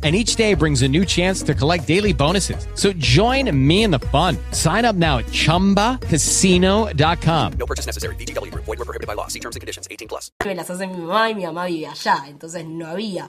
And 0.00 0.14
each 0.14 0.36
day 0.36 0.54
brings 0.54 0.82
a 0.82 0.88
new 0.88 1.04
chance 1.04 1.42
to 1.42 1.54
collect 1.54 1.88
daily 1.88 2.12
bonuses. 2.12 2.68
So 2.74 2.92
join 2.92 3.50
me 3.66 3.82
in 3.82 3.90
the 3.90 3.98
fun. 3.98 4.38
Sign 4.52 4.84
up 4.84 4.94
now 4.94 5.18
at 5.18 5.26
chumbacasino.com. 5.26 7.52
No 7.58 7.66
purchase 7.66 7.84
necessary. 7.84 8.14
VGW 8.14 8.52
Group. 8.52 8.66
Void 8.66 8.78
were 8.78 8.84
prohibited 8.84 9.08
by 9.08 9.14
law. 9.14 9.26
See 9.26 9.40
terms 9.40 9.56
and 9.56 9.60
conditions. 9.60 9.88
18 9.90 10.06
plus. 10.06 10.30
me 10.44 10.54
las 10.54 10.70
hace 10.70 10.86
mi 10.86 10.98
mamá 10.98 11.30
y 11.30 11.34
mi 11.34 11.44
mamá 11.44 11.66
vive 11.66 11.88
allá, 11.88 12.26
entonces 12.28 12.64
no 12.64 12.86
había. 12.86 13.28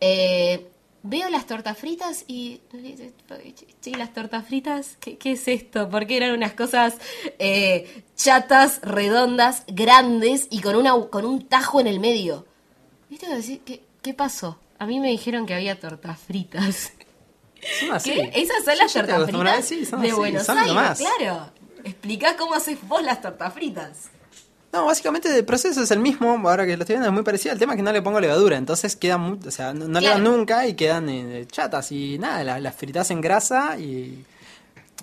Eh, 0.00 0.68
veo 1.02 1.28
las 1.30 1.46
tortas 1.46 1.76
fritas 1.76 2.24
y... 2.28 2.60
Sí, 3.80 3.94
las 3.94 4.12
tortas 4.12 4.46
fritas, 4.46 4.96
¿qué, 5.00 5.18
qué 5.18 5.32
es 5.32 5.48
esto? 5.48 5.88
Porque 5.88 6.16
eran 6.16 6.32
unas 6.32 6.52
cosas 6.52 6.94
eh, 7.38 8.04
chatas, 8.16 8.80
redondas, 8.82 9.64
grandes 9.66 10.46
y 10.50 10.60
con, 10.60 10.76
una, 10.76 10.92
con 11.10 11.24
un 11.24 11.46
tajo 11.46 11.80
en 11.80 11.86
el 11.86 12.00
medio. 12.00 12.46
¿Viste? 13.10 13.26
¿qué, 13.64 13.82
¿Qué 14.02 14.14
pasó? 14.14 14.58
A 14.78 14.86
mí 14.86 15.00
me 15.00 15.08
dijeron 15.08 15.46
que 15.46 15.54
había 15.54 15.78
tortas 15.78 16.18
fritas. 16.20 16.92
Son 17.80 17.92
así. 17.92 18.10
¿Qué? 18.12 18.30
¿Esas 18.34 18.64
son 18.64 18.76
las 18.78 18.92
tortas 18.92 19.24
fritas 19.30 19.64
sí, 19.64 19.84
son 19.84 20.00
de 20.02 20.08
así, 20.08 20.16
Buenos 20.16 20.44
son 20.46 20.58
Aires? 20.58 20.74
nomás. 20.74 20.98
Claro. 20.98 21.50
Explicá 21.84 22.36
cómo 22.36 22.54
haces 22.54 22.78
vos 22.86 23.02
las 23.02 23.20
tortas 23.20 23.52
fritas. 23.52 24.10
No, 24.72 24.84
básicamente 24.84 25.34
el 25.34 25.44
proceso 25.44 25.82
es 25.82 25.90
el 25.90 25.98
mismo, 25.98 26.30
ahora 26.48 26.66
que 26.66 26.76
lo 26.76 26.82
estoy 26.82 26.94
viendo 26.94 27.08
es 27.08 27.12
muy 27.14 27.22
parecido, 27.22 27.54
el 27.54 27.58
tema 27.58 27.72
es 27.72 27.78
que 27.78 27.82
no 27.82 27.90
le 27.90 28.02
pongo 28.02 28.20
levadura, 28.20 28.58
entonces 28.58 28.96
quedan, 28.96 29.20
muy, 29.22 29.38
o 29.46 29.50
sea, 29.50 29.72
no, 29.72 29.88
no 29.88 29.98
le 29.98 30.08
dan 30.08 30.22
nunca 30.22 30.66
y 30.66 30.74
quedan 30.74 31.08
eh, 31.08 31.46
chatas 31.50 31.90
y 31.90 32.18
nada, 32.18 32.44
la- 32.44 32.60
las 32.60 32.76
fritas 32.76 33.10
en 33.10 33.20
grasa 33.22 33.78
y... 33.78 34.24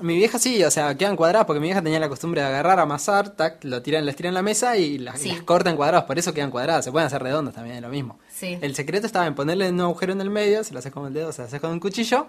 Mi 0.01 0.17
vieja 0.17 0.37
sí, 0.37 0.61
o 0.63 0.69
sea, 0.69 0.93
quedan 0.95 1.15
cuadradas 1.15 1.47
porque 1.47 1.61
mi 1.61 1.67
vieja 1.67 1.81
tenía 1.81 1.99
la 2.01 2.09
costumbre 2.09 2.41
de 2.41 2.47
agarrar, 2.47 2.79
amasar, 2.81 3.29
tac, 3.29 3.63
lo 3.63 3.81
tiran, 3.81 4.05
las 4.05 4.15
tiran 4.17 4.31
en 4.31 4.33
la 4.35 4.41
mesa 4.43 4.75
y 4.77 4.97
las, 4.99 5.19
Sí. 5.21 5.29
las 5.31 5.41
corta 5.43 5.69
en 5.69 5.77
cuadrados, 5.77 6.03
por 6.05 6.19
eso 6.19 6.33
quedan 6.33 6.51
cuadradas, 6.51 6.83
se 6.85 6.91
pueden 6.91 7.07
hacer 7.07 7.23
redondas 7.23 7.55
también, 7.55 7.77
es 7.77 7.81
lo 7.81 7.87
mismo. 7.89 8.19
Sí. 8.37 8.57
El 8.61 8.75
secreto 8.75 9.07
estaba 9.07 9.25
en 9.27 9.35
ponerle 9.35 9.69
un 9.69 9.79
agujero 9.79 10.11
en 10.11 10.19
el 10.19 10.29
medio, 10.29 10.63
se 10.63 10.73
lo 10.73 10.79
haces 10.79 10.91
con 10.91 11.05
el 11.07 11.13
dedo, 11.13 11.31
se 11.31 11.41
lo 11.43 11.47
haces 11.47 11.61
con 11.61 11.71
un 11.71 11.79
cuchillo, 11.79 12.27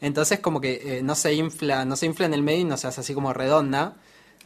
entonces 0.00 0.40
como 0.40 0.60
que 0.60 0.98
eh, 0.98 1.02
no 1.02 1.14
se 1.14 1.34
infla, 1.34 1.84
no 1.84 1.94
se 1.96 2.06
infla 2.06 2.24
en 2.26 2.34
el 2.34 2.42
medio 2.42 2.60
y 2.60 2.64
no 2.64 2.76
se 2.76 2.86
hace 2.86 3.02
así 3.02 3.12
como 3.14 3.32
redonda. 3.32 3.94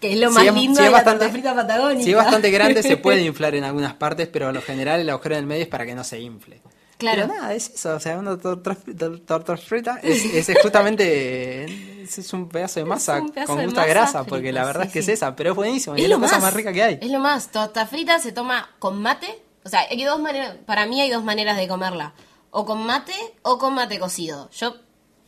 Que 0.00 0.12
es 0.12 0.18
lo 0.18 0.28
Si 0.28 0.34
más 0.34 0.44
es- 0.46 0.52
lindo 0.54 0.74
si 0.76 0.82
de 0.82 0.86
es 0.88 0.92
la 0.92 0.98
bastante- 0.98 1.18
torta 1.26 1.32
frita 1.32 1.54
patagónica. 1.54 2.02
Si 2.04 2.11
es 2.11 2.16
bastante 2.16 2.50
grande 2.50 2.82
se 2.82 2.96
puede 2.96 3.22
inflar 3.24 3.54
en 3.54 3.64
algunas 3.64 3.94
partes, 3.94 4.28
pero 4.28 4.48
a 4.48 4.52
lo 4.52 4.61
general 4.62 5.00
el 5.00 5.09
agujero 5.09 5.36
en 5.36 5.40
el 5.42 5.46
medio 5.46 5.62
es 5.62 5.68
para 5.68 5.86
que 5.86 5.94
no 5.94 6.02
se 6.04 6.20
infle. 6.20 6.61
Claro. 6.98 7.22
Pero 7.28 7.34
nada, 7.40 7.54
es 7.54 7.68
eso, 7.70 7.94
o 7.94 8.00
sea, 8.00 8.18
una 8.18 8.36
torta 8.38 8.74
frita, 8.74 9.11
torta 9.26 9.57
frita 9.59 10.00
es, 10.02 10.24
es 10.48 10.59
justamente 10.62 12.02
es, 12.02 12.18
es 12.18 12.32
un 12.32 12.48
pedazo 12.48 12.80
de 12.80 12.86
masa 12.86 13.22
pedazo 13.32 13.54
con 13.54 13.64
gusto 13.64 13.80
a 13.80 13.86
grasa, 13.86 14.18
frita, 14.20 14.28
porque 14.28 14.52
la 14.52 14.64
verdad 14.64 14.82
sí, 14.82 14.86
es 14.88 14.92
que 14.94 15.02
sí. 15.02 15.12
es 15.12 15.18
esa, 15.18 15.36
pero 15.36 15.50
es 15.50 15.57
buenísimo, 15.57 15.94
y 15.96 16.00
Es 16.00 16.04
es 16.04 16.11
lo 16.11 16.16
la 16.16 16.22
cosa 16.22 16.34
más. 16.36 16.42
más 16.44 16.54
rica 16.54 16.72
que 16.72 16.82
hay. 16.82 16.98
Es 17.00 17.11
lo 17.11 17.18
más. 17.20 17.50
Torta 17.50 17.86
frita 17.86 18.18
se 18.18 18.32
toma 18.32 18.70
con 18.78 19.00
mate. 19.00 19.42
O 19.66 19.68
sea, 19.68 19.80
hay 19.90 20.02
dos 20.04 20.20
maneras. 20.20 20.54
Para 20.64 20.86
mí 20.86 21.00
hay 21.00 21.10
dos 21.10 21.24
maneras 21.24 21.56
de 21.56 21.66
comerla. 21.66 22.14
O 22.52 22.64
con 22.64 22.86
mate 22.86 23.12
o 23.42 23.58
con 23.58 23.74
mate 23.74 23.98
cocido. 23.98 24.48
Yo, 24.52 24.76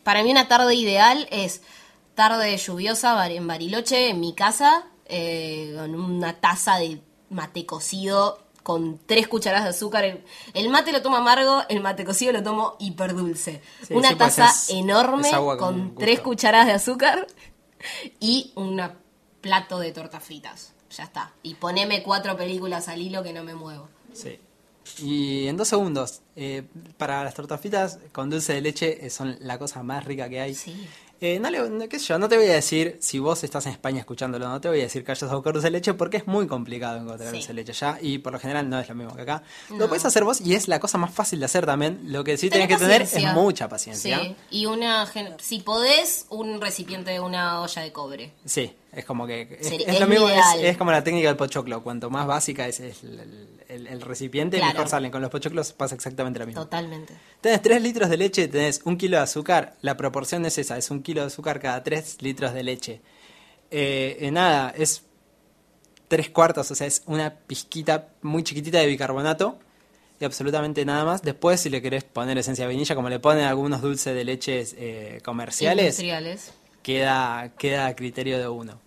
para 0.05 0.23
mí 0.23 0.31
una 0.31 0.47
tarde 0.47 0.75
ideal 0.77 1.27
es 1.33 1.63
tarde 2.15 2.57
lluviosa 2.57 3.27
en 3.29 3.47
Bariloche, 3.49 4.11
en 4.11 4.21
mi 4.21 4.35
casa, 4.35 4.87
eh, 5.07 5.75
con 5.77 5.95
una 5.97 6.35
taza 6.41 6.77
de 6.79 7.01
mate 7.31 7.67
cocido 7.67 8.45
con 8.63 8.99
tres 9.07 9.27
cucharadas 9.29 9.65
de 9.65 9.71
azúcar. 9.71 10.05
El, 10.05 10.25
el 10.55 10.69
mate 10.69 10.93
lo 10.93 11.03
tomo 11.03 11.17
amargo, 11.17 11.63
el 11.69 11.81
mate 11.81 12.05
cocido 12.05 12.33
lo 12.33 12.43
tomo 12.43 12.77
hiperdulce. 12.79 13.61
Sí, 13.87 13.95
una 13.95 14.09
pues 14.11 14.19
taza 14.37 14.47
es- 14.51 14.71
enorme 14.71 15.29
es 15.29 15.35
con 15.35 15.59
con 15.59 15.95
tres 15.97 16.21
cucharadas 16.21 16.67
de 16.69 16.75
azúcar 16.75 17.27
y 18.21 18.53
un 18.57 18.81
plato 19.41 19.79
de 19.79 19.91
tortas 19.93 20.23
fritas. 20.23 20.75
Ya 20.97 21.05
está. 21.05 21.33
Y 21.43 21.55
poneme 21.55 22.03
cuatro 22.03 22.37
películas 22.37 22.89
al 22.89 23.01
hilo 23.01 23.23
que 23.23 23.33
no 23.33 23.43
me 23.45 23.55
muevo. 23.55 23.89
Sí. 24.13 24.39
Y 25.03 25.47
en 25.49 25.57
dos 25.57 25.69
segundos, 25.69 26.23
eh, 26.35 26.63
para 26.97 27.23
las 27.23 27.35
tortas 27.35 27.61
fritas 27.61 27.99
con 28.13 28.31
dulce 28.31 28.55
de 28.55 28.61
leche 28.63 29.05
eh, 29.07 29.11
son 29.11 29.37
la 29.41 29.59
cosa 29.59 29.83
más 29.83 30.05
rica 30.05 30.29
que 30.29 30.41
hay. 30.41 30.57
Eh, 31.21 31.41
no, 31.41 31.51
le, 31.51 31.69
no- 31.69 31.89
qué 31.89 31.99
sé 31.99 32.07
yo, 32.07 32.19
no 32.19 32.29
te 32.29 32.37
voy 32.37 32.47
a 32.47 32.53
decir, 32.55 32.97
si 33.01 33.19
vos 33.19 33.43
estás 33.43 33.67
en 33.67 33.73
España 33.73 33.99
escuchándolo, 33.99 34.49
no 34.49 34.61
te 34.61 34.69
voy 34.69 34.79
a 34.79 34.85
decir 34.85 35.05
que 35.05 35.11
hayas 35.11 35.29
a 35.31 35.35
buscar 35.35 35.53
dulce 35.53 35.67
de 35.67 35.73
leche 35.73 35.93
porque 35.95 36.19
es 36.19 36.27
muy 36.29 36.47
complicado 36.47 36.97
encontrar 36.97 37.31
Sí. 37.31 37.37
dulce 37.39 37.49
de 37.49 37.55
leche 37.55 37.73
allá 37.73 37.99
y 38.01 38.19
por 38.19 38.33
lo 38.33 38.39
general 38.39 38.71
no 38.71 38.79
es 38.79 38.89
lo 38.89 38.95
mismo 38.95 39.15
que 39.17 39.23
acá. 39.23 39.43
No. 39.69 39.79
Lo 39.79 39.89
puedes 39.89 40.05
hacer 40.05 40.23
vos 40.23 40.41
y 40.41 40.55
es 40.55 40.69
la 40.69 40.79
cosa 40.79 40.97
más 40.97 41.13
fácil 41.13 41.41
de 41.41 41.47
hacer 41.47 41.67
también. 41.67 42.01
Lo 42.05 42.23
que 42.23 42.37
sí 42.39 42.49
tenés 42.49 42.69
Tenés 42.69 42.79
que 42.81 42.85
tener 42.87 43.03
es 43.03 43.35
mucha 43.35 43.69
paciencia. 43.69 44.21
Sí, 44.21 44.37
y 44.53 44.67
una, 44.67 45.07
si 45.41 45.59
podés, 45.61 46.27
un 46.31 46.61
recipiente 46.61 47.11
de 47.11 47.19
una 47.21 47.61
olla 47.63 47.83
de 47.83 47.91
cobre. 47.93 48.33
Sí, 48.45 48.73
es 48.93 49.05
como 49.05 49.27
que 49.27 49.59
es, 49.61 49.71
es 49.71 50.01
lo 50.01 50.07
mismo, 50.07 50.29
es, 50.29 50.77
como 50.77 50.91
la 50.91 51.05
técnica 51.05 51.29
del 51.29 51.37
pochoclo. 51.37 51.83
Cuanto 51.83 52.09
más 52.11 52.27
básica 52.27 52.67
es 52.67 52.81
el, 52.81 52.93
el- 53.69 53.87
el 53.87 54.01
recipiente, 54.01 54.57
Claro. 54.57 54.73
mejor 54.73 54.89
salen. 54.89 55.11
Con 55.11 55.21
los 55.21 55.31
pochoclos 55.31 55.73
pasa 55.75 55.95
exactamente 55.95 56.39
lo 56.41 56.47
mismo. 56.47 56.63
Totalmente. 56.63 57.13
Tenés 57.43 57.61
3 57.63 57.83
litros 57.83 58.09
de 58.09 58.17
leche, 58.17 58.49
tenés 58.49 58.81
un 58.85 58.97
kilo 58.97 59.19
de 59.19 59.23
azúcar. 59.25 59.75
La 59.83 59.97
proporción 59.97 60.45
es 60.47 60.57
esa, 60.59 60.79
es 60.79 60.91
un 60.91 61.03
kilo 61.03 61.21
de 61.21 61.27
azúcar 61.27 61.61
cada 61.61 61.83
3 61.83 62.23
litros 62.23 62.55
de 62.55 62.63
leche. 62.63 63.01
Eh, 63.71 64.17
eh, 64.21 64.31
nada, 64.31 64.73
es 64.77 65.03
3 66.09 66.31
cuartos, 66.31 66.71
o 66.71 66.75
sea, 66.75 66.87
es 66.87 67.03
una 67.07 67.35
pizquita 67.35 68.09
muy 68.23 68.43
chiquitita 68.43 68.79
de 68.79 68.87
bicarbonato 68.87 69.59
y 70.19 70.25
absolutamente 70.25 70.85
nada 70.87 71.05
más. 71.05 71.23
Después, 71.23 71.61
si 71.61 71.69
le 71.69 71.83
querés 71.83 72.05
poner 72.05 72.39
esencia 72.39 72.65
de 72.65 72.69
vainilla, 72.69 72.95
como 72.95 73.11
le 73.11 73.21
ponen 73.21 73.45
algunos 73.45 73.83
dulces 73.83 74.15
de 74.15 74.25
leches 74.25 74.75
eh, 74.79 75.21
comerciales, 75.23 75.85
Industriales. 76.01 76.53
Queda, 76.93 77.53
queda 77.59 77.87
a 77.87 77.95
criterio 77.95 78.39
de 78.39 78.49
uno. 78.49 78.81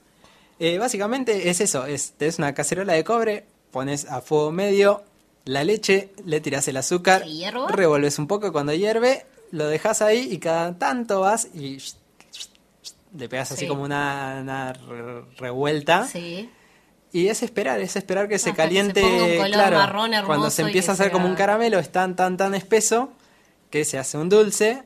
Eh, 0.59 0.79
básicamente 0.79 1.49
es 1.51 1.61
eso, 1.61 1.85
es, 1.85 2.13
tenés 2.13 2.39
una 2.39 2.53
cacerola 2.55 2.93
de 2.93 3.03
cobre, 3.03 3.45
pones 3.69 4.05
a 4.09 4.21
fuego 4.21 4.51
medio 4.51 5.03
la 5.45 5.63
leche, 5.63 6.09
le 6.25 6.41
tirás 6.41 6.67
el 6.67 6.77
azúcar, 6.77 7.23
¿Que 7.23 7.51
revolves 7.75 8.17
un 8.17 8.25
poco 8.25 8.51
cuando 8.51 8.73
hierve, 8.73 9.27
lo 9.51 9.67
dejas 9.67 10.01
ahí 10.01 10.27
y 10.31 10.39
cada 10.39 10.77
tanto 10.79 11.19
vas 11.21 11.47
y 11.53 11.77
le 13.15 13.29
pegas 13.29 13.51
así 13.51 13.61
Sí. 13.61 13.67
como 13.67 13.83
una, 13.83 14.39
una 14.41 14.73
re- 14.73 15.21
revuelta. 15.37 16.07
Sí. 16.07 16.49
Y 17.13 17.27
es 17.27 17.43
esperar, 17.43 17.79
es 17.81 17.95
esperar 17.95 18.27
que 18.29 18.39
se 18.39 18.49
Hasta 18.51 18.63
que 18.67 18.69
se 18.69 18.79
caliente. 18.93 19.37
color 19.37 19.51
claro, 19.51 19.77
marrón 19.77 20.11
cuando 20.25 20.49
se 20.49 20.61
empieza 20.63 20.87
que 20.87 20.91
a 20.91 20.93
hacer 20.93 21.05
sea- 21.07 21.13
como 21.13 21.27
un 21.27 21.35
caramelo, 21.35 21.77
es 21.77 21.91
tan, 21.91 22.15
tan, 22.15 22.37
tan 22.37 22.55
espeso 22.55 23.11
que 23.69 23.85
se 23.85 23.97
hace 23.99 24.17
un 24.17 24.29
dulce. 24.29 24.83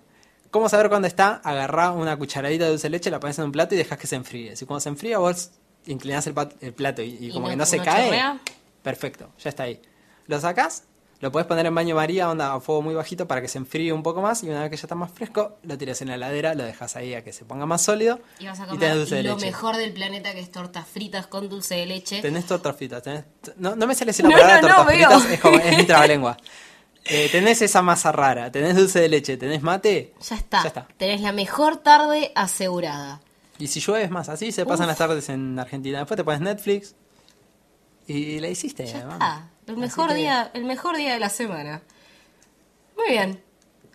¿Cómo 0.56 0.70
saber 0.70 0.88
cuándo 0.88 1.06
está? 1.06 1.42
Agarrá 1.44 1.92
una 1.92 2.16
cucharadita 2.16 2.64
de 2.64 2.70
dulce 2.70 2.84
de 2.88 2.92
leche, 2.92 3.12
la 3.12 3.20
pones 3.20 3.38
en 3.40 3.44
un 3.44 3.52
plato 3.52 3.76
y 3.76 3.78
dejas 3.78 4.00
que 4.00 4.08
se 4.08 4.16
enfríe. 4.16 4.56
Si 4.56 4.66
cuando 4.66 4.80
se 4.80 4.88
enfría 4.88 5.18
vos 5.18 5.52
inclinás 5.86 6.28
el, 6.28 6.34
plato 6.74 7.02
y, 7.02 7.18
y 7.20 7.26
¿Y 7.28 7.32
como 7.34 7.48
no- 7.48 7.50
que 7.50 7.58
no 7.58 7.66
se 7.66 7.80
cae, 7.80 8.06
chorrea? 8.06 8.40
perfecto, 8.82 9.28
ya 9.38 9.50
está 9.50 9.64
ahí. 9.64 9.82
Lo 10.28 10.40
sacás, 10.40 10.84
lo 11.20 11.30
podés 11.30 11.46
poner 11.46 11.66
en 11.66 11.76
baño 11.76 11.94
María, 11.98 12.30
onda 12.30 12.54
a 12.54 12.62
fuego 12.62 12.82
muy 12.82 12.96
bajito 12.96 13.28
para 13.28 13.42
que 13.42 13.50
se 13.50 13.58
enfríe 13.58 13.92
un 13.92 14.02
poco 14.02 14.22
más 14.22 14.44
y 14.44 14.50
una 14.50 14.62
vez 14.62 14.70
que 14.70 14.78
ya 14.78 14.84
está 14.84 14.96
más 14.96 15.12
fresco, 15.12 15.58
lo 15.64 15.78
tiras 15.78 16.02
en 16.02 16.08
la 16.08 16.16
heladera, 16.16 16.54
lo 16.56 16.64
dejas 16.64 16.96
ahí 16.96 17.16
a 17.16 17.22
que 17.22 17.34
se 17.34 17.44
ponga 17.44 17.66
más 17.66 17.82
sólido 17.82 18.22
Y 18.40 18.46
vas 18.46 18.58
a 18.58 18.64
y 18.64 18.68
comer 18.68 18.80
tenés 18.80 18.96
dulce 18.98 19.16
de 19.16 19.24
lo 19.24 19.34
leche. 19.36 19.46
mejor 19.48 19.76
del 19.76 19.92
planeta 19.92 20.32
que 20.34 20.40
es 20.40 20.52
tortas 20.52 20.88
fritas 20.88 21.28
con 21.28 21.50
dulce 21.50 21.76
de 21.76 21.86
leche. 21.86 22.22
Tenés 22.22 22.46
tortas 22.46 22.74
fritas. 22.78 23.04
Tenés, 23.04 23.26
no, 23.58 23.76
no 23.76 23.86
me 23.88 23.94
sale 23.94 24.12
decir 24.12 24.24
la 24.24 24.32
No, 24.32 24.38
palabra 24.42 24.62
no, 24.62 24.68
tortas 24.70 24.86
fritas, 24.94 25.26
es, 25.32 25.40
como, 25.42 25.58
es 25.60 25.78
mi 25.78 25.84
trabalengua. 25.84 26.38
Eh, 27.06 27.30
tenés 27.32 27.62
esa 27.62 27.84
masa 27.84 28.12
rara, 28.12 28.52
tenés 28.52 28.76
dulce 28.76 29.00
de 29.00 29.10
leche, 29.10 29.38
tenés 29.38 29.62
mate. 29.62 30.14
Ya 30.28 30.36
está. 30.36 30.88
Tenés 30.98 31.22
la 31.22 31.32
mejor 31.32 31.78
tarde 31.78 32.32
asegurada. 32.36 33.22
Y 33.60 33.68
si 33.68 33.80
llueves 33.80 34.10
más, 34.10 34.28
así 34.28 34.52
se 34.52 34.66
pasan 34.66 34.88
las 34.88 34.98
tardes 34.98 35.30
en 35.30 35.58
Argentina. 35.60 36.00
Después 36.00 36.18
te 36.18 36.24
pones 36.24 36.42
Netflix 36.42 36.96
y 38.08 38.40
la 38.40 38.50
hiciste. 38.50 38.86
Ya 38.86 39.00
está. 39.00 39.50
El 39.68 39.78
mejor, 39.78 40.14
día, 40.14 40.52
el 40.54 40.66
mejor 40.66 40.98
día 40.98 41.14
de 41.14 41.20
la 41.20 41.30
semana. 41.30 41.82
Muy 42.98 43.10
bien. 43.10 43.42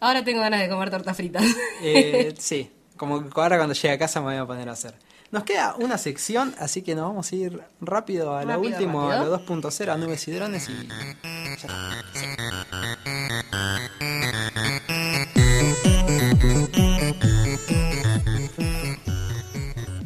Ahora 0.00 0.24
tengo 0.24 0.40
ganas 0.40 0.61
de 0.61 0.68
comer 0.68 0.90
tortas 0.90 1.16
fritas. 1.16 1.44
Eh, 1.82 2.34
sí, 2.38 2.70
como 2.96 3.24
ahora 3.34 3.56
cuando 3.56 3.74
llegue 3.74 3.90
a 3.90 3.98
casa 3.98 4.20
me 4.20 4.26
voy 4.26 4.36
a 4.36 4.46
poner 4.46 4.68
a 4.68 4.72
hacer. 4.72 4.94
Nos 5.30 5.44
queda 5.44 5.76
una 5.76 5.96
sección, 5.96 6.54
así 6.58 6.82
que 6.82 6.96
nos 6.96 7.08
vamos 7.08 7.30
a 7.30 7.36
ir 7.36 7.62
rápido 7.80 8.36
a 8.36 8.44
la 8.44 8.58
última, 8.58 9.14
a 9.14 9.24
la 9.24 9.38
2.0, 9.38 9.88
a 9.88 9.96
nubes 9.96 10.26
y 10.26 10.32
drones 10.32 10.68
y... 10.68 10.88
Ya 10.88 11.54
está. 11.54 12.04
Sí. 12.14 12.26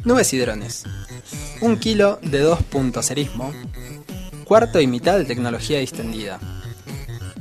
9 0.05 0.23
sidrones, 0.23 0.83
un 1.61 1.77
kilo 1.77 2.19
de 2.21 2.37
2 2.37 2.61
puntoserismo. 2.61 3.51
cuarto 4.43 4.79
y 4.79 4.85
mitad 4.85 5.17
de 5.17 5.25
tecnología 5.25 5.79
distendida, 5.79 6.39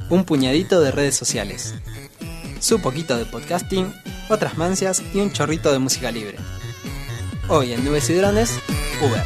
un 0.08 0.24
puñadito 0.24 0.80
de 0.80 0.90
redes 0.90 1.14
sociales, 1.14 1.74
su 2.60 2.80
poquito 2.80 3.18
de 3.18 3.26
podcasting, 3.26 3.92
otras 4.30 4.56
mancias 4.56 5.02
y 5.12 5.20
un 5.20 5.30
chorrito 5.30 5.70
de 5.70 5.78
música 5.78 6.10
libre. 6.10 6.38
Hoy 7.48 7.74
en 7.74 7.84
Nubes 7.84 8.08
y 8.08 8.14
Drones, 8.14 8.58
Uber. 9.02 9.22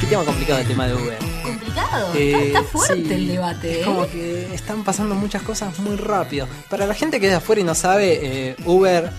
¿Qué 0.00 0.06
tema 0.06 0.24
complicado 0.24 0.60
el 0.60 0.68
tema 0.68 0.86
de 0.86 0.94
Uber? 0.94 1.18
Complicado, 1.42 2.14
está, 2.14 2.60
eh, 2.60 2.64
fuerte 2.70 3.14
el 3.16 3.26
debate. 3.26 3.80
¿eh? 3.80 3.84
Como 3.84 4.06
que 4.06 4.54
están 4.54 4.84
pasando 4.84 5.16
muchas 5.16 5.42
cosas 5.42 5.76
muy 5.80 5.96
rápido. 5.96 6.46
Para 6.70 6.86
la 6.86 6.94
gente 6.94 7.18
que 7.18 7.26
es 7.26 7.32
de 7.32 7.38
afuera 7.38 7.60
y 7.60 7.64
no 7.64 7.74
sabe, 7.74 8.20
eh, 8.22 8.56
Uber 8.64 9.10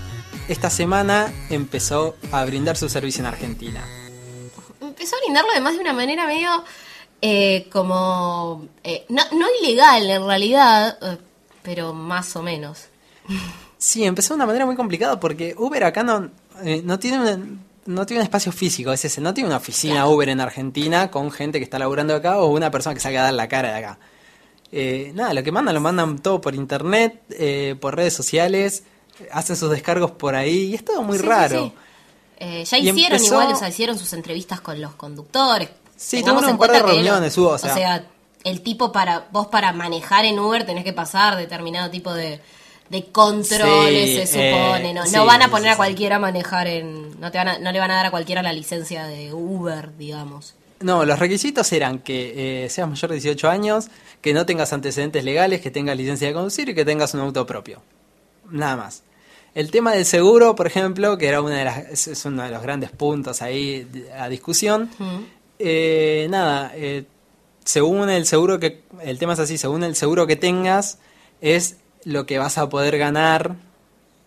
esta 0.48 0.70
semana 0.70 1.32
empezó 1.50 2.16
a 2.32 2.46
brindar 2.46 2.78
su 2.78 2.90
servicio 2.90 3.22
en 3.22 3.28
Argentina. 3.28 3.84
Empezó 4.82 5.16
a 5.16 5.20
brindarlo 5.20 5.52
además 5.52 5.74
de 5.74 5.80
una 5.80 5.94
manera 5.94 6.26
medio 6.28 6.64
eh, 7.22 7.68
como... 7.72 8.68
eh, 8.84 9.06
no, 9.10 9.24
no 9.32 9.48
ilegal 9.62 10.10
en 10.10 10.26
realidad, 10.26 10.98
eh, 11.02 11.18
pero 11.64 11.94
más 11.94 12.36
o 12.36 12.44
menos. 12.44 12.86
Sí, 13.78 14.06
empezó 14.06 14.34
de 14.34 14.36
una 14.36 14.46
manera 14.46 14.66
muy 14.66 14.76
complicada 14.76 15.20
porque 15.20 15.56
Uber 15.58 15.84
acá 15.84 16.04
no, 16.04 16.30
eh, 16.64 16.82
no 16.84 17.00
tiene 17.00 17.20
un, 17.34 17.66
no 17.86 18.06
tiene 18.06 18.22
un 18.22 18.26
espacio 18.26 18.52
físico, 18.52 18.92
es 18.92 19.04
ese, 19.06 19.22
no 19.22 19.34
tiene 19.34 19.48
una 19.48 19.58
oficina 19.58 20.08
Uber 20.08 20.30
en 20.30 20.42
Argentina 20.42 21.12
con 21.12 21.32
gente 21.32 21.60
que 21.60 21.64
está 21.64 21.80
laburando 21.80 22.16
acá 22.16 22.40
o 22.40 22.48
una 22.48 22.72
persona 22.72 22.94
que 22.94 23.02
salga 23.02 23.22
a 23.22 23.24
dar 23.26 23.34
la 23.34 23.48
cara 23.48 23.70
de 23.70 23.76
acá. 23.76 24.00
Eh, 24.72 25.12
nada, 25.16 25.34
lo 25.34 25.44
que 25.44 25.52
mandan 25.52 25.76
lo 25.76 25.82
mandan 25.82 26.20
todo 26.20 26.42
por 26.42 26.56
internet, 26.56 27.22
eh, 27.30 27.76
por 27.80 27.96
redes 27.96 28.14
sociales, 28.14 28.84
hacen 29.32 29.56
sus 29.56 29.70
descargos 29.72 30.12
por 30.12 30.36
ahí 30.36 30.66
y 30.72 30.76
es 30.76 30.84
todo 30.86 31.02
muy 31.04 31.18
Sí, 31.18 31.24
raro. 31.26 31.64
sí. 31.66 31.74
Eh, 32.38 32.64
ya 32.66 32.78
hicieron 32.78 33.14
empezó- 33.18 33.26
igual, 33.42 33.54
o 33.54 33.56
sea, 33.56 33.70
hicieron 33.70 33.98
sus 33.98 34.12
entrevistas 34.14 34.60
con 34.62 34.80
los 34.82 34.96
conductores. 34.96 35.70
Sí, 35.96 36.22
tuvieron 36.22 36.44
en 36.44 36.50
un 36.52 36.58
par 36.58 36.72
de 36.72 36.82
reuniones, 36.84 37.38
hubo, 37.38 37.50
o 37.50 37.58
sea- 37.58 38.04
el 38.44 38.62
tipo 38.62 38.92
para, 38.92 39.28
vos 39.32 39.48
para 39.48 39.72
manejar 39.74 40.24
en 40.26 40.38
Uber 40.38 40.66
tenés 40.66 40.84
que 40.84 40.94
pasar 40.94 41.36
determinado 41.36 41.90
tipo 41.90 42.14
de, 42.14 42.42
de 42.90 43.06
controles, 43.06 44.10
Sí, 44.10 44.16
se 44.18 44.28
supone. 44.28 44.92
eh, 44.92 44.94
no, 44.94 45.06
sí, 45.08 45.16
no 45.16 45.26
van 45.26 45.42
a 45.42 45.50
poner 45.50 45.70
sí, 45.70 45.74
a 45.74 45.78
cualquiera 45.78 46.18
a 46.18 46.20
manejar 46.20 46.68
en, 46.68 47.20
no 47.20 47.32
te 47.32 47.40
van 47.40 47.48
a, 47.48 47.58
no 47.58 47.72
le 47.72 47.80
van 47.80 47.90
a 47.90 47.96
dar 47.96 48.06
a 48.08 48.12
cualquiera 48.12 48.44
la 48.44 48.54
licencia 48.54 49.06
de 49.06 49.34
Uber, 49.34 49.98
digamos. 49.98 50.54
No, 50.82 51.06
los 51.06 51.18
requisitos 51.18 51.72
eran 51.72 52.00
que 52.00 52.66
eh, 52.66 52.70
seas 52.70 52.88
mayor 52.88 53.10
de 53.10 53.16
18 53.16 53.50
años, 53.50 53.88
que 54.22 54.34
no 54.34 54.46
tengas 54.46 54.74
antecedentes 54.74 55.24
legales, 55.24 55.62
que 55.62 55.72
tengas 55.72 55.98
licencia 55.98 56.28
de 56.28 56.34
conducir 56.34 56.70
y 56.70 56.76
que 56.76 56.86
tengas 56.86 57.14
un 57.16 57.22
auto 57.22 57.46
propio. 57.48 57.82
Nada 58.50 58.76
más. 58.78 59.04
El 59.54 59.72
tema 59.72 59.94
del 59.94 60.06
seguro, 60.06 60.56
por 60.56 60.68
ejemplo, 60.68 61.18
que 61.18 61.28
era 61.28 61.42
una 61.42 61.56
de 61.58 61.66
las, 61.66 62.08
es, 62.08 62.26
uno 62.26 62.44
de 62.44 62.50
los 62.50 62.62
grandes 62.62 62.92
puntos 62.92 63.42
ahí 63.42 63.88
a 64.18 64.28
discusión. 64.30 64.90
eh, 65.60 66.28
nada, 66.30 66.72
eh, 66.76 67.06
según 67.64 68.10
el 68.10 68.26
seguro 68.26 68.60
que, 68.60 68.84
el 69.02 69.18
tema 69.18 69.34
es 69.34 69.40
así, 69.40 69.58
según 69.58 69.84
el 69.84 69.96
seguro 69.96 70.28
que 70.28 70.36
tengas, 70.36 71.00
es 71.42 71.78
lo 72.04 72.26
que 72.26 72.38
vas 72.38 72.58
a 72.58 72.68
poder 72.70 72.98
ganar 72.98 73.56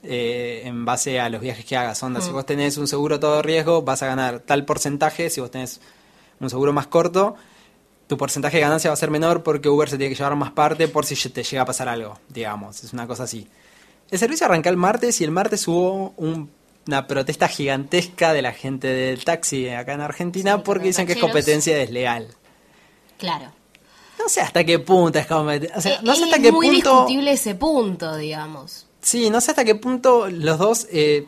eh, 0.03 0.63
en 0.65 0.85
base 0.85 1.21
a 1.21 1.29
los 1.29 1.41
viajes 1.41 1.65
que 1.65 1.77
hagas. 1.77 2.03
Onda, 2.03 2.21
si 2.21 2.31
Mm. 2.31 2.33
vos 2.33 2.47
tenés 2.47 2.77
un 2.79 2.87
seguro 2.89 3.21
todo 3.21 3.43
riesgo, 3.43 3.83
vas 3.83 4.03
a 4.03 4.07
ganar 4.07 4.41
tal 4.41 4.65
porcentaje. 4.65 5.29
Si 5.29 5.41
vos 5.41 5.51
tenés 5.51 5.81
un 6.41 6.49
seguro 6.49 6.73
más 6.73 6.87
corto, 6.87 7.35
tu 8.07 8.17
porcentaje 8.17 8.57
de 8.57 8.63
ganancia 8.63 8.91
va 8.91 8.95
a 8.95 8.97
ser 8.97 9.11
menor 9.11 9.43
porque 9.43 9.69
Uber 9.69 9.91
se 9.91 9.99
tiene 9.99 10.09
que 10.15 10.17
llevar 10.19 10.35
más 10.37 10.53
parte 10.53 10.89
por 10.89 11.05
si 11.05 11.17
te 11.29 11.43
llega 11.43 11.63
a 11.63 11.67
pasar 11.67 11.89
algo, 11.89 12.19
digamos. 12.29 12.83
Es 12.83 12.93
una 12.93 13.07
cosa 13.07 13.25
así. 13.25 13.47
El 14.11 14.19
servicio 14.19 14.47
arranca 14.47 14.71
el 14.71 14.77
martes 14.77 15.21
y 15.21 15.25
el 15.25 15.31
martes 15.31 15.67
hubo 15.69 16.15
un- 16.17 16.51
una 16.87 17.07
protesta 17.07 17.49
gigantesca 17.49 18.33
de 18.33 18.41
la 18.43 18.53
gente 18.53 18.89
del 18.89 19.23
taxi 19.25 19.69
acá 19.69 19.93
en 19.93 20.01
Argentina 20.01 20.63
porque 20.63 20.87
dicen 20.87 21.07
que 21.07 21.13
es 21.13 21.19
competencia 21.19 21.77
desleal. 21.77 22.29
Claro. 23.19 23.53
No 24.19 24.29
sé 24.29 24.41
hasta 24.41 24.65
qué 24.65 24.79
punto 24.79 25.19
es 25.19 25.27
competencia. 25.27 25.77
O 25.77 25.81
sea, 25.81 25.95
Eh, 25.97 25.99
no 26.03 26.15
sé 26.15 26.21
es 26.21 26.25
hasta 26.27 26.43
qué 26.43 26.51
muy 26.53 26.67
punto. 26.71 26.91
discutible 26.93 27.33
ese 27.33 27.55
punto, 27.55 28.17
digamos. 28.17 28.87
Sí, 29.03 29.29
no 29.31 29.41
sé 29.41 29.51
hasta 29.53 29.65
qué 29.65 29.75
punto 29.75 30.29
los 30.31 30.59
dos. 30.59 30.87
eh, 30.91 31.27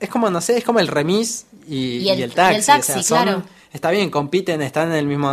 es 0.00 0.08
como, 0.08 0.30
no 0.30 0.40
sé, 0.40 0.58
es 0.58 0.64
como 0.64 0.78
el 0.80 0.86
remis 0.88 1.46
y, 1.66 1.98
Y 1.98 2.08
el- 2.10 2.18
y 2.20 2.22
el 2.22 2.32
taxi. 2.34 2.54
y 2.54 2.58
el 2.58 2.64
taxi, 2.66 2.92
o 2.92 2.94
sea, 2.94 3.02
son- 3.02 3.22
claro. 3.24 3.42
Está 3.72 3.90
bien, 3.90 4.10
compiten, 4.10 4.62
están 4.62 4.88
en 4.90 4.96
el 4.96 5.06
mismo. 5.06 5.28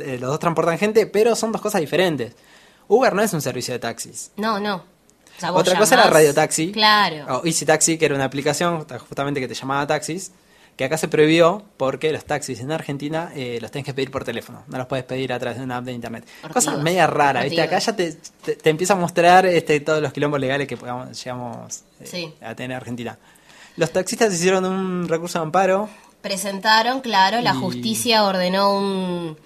eh, 0.00 0.18
los 0.20 0.30
dos 0.30 0.38
transportan 0.38 0.78
gente, 0.78 1.06
pero 1.06 1.34
son 1.34 1.52
dos 1.52 1.60
cosas 1.60 1.80
diferentes. 1.80 2.34
Uber 2.86 3.14
no 3.14 3.22
es 3.22 3.32
un 3.32 3.40
servicio 3.40 3.72
de 3.74 3.78
taxis. 3.80 4.30
No, 4.36 4.60
no. 4.60 4.84
O 5.40 5.42
sea, 5.42 5.50
vos 5.52 5.60
Otra 5.62 5.78
cosa 5.78 5.94
era 5.94 6.04
Radio 6.10 6.34
Taxi. 6.34 6.70
Claro. 6.70 7.38
O 7.38 7.46
Easy 7.46 7.64
Taxi, 7.64 7.96
que 7.96 8.04
era 8.04 8.14
una 8.14 8.24
aplicación 8.24 8.86
justamente 9.08 9.40
que 9.40 9.48
te 9.48 9.54
llamaba 9.54 9.86
taxis. 9.86 10.32
que 10.76 10.84
acá 10.84 10.96
se 10.98 11.08
prohibió 11.08 11.62
porque 11.76 12.10
los 12.12 12.24
taxis 12.24 12.60
en 12.60 12.72
Argentina 12.72 13.32
eh, 13.34 13.58
los 13.60 13.70
tenés 13.70 13.84
que 13.84 13.92
pedir 13.92 14.10
por 14.10 14.24
teléfono, 14.24 14.64
no 14.68 14.78
los 14.78 14.86
puedes 14.86 15.04
pedir 15.04 15.30
a 15.32 15.38
través 15.38 15.58
de 15.58 15.64
una 15.64 15.76
app 15.78 15.84
de 15.84 15.92
internet. 15.92 16.24
Cosa 16.52 16.76
media 16.78 17.06
rara, 17.06 17.42
¿viste? 17.42 17.60
Acá 17.60 17.78
ya 17.78 17.94
te, 17.94 18.12
te, 18.44 18.56
te 18.56 18.70
empieza 18.70 18.94
a 18.94 18.96
mostrar 18.96 19.44
este, 19.46 19.80
todos 19.80 20.00
los 20.00 20.10
quilombos 20.12 20.40
legales 20.40 20.66
que 20.68 20.76
podamos, 20.78 21.22
llegamos 21.22 21.82
eh, 22.00 22.06
Sí. 22.06 22.34
a 22.40 22.54
tener 22.54 22.70
en 22.72 22.76
Argentina. 22.78 23.18
Los 23.76 23.90
taxistas 23.92 24.32
hicieron 24.34 24.64
un 24.64 25.06
recurso 25.08 25.38
de 25.38 25.42
amparo. 25.44 25.88
Presentaron, 26.22 27.00
claro, 27.00 27.40
la 27.40 27.52
Y- 27.54 27.58
justicia 27.58 28.24
ordenó 28.24 28.74
un 28.78 29.36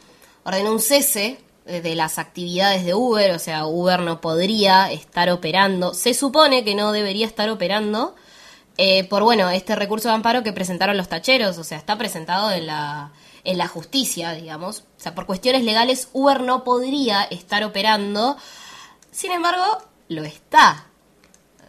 ordenó 0.45 0.73
un 0.73 0.81
cese 0.81 1.39
de 1.65 1.95
las 1.95 2.19
actividades 2.19 2.85
de 2.85 2.95
Uber, 2.95 3.31
o 3.33 3.39
sea, 3.39 3.67
Uber 3.67 4.01
no 4.01 4.21
podría 4.21 4.93
estar 4.93 5.31
operando, 5.31 5.95
se 5.95 6.13
supone 6.13 6.63
que 6.65 6.75
no 6.75 6.93
debería 6.93 7.27
estar 7.27 7.49
operando 7.49 8.15
eh, 8.77 9.05
por 9.05 9.23
bueno, 9.23 9.49
este 9.51 9.75
recurso 9.77 10.09
de 10.09 10.15
amparo 10.15 10.43
que 10.43 10.53
presentaron 10.53 10.97
los 10.97 11.09
tacheros, 11.09 11.57
o 11.59 11.65
sea, 11.65 11.79
está 11.79 11.97
presentado 11.97 12.51
en 12.51 12.67
la 12.67 13.13
en 13.45 13.59
la 13.59 13.69
justicia, 13.69 14.33
digamos. 14.33 14.85
O 14.97 15.01
sea, 15.01 15.15
por 15.15 15.27
cuestiones 15.27 15.65
legales 15.65 16.09
Uber 16.15 16.41
no 16.41 16.65
podría 16.65 17.23
estar 17.25 17.63
operando. 17.63 18.37
Sin 19.11 19.33
embargo, 19.33 19.63
lo 20.09 20.25
está. 20.25 20.87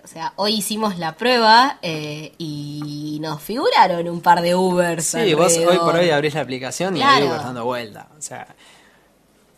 O 0.03 0.07
sea, 0.07 0.33
hoy 0.37 0.53
hicimos 0.55 0.97
la 0.97 1.17
prueba 1.17 1.79
eh, 1.81 2.33
y 2.37 3.17
nos 3.21 3.41
figuraron 3.41 4.07
un 4.07 4.21
par 4.21 4.41
de 4.41 4.55
Ubers. 4.55 5.05
Sí, 5.05 5.33
vos 5.33 5.55
hoy 5.57 5.77
por 5.77 5.95
hoy 5.95 6.09
abrís 6.11 6.33
la 6.35 6.41
aplicación 6.41 6.95
y 6.95 7.01
Claro. 7.01 7.15
hay 7.15 7.23
Uber 7.29 7.41
dando 7.41 7.65
vuelta. 7.65 8.07
O 8.17 8.21
sea, 8.21 8.47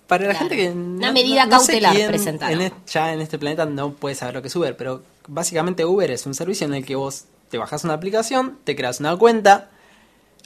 para 0.08 0.26
la 0.28 0.34
gente 0.36 0.56
que. 0.56 0.70
Una 0.70 1.08
no- 1.08 1.14
medida 1.14 1.46
no- 1.46 1.52
no 1.52 1.58
cautelar 1.58 1.94
quién 1.96 2.08
presentaron. 2.10 2.62
en 2.62 2.74
ya 2.88 3.14
en 3.14 3.22
este 3.22 3.38
planeta 3.38 3.66
no 3.66 3.94
puede 3.94 4.16
saber 4.16 4.36
lo 4.36 4.42
que 4.42 4.48
es 4.48 4.56
Uber, 4.56 4.76
pero 4.78 5.04
básicamente 5.28 5.86
Uber 5.86 6.10
es 6.12 6.26
un 6.26 6.34
servicio 6.34 6.66
en 6.66 6.74
el 6.74 6.86
que 6.86 6.96
vos 6.96 7.26
te 7.50 7.58
bajás 7.58 7.84
una 7.84 7.94
aplicación, 7.94 8.58
te 8.64 8.76
creas 8.76 9.00
una 9.00 9.16
cuenta, 9.18 9.70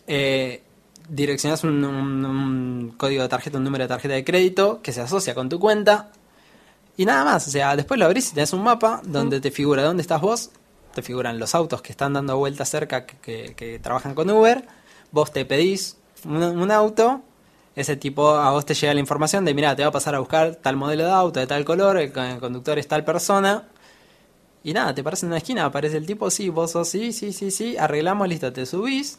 eh, 0.07 0.63
direccionas 1.09 1.63
un, 1.63 1.83
un- 1.83 2.25
un 2.25 2.93
código 2.97 3.23
de 3.23 3.29
tarjeta, 3.29 3.57
un 3.57 3.63
número 3.63 3.83
de 3.83 3.87
tarjeta 3.89 4.13
de 4.13 4.23
crédito 4.23 4.81
que 4.81 4.91
se 4.93 5.01
asocia 5.01 5.33
con 5.35 5.49
tu 5.49 5.59
cuenta 5.59 6.11
y 6.97 7.05
nada 7.05 7.23
más. 7.25 7.47
O 7.47 7.51
sea, 7.51 7.75
después 7.75 7.99
lo 7.99 8.05
abrís 8.05 8.31
y 8.31 8.33
tenés 8.35 8.53
un 8.53 8.63
mapa 8.63 9.01
donde 9.03 9.41
te 9.41 9.51
figura 9.51 9.83
dónde 9.83 10.01
estás 10.01 10.21
vos, 10.21 10.51
te 10.93 11.01
figuran 11.01 11.39
los 11.39 11.55
autos 11.55 11.81
que 11.81 11.91
están 11.91 12.13
dando 12.13 12.37
vueltas 12.37 12.69
cerca 12.69 13.05
que, 13.05 13.17
que- 13.17 13.53
que 13.55 13.79
trabajan 13.79 14.13
con 14.13 14.29
Uber, 14.29 14.65
vos 15.11 15.31
te 15.31 15.45
pedís 15.45 15.97
un, 16.25 16.41
un 16.43 16.71
auto, 16.71 17.21
ese 17.75 17.95
tipo 17.95 18.29
a 18.29 18.51
vos 18.51 18.65
te 18.65 18.73
llega 18.73 18.93
la 18.93 18.99
información 18.99 19.45
de, 19.45 19.53
mira, 19.53 19.75
te 19.75 19.83
va 19.83 19.89
a 19.89 19.91
pasar 19.91 20.15
a 20.15 20.19
buscar 20.19 20.55
tal 20.55 20.75
modelo 20.75 21.05
de 21.05 21.11
auto, 21.11 21.39
de 21.39 21.47
tal 21.47 21.63
color, 21.65 21.97
el, 21.97 22.11
con- 22.11 22.23
el 22.25 22.39
conductor 22.39 22.77
es 22.79 22.87
tal 22.87 23.03
persona. 23.05 23.63
Y 24.63 24.73
nada, 24.73 24.93
te 24.93 25.03
parece 25.03 25.25
en 25.25 25.31
una 25.31 25.37
esquina, 25.37 25.65
aparece 25.65 25.97
el 25.97 26.05
tipo, 26.05 26.29
sí, 26.29 26.49
vos 26.49 26.71
sos 26.71 26.87
sí, 26.87 27.13
sí, 27.13 27.33
sí, 27.33 27.49
sí, 27.49 27.77
arreglamos, 27.77 28.27
listo, 28.27 28.51
te 28.53 28.65
subís. 28.65 29.17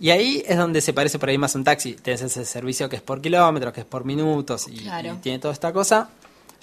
Y 0.00 0.10
ahí 0.10 0.42
es 0.46 0.56
donde 0.56 0.80
se 0.80 0.92
parece 0.92 1.18
por 1.18 1.28
ahí 1.28 1.38
más 1.38 1.54
a 1.54 1.58
un 1.58 1.64
taxi. 1.64 1.94
Tenés 1.94 2.22
ese 2.22 2.44
servicio 2.44 2.88
que 2.88 2.96
es 2.96 3.02
por 3.02 3.20
kilómetros, 3.20 3.72
que 3.72 3.80
es 3.80 3.86
por 3.86 4.04
minutos 4.04 4.66
y, 4.68 4.76
Claro. 4.78 5.14
y 5.14 5.16
tiene 5.18 5.38
toda 5.38 5.52
esta 5.52 5.72
cosa. 5.72 6.08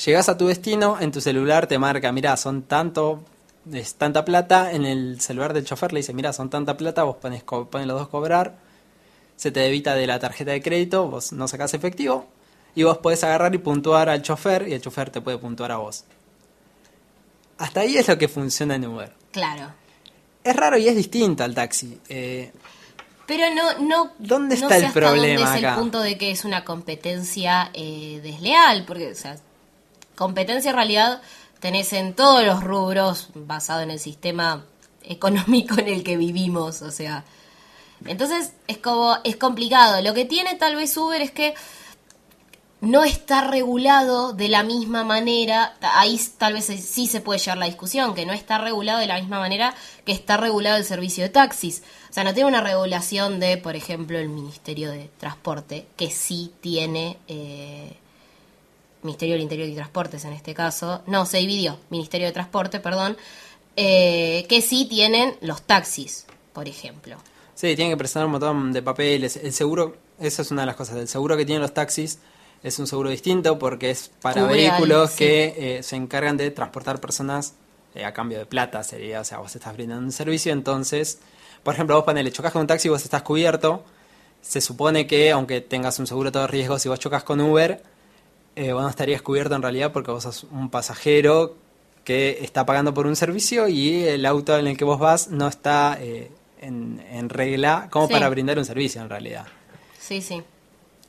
Llegás 0.06 0.28
a 0.30 0.38
tu 0.38 0.48
destino, 0.48 0.98
en 1.00 1.12
tu 1.12 1.22
celular 1.22 1.68
te 1.68 1.78
marca, 1.80 2.12
mira, 2.12 2.36
son 2.38 2.64
tanto, 2.64 3.24
es 3.72 3.96
tanta 3.96 4.26
plata. 4.26 4.72
En 4.72 4.86
el 4.86 5.22
celular 5.22 5.54
del 5.54 5.64
chofer 5.66 5.94
le 5.94 6.00
dice, 6.00 6.14
mira, 6.14 6.34
son 6.34 6.50
tanta 6.50 6.76
plata, 6.78 7.04
vos 7.04 7.18
pones, 7.18 7.44
pones 7.44 7.88
los 7.88 8.00
dos 8.00 8.08
cobrar. 8.10 8.56
Se 9.36 9.52
te 9.52 9.60
debita 9.60 9.96
de 9.96 10.08
la 10.08 10.20
tarjeta 10.20 10.52
de 10.52 10.62
crédito, 10.62 11.08
vos 11.08 11.32
no 11.34 11.48
sacás 11.48 11.74
efectivo. 11.74 12.28
Y 12.74 12.84
vos 12.84 12.98
podés 12.98 13.24
agarrar 13.24 13.56
y 13.56 13.58
puntuar 13.58 14.10
al 14.10 14.22
chofer 14.22 14.68
y 14.68 14.74
el 14.74 14.82
chofer 14.82 15.10
te 15.10 15.22
puede 15.22 15.38
puntuar 15.38 15.72
a 15.72 15.78
vos. 15.78 16.04
Hasta 17.58 17.82
ahí 17.82 17.98
es 17.98 18.08
lo 18.08 18.18
que 18.18 18.28
funciona 18.28 18.76
en 18.76 18.86
Uber. 18.86 19.14
Claro. 19.32 19.74
Es 20.44 20.56
raro 20.56 20.78
y 20.78 20.88
es 20.88 20.96
distinto 20.96 21.44
al 21.44 21.56
taxi. 21.56 22.00
Eh, 22.10 22.52
Pero 23.26 23.54
no, 23.54 23.80
no. 23.80 24.12
¿Dónde 24.20 24.58
no 24.58 24.64
está 24.64 24.80
sé 24.80 24.86
el 24.88 24.92
problema 24.92 25.40
dónde 25.42 25.58
es 25.58 25.64
acá? 25.64 25.74
el 25.74 25.80
punto 25.80 26.00
de 26.02 26.18
que 26.18 26.32
es 26.32 26.44
una 26.44 26.66
competencia 26.66 27.72
eh, 27.74 28.20
desleal, 28.22 28.84
porque, 28.86 29.12
o 29.12 29.16
sea, 29.16 29.38
competencia 30.16 30.72
en 30.72 30.76
realidad 30.76 31.22
tenés 31.60 31.94
en 31.94 32.14
todos 32.14 32.46
los 32.46 32.62
rubros 32.64 33.30
basado 33.34 33.82
en 33.82 33.92
el 33.92 34.00
sistema 34.00 34.66
económico 35.04 35.80
en 35.80 35.88
el 35.88 36.04
que 36.04 36.18
vivimos, 36.18 36.82
o 36.82 36.92
sea. 36.92 37.24
Entonces 38.06 38.54
es 38.68 38.78
como, 38.78 39.18
es 39.24 39.36
complicado. 39.36 40.02
Lo 40.02 40.14
que 40.14 40.26
tiene 40.26 40.56
tal 40.56 40.76
vez 40.76 40.96
Uber 40.98 41.22
es 41.22 41.32
que 41.32 41.54
no 42.82 43.04
está 43.04 43.42
regulado 43.42 44.34
de 44.34 44.48
la 44.48 44.62
misma 44.62 45.04
manera, 45.04 45.76
ahí 45.82 46.20
tal 46.38 46.54
vez 46.54 46.66
sí 46.66 47.08
se 47.08 47.22
puede 47.22 47.40
llevar 47.40 47.58
la 47.58 47.66
discusión, 47.66 48.14
que 48.14 48.26
no 48.26 48.34
está 48.34 48.58
regulado 48.60 49.00
de 49.00 49.08
la 49.08 49.20
misma 49.20 49.40
manera 49.40 49.74
que 50.06 50.12
está 50.12 50.38
regulado 50.38 50.78
el 50.78 50.86
servicio 50.86 51.24
de 51.24 51.30
taxis. 51.30 51.82
O 52.10 52.14
sea, 52.14 52.24
no 52.24 52.34
tiene 52.34 52.50
una 52.50 52.62
regulación 52.62 53.40
de, 53.40 53.58
por 53.58 53.76
ejemplo, 53.76 54.20
el 54.20 54.30
Ministerio 54.30 54.92
de 54.92 55.10
Transporte, 55.18 55.88
que 55.96 56.12
sí 56.12 56.52
tiene, 56.62 57.18
eh, 57.28 57.96
Ministerio 59.02 59.34
del 59.34 59.44
Interior 59.44 59.68
y 59.68 59.76
Transportes 59.76 60.24
en 60.26 60.34
este 60.34 60.54
caso, 60.54 61.02
no, 61.08 61.26
se 61.26 61.38
dividió, 61.38 61.80
Ministerio 61.90 62.28
de 62.28 62.34
Transporte, 62.34 62.80
perdón, 62.80 63.18
eh, 63.78 64.46
que 64.48 64.62
sí 64.62 64.86
tienen 64.86 65.36
los 65.42 65.64
taxis, 65.64 66.28
por 66.54 66.68
ejemplo. 66.68 67.18
Sí, 67.56 67.74
tienen 67.76 67.94
que 67.94 67.98
presentar 67.98 68.26
un 68.26 68.34
montón 68.34 68.74
de 68.74 68.82
papeles. 68.82 69.38
El 69.38 69.54
seguro, 69.54 69.96
esa 70.20 70.42
es 70.42 70.52
una 70.52 70.64
de 70.64 70.68
las 70.68 70.76
cosas. 70.76 70.98
El 70.98 71.08
seguro 71.08 71.38
que 71.38 71.46
tienen 71.46 71.62
los 71.62 71.74
taxis 71.74 72.20
es 72.62 72.80
un 72.80 72.86
seguro 72.86 73.10
distinto 73.10 73.58
porque 73.58 73.92
es 73.92 74.12
para 74.22 74.44
vehículos 74.44 75.12
sí. 75.12 75.18
que 75.18 75.56
eh, 75.58 75.84
se 75.84 75.96
encargan 75.96 76.36
de 76.36 76.52
transportar 76.52 77.00
personas 77.00 77.54
eh, 77.96 78.04
a 78.04 78.14
cambio 78.14 78.38
de 78.40 78.46
plata. 78.46 78.84
Sería, 78.84 79.22
o 79.22 79.24
sea, 79.24 79.38
vos 79.38 79.56
estás 79.56 79.74
brindando 79.74 80.04
un 80.04 80.12
servicio, 80.12 80.52
entonces, 80.52 81.20
por 81.64 81.74
ejemplo, 81.74 81.96
vos 81.96 82.04
ponele, 82.04 82.30
chocas 82.32 82.52
con 82.52 82.62
un 82.62 82.68
taxi 82.68 82.90
y 82.90 82.92
vos 82.92 83.04
estás 83.04 83.22
cubierto. 83.22 83.86
Se 84.42 84.60
supone 84.60 85.08
que, 85.08 85.32
aunque 85.32 85.62
tengas 85.62 85.98
un 85.98 86.08
seguro 86.08 86.32
todo 86.32 86.48
riesgo, 86.48 86.78
si 86.78 86.90
vos 86.90 87.00
chocas 87.00 87.24
con 87.24 87.40
Uber, 87.40 87.82
eh, 88.58 88.74
vos 88.74 88.84
no 88.84 88.90
estarías 88.90 89.22
cubierto 89.22 89.56
en 89.56 89.62
realidad 89.62 89.94
porque 89.94 90.12
vos 90.12 90.24
sos 90.24 90.46
un 90.52 90.70
pasajero 90.70 91.56
que 92.04 92.40
está 92.42 92.66
pagando 92.66 92.94
por 92.94 93.08
un 93.08 93.16
servicio 93.16 93.68
y 93.68 94.04
el 94.04 94.26
auto 94.26 94.58
en 94.58 94.68
el 94.68 94.78
que 94.78 94.86
vos 94.86 95.00
vas 95.00 95.30
no 95.30 95.48
está 95.48 95.98
eh, 96.00 96.32
en, 96.66 97.04
en 97.12 97.30
regla 97.30 97.88
como 97.92 98.08
Sí. 98.08 98.14
para 98.14 98.30
brindar 98.30 98.58
un 98.58 98.66
servicio 98.66 99.02
en 99.02 99.10
realidad. 99.10 99.46
Sí, 100.00 100.22
sí. 100.22 100.42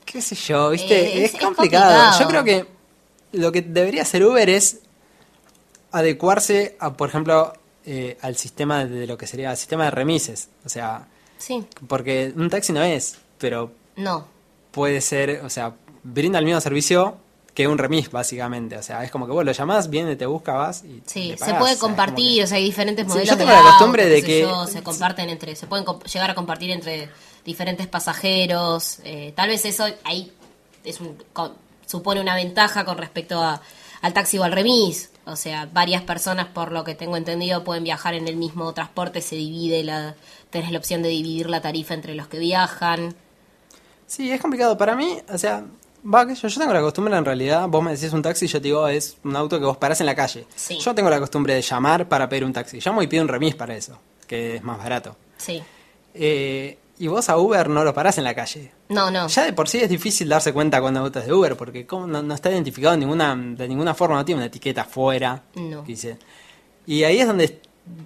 ¿Qué 0.05 0.21
sé 0.21 0.35
yo? 0.35 0.69
¿Viste? 0.69 0.95
Eh, 0.99 1.23
es, 1.25 1.29
es- 1.29 1.33
es 1.35 1.41
complicado. 1.45 1.85
complicado. 2.11 2.19
Yo 2.19 2.27
creo 2.27 2.43
que 2.43 2.65
lo 3.37 3.51
que 3.51 3.61
debería 3.61 4.03
hacer 4.03 4.23
Uber 4.25 4.49
es 4.49 4.79
adecuarse, 5.91 6.75
a, 6.79 6.93
por 6.93 7.09
ejemplo, 7.09 7.53
eh, 7.85 8.17
al 8.21 8.35
sistema 8.35 8.85
de 8.85 9.07
lo 9.07 9.17
que 9.17 9.27
sería 9.27 9.51
el 9.51 9.57
sistema 9.57 9.85
de 9.85 9.91
remises. 9.91 10.49
O 10.65 10.69
sea, 10.69 11.07
Sí, 11.37 11.65
porque 11.87 12.33
un 12.35 12.49
taxi 12.49 12.73
no 12.73 12.81
es, 12.81 13.17
pero 13.37 13.71
no. 13.95 14.25
puede 14.71 15.01
ser, 15.01 15.41
o 15.43 15.49
sea, 15.49 15.73
brinda 16.03 16.39
el 16.39 16.45
mismo 16.45 16.59
servicio 16.61 17.17
que 17.57 17.67
un 17.67 17.79
remis, 17.79 18.11
básicamente. 18.11 18.77
O 18.77 18.83
sea, 18.83 19.03
es 19.03 19.09
como 19.09 19.25
que 19.25 19.31
vos 19.31 19.43
lo 19.43 19.51
llamás, 19.51 19.89
viene, 19.89 20.15
te 20.15 20.27
busca, 20.27 20.53
vas 20.53 20.83
y 20.83 21.01
Sí, 21.07 21.29
le 21.29 21.37
se 21.37 21.45
pagás. 21.45 21.57
puede 21.59 21.63
O 21.63 21.65
sea, 21.65 21.71
es 21.73 21.79
como 21.79 21.95
compartir, 21.95 22.43
o 22.43 22.47
sea, 22.47 22.57
hay 22.57 22.65
diferentes 22.65 23.03
Sí, 23.05 23.09
modelos 23.09 23.29
yo 23.29 23.35
de 23.35 23.37
tengo 23.45 23.51
la 23.51 23.63
costumbre 23.63 24.05
de 24.05 24.21
que- 24.21 24.41
yo, 24.41 24.67
se 24.67 24.83
comparten 24.83 25.27
entre, 25.31 25.55
se 25.55 25.65
pueden 25.65 25.83
llegar 26.13 26.29
a 26.29 26.35
compartir 26.35 26.69
entre 26.69 27.09
diferentes 27.43 27.87
pasajeros, 27.87 28.99
eh, 29.03 29.33
tal 29.35 29.49
vez 29.49 29.65
eso 29.65 29.85
ahí 30.03 30.31
es 30.83 31.01
un, 31.01 31.17
supone 31.87 32.21
una 32.21 32.35
ventaja 32.35 32.85
con 32.85 32.99
respecto 32.99 33.41
a, 33.41 33.59
al 34.01 34.13
taxi 34.13 34.37
o 34.37 34.43
al 34.43 34.51
remis, 34.51 35.09
o 35.25 35.35
sea, 35.35 35.65
varias 35.73 36.03
personas, 36.03 36.45
por 36.49 36.71
lo 36.71 36.83
que 36.83 36.93
tengo 36.93 37.17
entendido, 37.17 37.63
pueden 37.63 37.83
viajar 37.83 38.13
en 38.13 38.27
el 38.27 38.35
mismo 38.35 38.71
transporte, 38.75 39.19
se 39.21 39.35
divide 39.35 39.83
la, 39.83 40.13
tenés 40.51 40.71
la 40.71 40.77
opción 40.77 41.01
de 41.01 41.09
dividir 41.09 41.49
la 41.49 41.59
tarifa 41.61 41.95
entre 41.95 42.13
los 42.13 42.27
que 42.27 42.37
viajan. 42.37 43.15
Sí, 44.05 44.29
es 44.31 44.39
complicado. 44.39 44.77
Para 44.77 44.95
mí, 44.95 45.17
o 45.33 45.37
sea, 45.39 45.65
va, 46.13 46.25
que 46.27 46.35
yo, 46.35 46.47
yo 46.47 46.59
tengo 46.59 46.73
la 46.73 46.81
costumbre 46.81 47.15
en 47.17 47.25
realidad, 47.25 47.67
vos 47.67 47.83
me 47.83 47.91
decís 47.95 48.11
un 48.13 48.21
taxi 48.21 48.45
y 48.45 48.47
yo 48.47 48.59
te 48.61 48.67
digo 48.67 48.87
es 48.87 49.17
un 49.23 49.35
auto 49.35 49.59
que 49.59 49.65
vos 49.65 49.77
parás 49.77 49.99
en 50.01 50.05
la 50.05 50.15
calle. 50.15 50.45
Sí. 50.55 50.77
Yo 50.79 50.93
tengo 50.95 51.09
la 51.09 51.19
costumbre 51.19 51.53
de 51.53 51.61
llamar 51.61 52.07
para 52.07 52.27
pedir 52.29 52.43
un 52.45 52.53
taxi. 52.53 52.79
Llamo 52.79 53.01
y 53.01 53.07
pido 53.07 53.23
un 53.23 53.29
remis 53.29 53.55
para 53.55 53.75
eso, 53.75 53.99
que 54.25 54.55
es 54.57 54.63
más 54.63 54.77
barato. 54.77 55.15
Sí. 55.37 55.61
Eh, 56.13 56.77
y 56.99 57.07
vos 57.07 57.29
a 57.29 57.37
Uber 57.37 57.69
no 57.69 57.83
lo 57.83 57.93
parás 57.93 58.17
en 58.17 58.23
la 58.23 58.33
calle. 58.33 58.71
No, 58.89 59.11
no. 59.11 59.27
Ya 59.27 59.45
de 59.45 59.53
por 59.53 59.69
sí 59.69 59.79
es 59.79 59.89
difícil 59.89 60.27
darse 60.29 60.51
cuenta 60.51 60.81
cuando 60.81 61.05
es 61.05 61.13
de 61.13 61.31
Uber, 61.33 61.55
porque 61.55 61.85
como 61.85 62.07
no, 62.07 62.23
no 62.23 62.33
está 62.33 62.49
identificado 62.51 62.93
de 62.93 62.99
ninguna, 62.99 63.35
de 63.35 63.67
ninguna 63.67 63.93
forma, 63.93 64.15
no 64.15 64.25
tiene 64.25 64.39
una 64.39 64.47
etiqueta 64.47 64.81
afuera. 64.81 65.43
No. 65.55 65.83
dice- 65.83 66.17
Y 66.87 67.03
ahí 67.03 67.19
es 67.19 67.27
donde, 67.27 67.61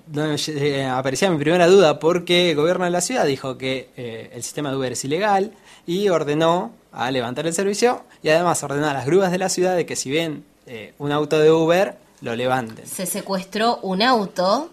donde 0.08 0.42
eh, 0.48 0.86
aparecía 0.86 1.30
mi 1.32 1.38
primera 1.38 1.68
duda, 1.68 2.00
porque 2.00 2.52
el 2.52 2.58
gobierno 2.58 2.84
de 2.84 2.92
la 2.92 3.00
ciudad 3.00 3.26
dijo 3.26 3.58
que 3.58 3.92
eh, 3.96 4.30
el 4.34 4.44
sistema 4.44 4.72
de 4.72 4.76
Uber 4.78 4.92
es 4.92 5.06
ilegal 5.06 5.54
y 5.88 6.10
ordenó 6.10 6.74
a 6.92 7.12
levantar 7.12 7.48
el 7.48 7.54
servicio 7.54 8.04
y 8.22 8.30
además 8.30 8.62
ordenó 8.64 8.88
a 8.88 8.94
las 8.94 9.06
grúas 9.06 9.32
de 9.32 9.38
la 9.38 9.50
ciudad 9.50 9.76
de 9.76 9.86
que 9.86 9.96
si 9.96 10.12
ven 10.12 10.44
eh, 10.68 10.94
un 11.00 11.12
auto 11.12 11.40
de 11.40 11.52
Uber, 11.52 11.98
lo 12.22 12.36
levanten. 12.36 12.86
se 12.86 13.06
secuestró 13.06 13.78
un 13.82 14.02
auto 14.02 14.70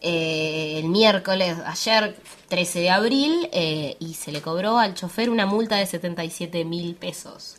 eh, 0.00 0.78
el 0.78 0.88
miércoles, 0.88 1.56
ayer 1.66 2.16
13 2.48 2.80
de 2.80 2.90
abril, 2.90 3.48
eh, 3.52 3.96
y 3.98 4.14
se 4.14 4.30
le 4.30 4.40
cobró 4.40 4.78
al 4.78 4.94
chofer 4.94 5.28
una 5.28 5.44
multa 5.44 5.76
de 5.76 5.86
77 5.86 6.64
mil 6.64 6.94
pesos. 6.94 7.56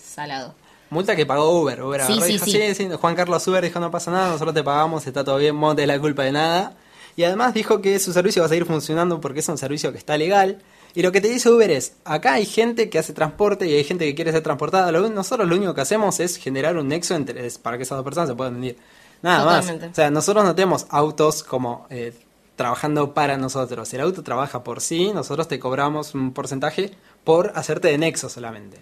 Salado. 0.00 0.54
Multa 0.90 1.14
que 1.16 1.26
pagó 1.26 1.60
Uber. 1.60 1.82
Uber 1.82 2.02
Sí, 2.02 2.20
sí, 2.20 2.32
dijo, 2.32 2.44
sí. 2.44 2.52
sí, 2.52 2.74
sí, 2.74 2.88
Juan 3.00 3.14
Carlos 3.14 3.46
Uber 3.46 3.62
dijo, 3.62 3.80
no 3.80 3.90
pasa 3.90 4.10
nada, 4.10 4.28
nosotros 4.28 4.54
te 4.54 4.62
pagamos, 4.62 5.06
está 5.06 5.24
todo 5.24 5.36
bien, 5.36 5.58
no 5.58 5.74
la 5.74 6.00
culpa 6.00 6.22
de 6.22 6.32
nada. 6.32 6.76
Y 7.16 7.24
además 7.24 7.54
dijo 7.54 7.80
que 7.80 7.98
su 7.98 8.12
servicio 8.12 8.42
va 8.42 8.46
a 8.46 8.48
seguir 8.48 8.66
funcionando 8.66 9.20
porque 9.20 9.40
es 9.40 9.48
un 9.48 9.58
servicio 9.58 9.92
que 9.92 9.98
está 9.98 10.16
legal. 10.16 10.62
Y 10.94 11.02
lo 11.02 11.12
que 11.12 11.20
te 11.20 11.28
dice 11.28 11.48
Uber 11.50 11.70
es, 11.70 11.94
acá 12.04 12.34
hay 12.34 12.46
gente 12.46 12.90
que 12.90 12.98
hace 12.98 13.12
transporte 13.12 13.66
y 13.66 13.74
hay 13.74 13.84
gente 13.84 14.04
que 14.06 14.14
quiere 14.14 14.32
ser 14.32 14.42
transportada. 14.42 14.90
Lo- 14.92 15.08
nosotros 15.08 15.48
lo 15.48 15.56
único 15.56 15.74
que 15.74 15.80
hacemos 15.82 16.18
es 16.20 16.36
generar 16.36 16.76
un 16.76 16.88
nexo 16.88 17.14
entre, 17.14 17.46
es 17.46 17.58
para 17.58 17.76
que 17.76 17.84
esas 17.84 17.96
dos 17.98 18.04
personas 18.04 18.28
se 18.30 18.34
puedan 18.34 18.54
venir. 18.54 18.76
Nada 19.22 19.44
Totalmente. 19.44 19.86
más. 19.86 19.92
O 19.92 19.94
sea, 19.94 20.10
nosotros 20.10 20.44
no 20.44 20.54
tenemos 20.54 20.86
autos 20.90 21.42
como 21.42 21.86
eh, 21.90 22.12
trabajando 22.56 23.14
para 23.14 23.36
nosotros. 23.36 23.92
El 23.94 24.00
auto 24.00 24.22
trabaja 24.22 24.64
por 24.64 24.80
sí, 24.80 25.12
nosotros 25.14 25.46
te 25.48 25.58
cobramos 25.60 26.14
un 26.14 26.32
porcentaje 26.32 26.90
por 27.24 27.52
hacerte 27.54 27.88
de 27.88 27.98
nexo 27.98 28.28
solamente. 28.28 28.78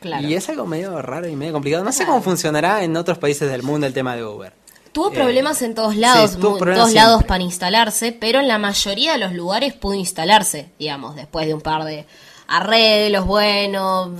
Claro. 0.00 0.26
Y 0.26 0.34
es 0.34 0.48
algo 0.48 0.66
medio 0.66 1.02
raro 1.02 1.28
y 1.28 1.36
medio 1.36 1.52
complicado. 1.52 1.84
No 1.84 1.92
sé 1.92 2.06
cómo 2.06 2.22
funcionará 2.22 2.82
en 2.84 2.96
otros 2.96 3.18
países 3.18 3.50
del 3.50 3.62
mundo 3.62 3.86
el 3.86 3.92
tema 3.92 4.16
de 4.16 4.24
Uber. 4.24 4.52
Tuvo 4.92 5.10
Eh, 5.10 5.14
problemas 5.14 5.62
en 5.62 5.74
todos 5.74 5.94
lados, 5.96 6.32
sí, 6.32 6.36
tuvo 6.38 6.58
en 6.58 6.74
todos 6.74 6.92
lados 6.92 7.24
para 7.24 7.42
instalarse, 7.42 8.12
pero 8.12 8.40
en 8.40 8.48
la 8.48 8.58
mayoría 8.58 9.12
de 9.12 9.18
los 9.18 9.32
lugares 9.32 9.72
pudo 9.74 9.94
instalarse, 9.94 10.70
digamos, 10.78 11.14
después 11.16 11.46
de 11.46 11.54
un 11.54 11.60
par 11.60 11.84
de 11.84 12.06
arreglos, 12.48 13.24
bueno, 13.26 14.10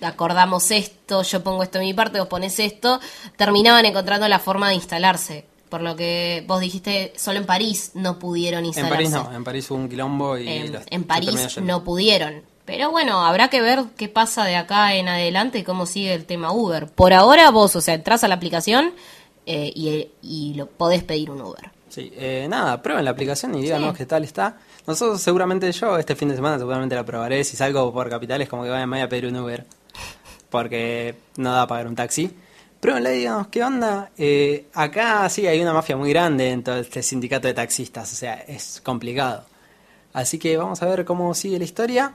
acordamos 0.00 0.70
esto, 0.70 1.22
yo 1.22 1.42
pongo 1.42 1.62
esto 1.62 1.78
de 1.78 1.84
mi 1.84 1.94
parte, 1.94 2.18
vos 2.18 2.28
pones 2.28 2.58
esto, 2.58 3.00
terminaban 3.36 3.84
encontrando 3.84 4.28
la 4.28 4.38
forma 4.38 4.68
de 4.68 4.74
instalarse. 4.74 5.46
Por 5.68 5.80
lo 5.80 5.96
que 5.96 6.44
vos 6.46 6.60
dijiste, 6.60 7.14
solo 7.16 7.38
en 7.38 7.46
París 7.46 7.92
no 7.94 8.18
pudieron 8.18 8.60
En 8.60 8.66
instalarse. 8.66 8.96
París 8.96 9.10
no, 9.10 9.32
en 9.34 9.42
París 9.44 9.70
hubo 9.70 9.78
un 9.78 9.88
quilombo 9.88 10.36
y... 10.36 10.46
En, 10.48 10.72
los- 10.72 10.82
en 10.90 11.04
París 11.04 11.58
no 11.62 11.82
pudieron. 11.82 12.42
Pero 12.66 12.90
bueno, 12.90 13.24
habrá 13.24 13.48
que 13.48 13.60
ver 13.62 13.84
qué 13.96 14.08
pasa 14.08 14.44
de 14.44 14.54
acá 14.56 14.94
en 14.94 15.08
adelante 15.08 15.58
y 15.58 15.62
cómo 15.64 15.86
sigue 15.86 16.12
el 16.14 16.26
tema 16.26 16.52
Uber. 16.52 16.88
Por 16.88 17.12
ahora 17.14 17.50
vos, 17.50 17.74
o 17.74 17.80
sea, 17.80 17.94
entras 17.94 18.22
a 18.22 18.28
la 18.28 18.34
aplicación 18.34 18.92
eh, 19.46 19.72
y, 19.74 20.08
y 20.22 20.54
lo 20.54 20.66
podés 20.66 21.02
pedir 21.02 21.30
un 21.30 21.40
Uber. 21.40 21.70
Sí, 21.88 22.10
eh, 22.16 22.46
nada, 22.48 22.80
prueben 22.80 23.04
la 23.04 23.10
aplicación 23.10 23.54
y 23.54 23.60
díganos 23.60 23.94
qué 23.94 24.06
tal 24.06 24.24
está. 24.24 24.56
Nosotros 24.86 25.20
seguramente 25.20 25.70
yo 25.72 25.98
este 25.98 26.16
fin 26.16 26.30
de 26.30 26.34
semana 26.34 26.58
seguramente 26.58 26.94
la 26.94 27.04
probaré. 27.04 27.44
Si 27.44 27.54
salgo 27.54 27.92
por 27.92 28.08
capitales 28.08 28.48
como 28.48 28.64
que 28.64 28.70
vaya, 28.70 28.86
me 28.86 28.96
voy 28.96 29.04
a 29.04 29.08
pedir 29.10 29.26
un 29.26 29.36
Uber. 29.36 29.66
Porque 30.48 31.14
no 31.36 31.52
da 31.52 31.62
a 31.62 31.66
pagar 31.66 31.86
un 31.86 31.94
taxi. 31.94 32.30
Pruébenla 32.80 33.12
y 33.12 33.18
díganos 33.18 33.48
qué 33.48 33.62
onda. 33.62 34.10
Eh, 34.16 34.68
acá 34.72 35.28
sí 35.28 35.46
hay 35.46 35.60
una 35.60 35.74
mafia 35.74 35.96
muy 35.96 36.10
grande 36.10 36.50
en 36.50 36.64
todo 36.64 36.76
este 36.78 37.02
sindicato 37.02 37.46
de 37.46 37.54
taxistas. 37.54 38.10
O 38.10 38.16
sea, 38.16 38.34
es 38.34 38.80
complicado. 38.82 39.44
Así 40.14 40.38
que 40.38 40.56
vamos 40.56 40.82
a 40.82 40.86
ver 40.86 41.04
cómo 41.04 41.34
sigue 41.34 41.58
la 41.58 41.64
historia. 41.64 42.14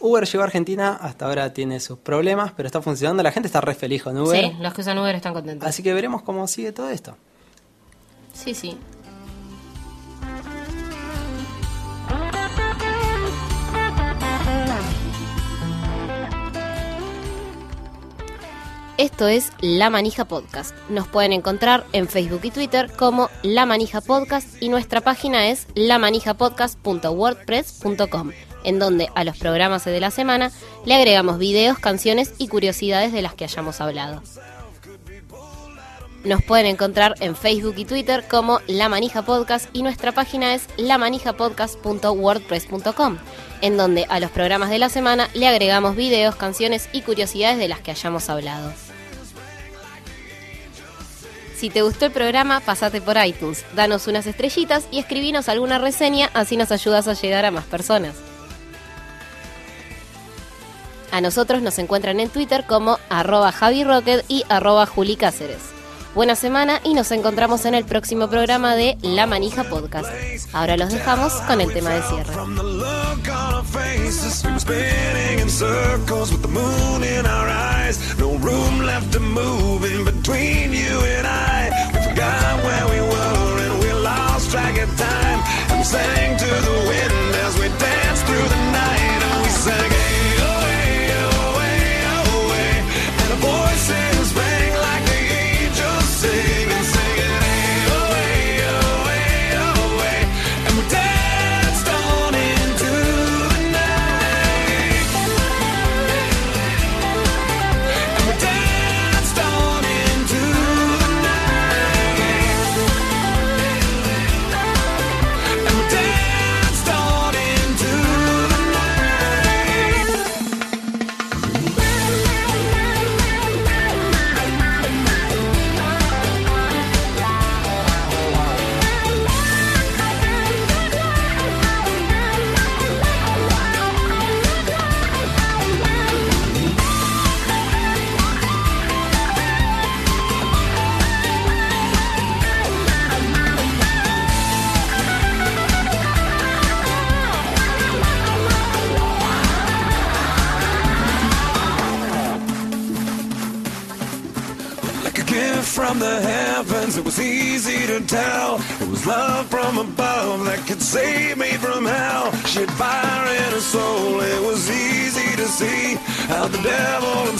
Uber 0.00 0.24
llegó 0.24 0.42
a 0.42 0.46
Argentina, 0.46 0.98
hasta 1.00 1.26
ahora 1.26 1.52
tiene 1.52 1.80
sus 1.80 1.98
problemas, 1.98 2.52
pero 2.56 2.66
está 2.66 2.80
funcionando. 2.80 3.22
La 3.22 3.32
gente 3.32 3.48
está 3.48 3.60
re 3.60 3.74
feliz 3.74 4.02
con 4.02 4.16
Uber. 4.16 4.44
Sí, 4.44 4.52
los 4.60 4.74
que 4.74 4.80
usan 4.82 4.98
Uber 4.98 5.14
están 5.14 5.34
contentos. 5.34 5.68
Así 5.68 5.82
que 5.82 5.92
veremos 5.92 6.22
cómo 6.22 6.46
sigue 6.46 6.72
todo 6.72 6.88
esto. 6.90 7.16
Sí, 8.32 8.54
sí. 8.54 8.78
Esto 18.98 19.26
es 19.28 19.52
La 19.60 19.88
Manija 19.90 20.24
Podcast. 20.24 20.74
Nos 20.88 21.06
pueden 21.06 21.32
encontrar 21.32 21.86
en 21.92 22.08
Facebook 22.08 22.40
y 22.42 22.50
Twitter 22.50 22.90
como 22.90 23.30
La 23.44 23.64
Manija 23.64 24.00
Podcast 24.00 24.60
y 24.60 24.70
nuestra 24.70 25.00
página 25.00 25.50
es 25.50 25.68
lamanijapodcast.wordpress.com, 25.76 28.32
en 28.68 28.78
donde 28.78 29.08
a 29.14 29.24
los 29.24 29.38
programas 29.38 29.86
de 29.86 29.98
la 29.98 30.10
semana 30.10 30.52
le 30.84 30.94
agregamos 30.94 31.38
videos, 31.38 31.78
canciones 31.78 32.34
y 32.36 32.48
curiosidades 32.48 33.14
de 33.14 33.22
las 33.22 33.32
que 33.34 33.44
hayamos 33.44 33.80
hablado. 33.80 34.22
Nos 36.24 36.42
pueden 36.42 36.66
encontrar 36.66 37.14
en 37.20 37.34
Facebook 37.34 37.76
y 37.78 37.86
Twitter 37.86 38.24
como 38.28 38.60
La 38.66 38.90
Manija 38.90 39.22
Podcast 39.22 39.70
y 39.72 39.82
nuestra 39.82 40.12
página 40.12 40.54
es 40.54 40.68
lamanijapodcast.wordpress.com, 40.76 43.16
en 43.62 43.78
donde 43.78 44.04
a 44.10 44.20
los 44.20 44.30
programas 44.30 44.68
de 44.68 44.78
la 44.78 44.90
semana 44.90 45.30
le 45.32 45.48
agregamos 45.48 45.96
videos, 45.96 46.36
canciones 46.36 46.90
y 46.92 47.00
curiosidades 47.00 47.56
de 47.58 47.68
las 47.68 47.80
que 47.80 47.92
hayamos 47.92 48.28
hablado. 48.28 48.70
Si 51.56 51.70
te 51.70 51.80
gustó 51.80 52.04
el 52.04 52.12
programa, 52.12 52.60
pasate 52.60 53.00
por 53.00 53.16
iTunes, 53.24 53.64
danos 53.74 54.06
unas 54.06 54.26
estrellitas 54.26 54.86
y 54.90 54.98
escribinos 54.98 55.48
alguna 55.48 55.78
reseña, 55.78 56.28
así 56.34 56.58
nos 56.58 56.70
ayudas 56.70 57.08
a 57.08 57.14
llegar 57.14 57.46
a 57.46 57.50
más 57.50 57.64
personas. 57.64 58.27
A 61.10 61.20
nosotros 61.20 61.62
nos 61.62 61.78
encuentran 61.78 62.20
en 62.20 62.28
Twitter 62.28 62.64
como 62.66 62.98
arroba 63.08 63.52
Javi 63.52 63.84
Rocket 63.84 64.24
y 64.28 64.44
arroba 64.48 64.86
Juli 64.86 65.16
Cáceres. 65.16 65.78
Buena 66.14 66.34
semana 66.34 66.80
y 66.84 66.94
nos 66.94 67.12
encontramos 67.12 67.64
en 67.64 67.74
el 67.74 67.84
próximo 67.84 68.28
programa 68.28 68.74
de 68.74 68.98
La 69.02 69.26
Manija 69.26 69.64
Podcast. 69.64 70.08
Ahora 70.52 70.76
los 70.76 70.90
dejamos 70.90 71.32
con 71.42 71.60
el 71.60 71.72
tema 71.72 71.90
de 71.90 72.02
cierre. 72.02 72.32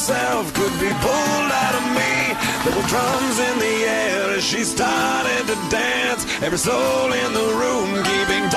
Could 0.09 0.73
be 0.81 0.89
pulled 1.05 1.53
out 1.53 1.75
of 1.75 1.85
me. 1.93 2.33
There 2.65 2.75
were 2.75 2.89
drums 2.89 3.39
in 3.39 3.59
the 3.59 3.77
air 3.85 4.37
as 4.37 4.45
she 4.45 4.65
started 4.65 5.47
to 5.49 5.57
dance. 5.69 6.25
Every 6.41 6.57
soul 6.57 7.13
in 7.13 7.33
the 7.35 7.49
room 7.61 8.03
keeping 8.05 8.48